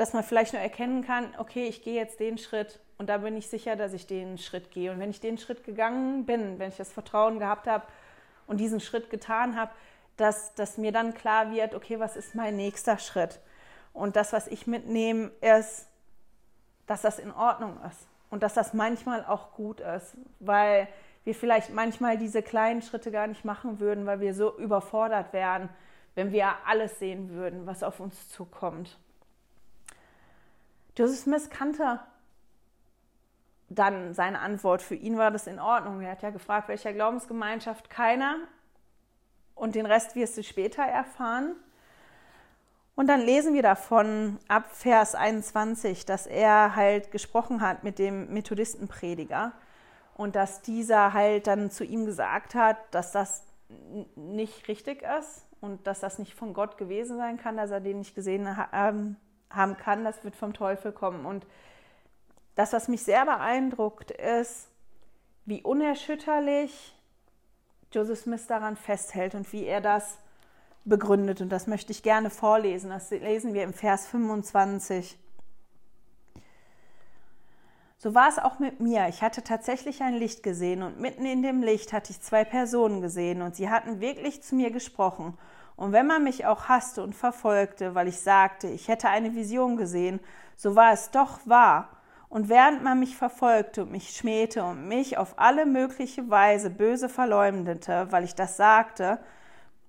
dass 0.00 0.14
man 0.14 0.24
vielleicht 0.24 0.54
nur 0.54 0.62
erkennen 0.62 1.04
kann, 1.04 1.28
okay, 1.36 1.66
ich 1.66 1.82
gehe 1.82 1.92
jetzt 1.92 2.20
den 2.20 2.38
Schritt 2.38 2.80
und 2.96 3.10
da 3.10 3.18
bin 3.18 3.36
ich 3.36 3.48
sicher, 3.48 3.76
dass 3.76 3.92
ich 3.92 4.06
den 4.06 4.38
Schritt 4.38 4.70
gehe. 4.70 4.90
Und 4.90 4.98
wenn 4.98 5.10
ich 5.10 5.20
den 5.20 5.36
Schritt 5.36 5.62
gegangen 5.62 6.24
bin, 6.24 6.58
wenn 6.58 6.70
ich 6.70 6.78
das 6.78 6.90
Vertrauen 6.90 7.38
gehabt 7.38 7.66
habe 7.66 7.84
und 8.46 8.56
diesen 8.60 8.80
Schritt 8.80 9.10
getan 9.10 9.60
habe, 9.60 9.72
dass, 10.16 10.54
dass 10.54 10.78
mir 10.78 10.90
dann 10.90 11.12
klar 11.12 11.52
wird, 11.52 11.74
okay, 11.74 12.00
was 12.00 12.16
ist 12.16 12.34
mein 12.34 12.56
nächster 12.56 12.98
Schritt? 12.98 13.40
Und 13.92 14.16
das, 14.16 14.32
was 14.32 14.46
ich 14.46 14.66
mitnehme, 14.66 15.32
ist, 15.42 15.86
dass 16.86 17.02
das 17.02 17.18
in 17.18 17.30
Ordnung 17.30 17.78
ist 17.86 18.08
und 18.30 18.42
dass 18.42 18.54
das 18.54 18.72
manchmal 18.72 19.26
auch 19.26 19.52
gut 19.52 19.80
ist, 19.80 20.16
weil 20.38 20.88
wir 21.24 21.34
vielleicht 21.34 21.74
manchmal 21.74 22.16
diese 22.16 22.40
kleinen 22.40 22.80
Schritte 22.80 23.10
gar 23.10 23.26
nicht 23.26 23.44
machen 23.44 23.80
würden, 23.80 24.06
weil 24.06 24.20
wir 24.20 24.32
so 24.32 24.56
überfordert 24.56 25.34
wären, 25.34 25.68
wenn 26.14 26.32
wir 26.32 26.52
alles 26.66 26.98
sehen 26.98 27.28
würden, 27.28 27.66
was 27.66 27.82
auf 27.82 28.00
uns 28.00 28.30
zukommt. 28.30 28.96
Joseph 30.96 31.20
Smith 31.20 31.50
kannte 31.50 32.00
dann 33.68 34.14
seine 34.14 34.40
Antwort. 34.40 34.82
Für 34.82 34.96
ihn 34.96 35.16
war 35.16 35.30
das 35.30 35.46
in 35.46 35.60
Ordnung. 35.60 36.00
Er 36.00 36.12
hat 36.12 36.22
ja 36.22 36.30
gefragt, 36.30 36.68
welcher 36.68 36.92
Glaubensgemeinschaft 36.92 37.88
keiner. 37.88 38.36
Und 39.54 39.74
den 39.74 39.86
Rest 39.86 40.16
wirst 40.16 40.36
du 40.36 40.42
später 40.42 40.82
erfahren. 40.82 41.54
Und 42.96 43.06
dann 43.06 43.20
lesen 43.20 43.54
wir 43.54 43.62
davon 43.62 44.38
ab 44.48 44.64
Vers 44.72 45.14
21, 45.14 46.04
dass 46.04 46.26
er 46.26 46.76
halt 46.76 47.10
gesprochen 47.12 47.60
hat 47.60 47.82
mit 47.84 47.98
dem 47.98 48.32
Methodistenprediger 48.32 49.52
und 50.14 50.36
dass 50.36 50.60
dieser 50.60 51.14
halt 51.14 51.46
dann 51.46 51.70
zu 51.70 51.82
ihm 51.82 52.04
gesagt 52.04 52.54
hat, 52.54 52.76
dass 52.90 53.12
das 53.12 53.42
nicht 54.16 54.68
richtig 54.68 55.02
ist 55.18 55.46
und 55.62 55.86
dass 55.86 56.00
das 56.00 56.18
nicht 56.18 56.34
von 56.34 56.52
Gott 56.52 56.76
gewesen 56.76 57.16
sein 57.16 57.38
kann, 57.38 57.56
dass 57.56 57.70
er 57.70 57.80
den 57.80 58.00
nicht 58.00 58.14
gesehen 58.14 58.46
ähm, 58.74 59.16
haben 59.50 59.76
kann, 59.76 60.04
das 60.04 60.22
wird 60.24 60.36
vom 60.36 60.52
Teufel 60.52 60.92
kommen. 60.92 61.26
Und 61.26 61.46
das, 62.54 62.72
was 62.72 62.88
mich 62.88 63.02
sehr 63.02 63.24
beeindruckt, 63.24 64.10
ist, 64.10 64.68
wie 65.44 65.62
unerschütterlich 65.62 66.94
Joseph 67.92 68.20
Smith 68.20 68.46
daran 68.46 68.76
festhält 68.76 69.34
und 69.34 69.52
wie 69.52 69.64
er 69.64 69.80
das 69.80 70.18
begründet. 70.84 71.40
Und 71.40 71.50
das 71.50 71.66
möchte 71.66 71.92
ich 71.92 72.02
gerne 72.02 72.30
vorlesen. 72.30 72.90
Das 72.90 73.10
lesen 73.10 73.54
wir 73.54 73.64
im 73.64 73.72
Vers 73.72 74.06
25. 74.06 75.18
So 77.98 78.14
war 78.14 78.28
es 78.28 78.38
auch 78.38 78.58
mit 78.58 78.80
mir. 78.80 79.08
Ich 79.08 79.20
hatte 79.20 79.42
tatsächlich 79.42 80.02
ein 80.02 80.14
Licht 80.14 80.42
gesehen 80.42 80.82
und 80.82 81.00
mitten 81.00 81.26
in 81.26 81.42
dem 81.42 81.62
Licht 81.62 81.92
hatte 81.92 82.12
ich 82.12 82.20
zwei 82.22 82.44
Personen 82.44 83.02
gesehen 83.02 83.42
und 83.42 83.56
sie 83.56 83.68
hatten 83.68 84.00
wirklich 84.00 84.42
zu 84.42 84.54
mir 84.54 84.70
gesprochen. 84.70 85.36
Und 85.80 85.92
wenn 85.92 86.06
man 86.06 86.22
mich 86.22 86.44
auch 86.44 86.68
hasste 86.68 87.02
und 87.02 87.14
verfolgte, 87.14 87.94
weil 87.94 88.06
ich 88.06 88.20
sagte, 88.20 88.68
ich 88.68 88.88
hätte 88.88 89.08
eine 89.08 89.34
Vision 89.34 89.78
gesehen, 89.78 90.20
so 90.54 90.76
war 90.76 90.92
es 90.92 91.10
doch 91.10 91.40
wahr. 91.46 91.88
Und 92.28 92.50
während 92.50 92.84
man 92.84 93.00
mich 93.00 93.16
verfolgte 93.16 93.84
und 93.84 93.90
mich 93.90 94.10
schmähte 94.10 94.62
und 94.62 94.88
mich 94.88 95.16
auf 95.16 95.38
alle 95.38 95.64
mögliche 95.64 96.28
Weise 96.28 96.68
böse 96.68 97.08
verleumdete, 97.08 98.08
weil 98.10 98.24
ich 98.24 98.34
das 98.34 98.58
sagte, 98.58 99.20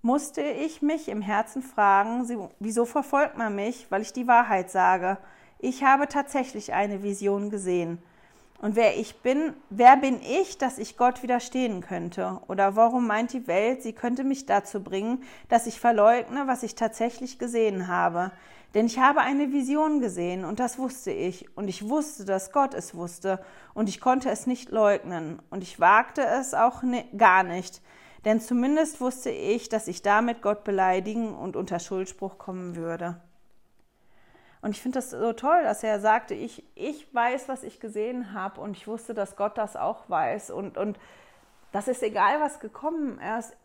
musste 0.01 0.39
ich 0.39 0.81
mich 0.81 1.09
im 1.09 1.21
Herzen 1.21 1.61
fragen, 1.61 2.49
wieso 2.59 2.85
verfolgt 2.85 3.37
man 3.37 3.53
mich, 3.53 3.91
weil 3.91 4.01
ich 4.01 4.13
die 4.13 4.27
Wahrheit 4.27 4.71
sage. 4.71 5.17
Ich 5.59 5.83
habe 5.83 6.07
tatsächlich 6.07 6.71
eine 6.71 7.03
Vision 7.03 7.49
gesehen. 7.49 8.01
Und 8.61 8.75
wer 8.75 8.95
ich 8.95 9.21
bin, 9.21 9.53
wer 9.71 9.97
bin 9.97 10.21
ich, 10.21 10.59
dass 10.59 10.77
ich 10.77 10.95
Gott 10.95 11.23
widerstehen 11.23 11.81
könnte? 11.81 12.39
Oder 12.47 12.75
warum 12.75 13.07
meint 13.07 13.33
die 13.33 13.47
Welt, 13.47 13.81
sie 13.81 13.93
könnte 13.93 14.23
mich 14.23 14.45
dazu 14.45 14.83
bringen, 14.83 15.23
dass 15.49 15.65
ich 15.65 15.79
verleugne, 15.79 16.45
was 16.45 16.61
ich 16.61 16.75
tatsächlich 16.75 17.39
gesehen 17.39 17.87
habe? 17.87 18.31
Denn 18.75 18.85
ich 18.85 18.99
habe 18.99 19.21
eine 19.21 19.51
Vision 19.51 19.99
gesehen 19.99 20.45
und 20.45 20.59
das 20.59 20.77
wusste 20.77 21.11
ich. 21.11 21.57
Und 21.57 21.69
ich 21.69 21.89
wusste, 21.89 22.23
dass 22.23 22.51
Gott 22.51 22.75
es 22.75 22.93
wusste. 22.93 23.43
Und 23.73 23.89
ich 23.89 23.99
konnte 23.99 24.29
es 24.29 24.45
nicht 24.45 24.69
leugnen. 24.69 25.41
Und 25.49 25.63
ich 25.63 25.79
wagte 25.79 26.21
es 26.21 26.53
auch 26.53 26.83
ne, 26.83 27.03
gar 27.17 27.41
nicht. 27.41 27.81
Denn 28.25 28.39
zumindest 28.39 29.01
wusste 29.01 29.31
ich, 29.31 29.69
dass 29.69 29.87
ich 29.87 30.03
damit 30.03 30.43
Gott 30.43 30.63
beleidigen 30.63 31.33
und 31.33 31.55
unter 31.55 31.79
Schuldspruch 31.79 32.37
kommen 32.37 32.75
würde. 32.75 33.19
Und 34.61 34.71
ich 34.71 34.81
finde 34.81 34.99
das 34.99 35.09
so 35.09 35.33
toll, 35.33 35.63
dass 35.63 35.83
er 35.83 35.99
sagte, 35.99 36.35
ich, 36.35 36.63
ich 36.75 37.13
weiß, 37.13 37.49
was 37.49 37.63
ich 37.63 37.79
gesehen 37.79 38.33
habe 38.33 38.61
und 38.61 38.77
ich 38.77 38.87
wusste, 38.87 39.13
dass 39.13 39.35
Gott 39.35 39.57
das 39.57 39.75
auch 39.75 40.09
weiß. 40.09 40.51
Und, 40.51 40.77
und 40.77 40.99
das 41.71 41.87
ist 41.87 42.03
egal, 42.03 42.39
was 42.39 42.59
gekommen 42.59 43.19
ist. 43.39 43.55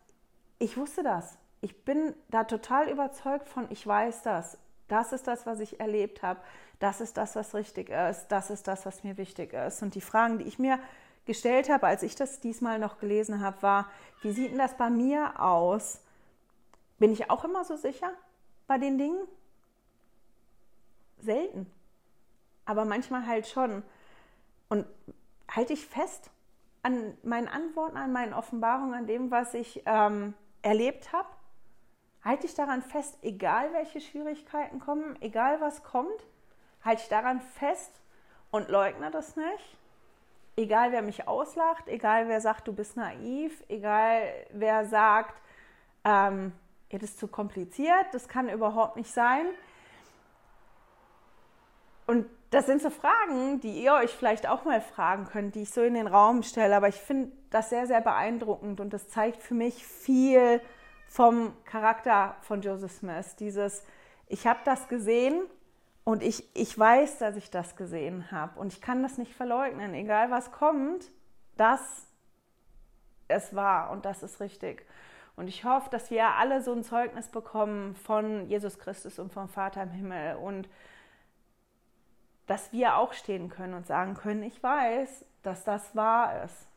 Ich 0.57 0.75
wusste 0.75 1.03
das. 1.03 1.37
Ich 1.61 1.85
bin 1.85 2.15
da 2.29 2.45
total 2.45 2.89
überzeugt 2.89 3.47
von, 3.47 3.67
ich 3.69 3.85
weiß 3.85 4.23
das. 4.23 4.57
Das 4.87 5.11
ist 5.11 5.27
das, 5.27 5.45
was 5.45 5.59
ich 5.59 5.79
erlebt 5.79 6.23
habe. 6.23 6.39
Das 6.79 7.01
ist 7.01 7.17
das, 7.17 7.35
was 7.35 7.53
richtig 7.53 7.89
ist. 7.89 8.27
Das 8.29 8.49
ist 8.49 8.67
das, 8.67 8.85
was 8.85 9.03
mir 9.03 9.17
wichtig 9.17 9.53
ist. 9.53 9.83
Und 9.83 9.93
die 9.93 10.01
Fragen, 10.01 10.39
die 10.39 10.45
ich 10.45 10.57
mir 10.57 10.79
gestellt 11.25 11.69
habe, 11.69 11.85
als 11.85 12.03
ich 12.03 12.15
das 12.15 12.39
diesmal 12.39 12.79
noch 12.79 12.99
gelesen 12.99 13.41
habe, 13.41 13.61
war, 13.61 13.89
wie 14.21 14.31
sieht 14.31 14.51
denn 14.51 14.57
das 14.57 14.77
bei 14.77 14.89
mir 14.89 15.39
aus? 15.39 15.99
Bin 16.97 17.11
ich 17.11 17.29
auch 17.29 17.43
immer 17.43 17.65
so 17.65 17.75
sicher 17.75 18.11
bei 18.65 18.77
den 18.77 18.97
Dingen? 18.97 19.27
Selten. 21.19 21.71
Aber 22.65 22.85
manchmal 22.85 23.25
halt 23.25 23.47
schon. 23.47 23.83
Und 24.69 24.85
halte 25.49 25.73
ich 25.73 25.85
fest 25.85 26.29
an 26.83 27.17
meinen 27.23 27.47
Antworten, 27.47 27.97
an 27.97 28.11
meinen 28.11 28.33
Offenbarungen, 28.33 28.93
an 28.93 29.07
dem, 29.07 29.31
was 29.31 29.53
ich 29.53 29.83
ähm, 29.85 30.33
erlebt 30.61 31.13
habe? 31.13 31.27
Halte 32.23 32.45
ich 32.45 32.55
daran 32.55 32.81
fest, 32.81 33.17
egal 33.21 33.71
welche 33.73 34.01
Schwierigkeiten 34.01 34.79
kommen, 34.79 35.15
egal 35.21 35.61
was 35.61 35.83
kommt? 35.83 36.25
Halte 36.83 37.03
ich 37.03 37.09
daran 37.09 37.39
fest 37.41 38.01
und 38.51 38.69
leugne 38.69 39.11
das 39.11 39.35
nicht? 39.35 39.77
egal 40.57 40.91
wer 40.91 41.01
mich 41.01 41.27
auslacht, 41.27 41.87
egal 41.87 42.27
wer 42.27 42.41
sagt, 42.41 42.67
du 42.67 42.73
bist 42.73 42.97
naiv, 42.97 43.63
egal 43.69 44.23
wer 44.51 44.85
sagt, 44.85 45.39
ähm, 46.03 46.51
ja, 46.89 46.97
das 46.97 47.11
ist 47.11 47.19
zu 47.19 47.27
kompliziert, 47.27 48.07
das 48.11 48.27
kann 48.27 48.49
überhaupt 48.49 48.97
nicht 48.97 49.11
sein. 49.13 49.45
Und 52.07 52.25
das 52.49 52.65
sind 52.65 52.81
so 52.81 52.89
Fragen, 52.89 53.59
die 53.59 53.83
ihr 53.83 53.93
euch 53.93 54.11
vielleicht 54.11 54.47
auch 54.47 54.63
mal 54.63 54.79
fragen 54.79 55.25
könnt, 55.25 55.55
die 55.55 55.63
ich 55.63 55.71
so 55.71 55.81
in 55.81 55.93
den 55.93 56.07
Raum 56.07 56.43
stelle. 56.43 56.75
Aber 56.75 56.87
ich 56.87 56.95
finde 56.95 57.31
das 57.49 57.69
sehr, 57.69 57.85
sehr 57.85 58.01
beeindruckend 58.01 58.79
und 58.79 58.93
das 58.93 59.09
zeigt 59.09 59.43
für 59.43 59.53
mich 59.53 59.85
viel 59.85 60.61
vom 61.07 61.53
Charakter 61.65 62.35
von 62.41 62.61
Joseph 62.61 62.93
Smith. 62.93 63.35
Dieses, 63.35 63.83
ich 64.27 64.47
habe 64.47 64.59
das 64.63 64.87
gesehen 64.87 65.41
und 66.05 66.23
ich, 66.23 66.43
ich 66.55 66.77
weiß, 66.77 67.17
dass 67.17 67.35
ich 67.35 67.51
das 67.51 67.75
gesehen 67.75 68.31
habe 68.31 68.57
und 68.59 68.71
ich 68.71 68.81
kann 68.81 69.03
das 69.03 69.17
nicht 69.17 69.33
verleugnen. 69.33 69.93
Egal 69.93 70.31
was 70.31 70.51
kommt, 70.53 71.11
das 71.57 72.07
es 73.27 73.53
war 73.53 73.91
und 73.91 74.05
das 74.05 74.23
ist 74.23 74.39
richtig. 74.39 74.85
Und 75.35 75.49
ich 75.49 75.65
hoffe, 75.65 75.89
dass 75.89 76.09
wir 76.09 76.29
alle 76.29 76.61
so 76.61 76.71
ein 76.71 76.83
Zeugnis 76.83 77.27
bekommen 77.27 77.95
von 77.95 78.47
Jesus 78.47 78.79
Christus 78.79 79.19
und 79.19 79.33
vom 79.33 79.49
Vater 79.49 79.83
im 79.83 79.91
Himmel 79.91 80.37
und 80.37 80.69
dass 82.47 82.71
wir 82.71 82.97
auch 82.97 83.13
stehen 83.13 83.49
können 83.49 83.73
und 83.73 83.85
sagen 83.85 84.15
können, 84.15 84.43
ich 84.43 84.61
weiß, 84.63 85.25
dass 85.43 85.63
das 85.63 85.95
wahr 85.95 86.43
ist. 86.43 86.67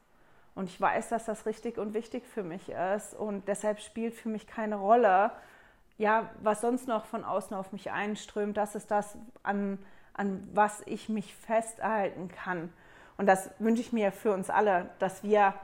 Und 0.55 0.69
ich 0.69 0.81
weiß, 0.81 1.09
dass 1.09 1.25
das 1.25 1.47
richtig 1.47 1.79
und 1.79 1.95
wichtig 1.95 2.27
für 2.27 2.43
mich 2.43 2.69
ist. 2.69 3.15
Und 3.15 3.49
deshalb 3.49 3.81
spielt 3.81 4.15
für 4.15 4.29
mich 4.29 4.47
keine 4.47 4.77
Rolle, 4.77 5.31
ja, 5.97 6.31
was 6.43 6.61
sonst 6.61 6.89
noch 6.89 7.07
von 7.07 7.25
außen 7.25 7.57
auf 7.57 7.73
mich 7.73 7.91
einströmt. 7.91 8.57
Das 8.57 8.75
ist 8.75 8.91
das, 8.91 9.17
an, 9.43 9.79
an 10.13 10.49
was 10.53 10.83
ich 10.87 11.09
mich 11.09 11.35
festhalten 11.35 12.29
kann. 12.29 12.73
Und 13.17 13.27
das 13.27 13.51
wünsche 13.59 13.83
ich 13.83 13.93
mir 13.93 14.13
für 14.13 14.33
uns 14.33 14.51
alle, 14.51 14.91
dass 14.99 15.23
wir 15.23 15.55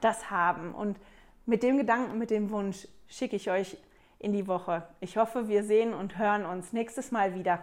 das 0.00 0.30
haben. 0.30 0.74
Und 0.74 0.98
mit 1.46 1.62
dem 1.62 1.76
Gedanken, 1.76 2.18
mit 2.18 2.30
dem 2.30 2.50
Wunsch 2.50 2.88
schicke 3.06 3.36
ich 3.36 3.50
euch 3.50 3.76
in 4.18 4.32
die 4.32 4.46
Woche. 4.46 4.82
Ich 5.00 5.16
hoffe, 5.16 5.48
wir 5.48 5.62
sehen 5.62 5.94
und 5.94 6.18
hören 6.18 6.44
uns 6.46 6.72
nächstes 6.72 7.12
Mal 7.12 7.34
wieder. 7.34 7.62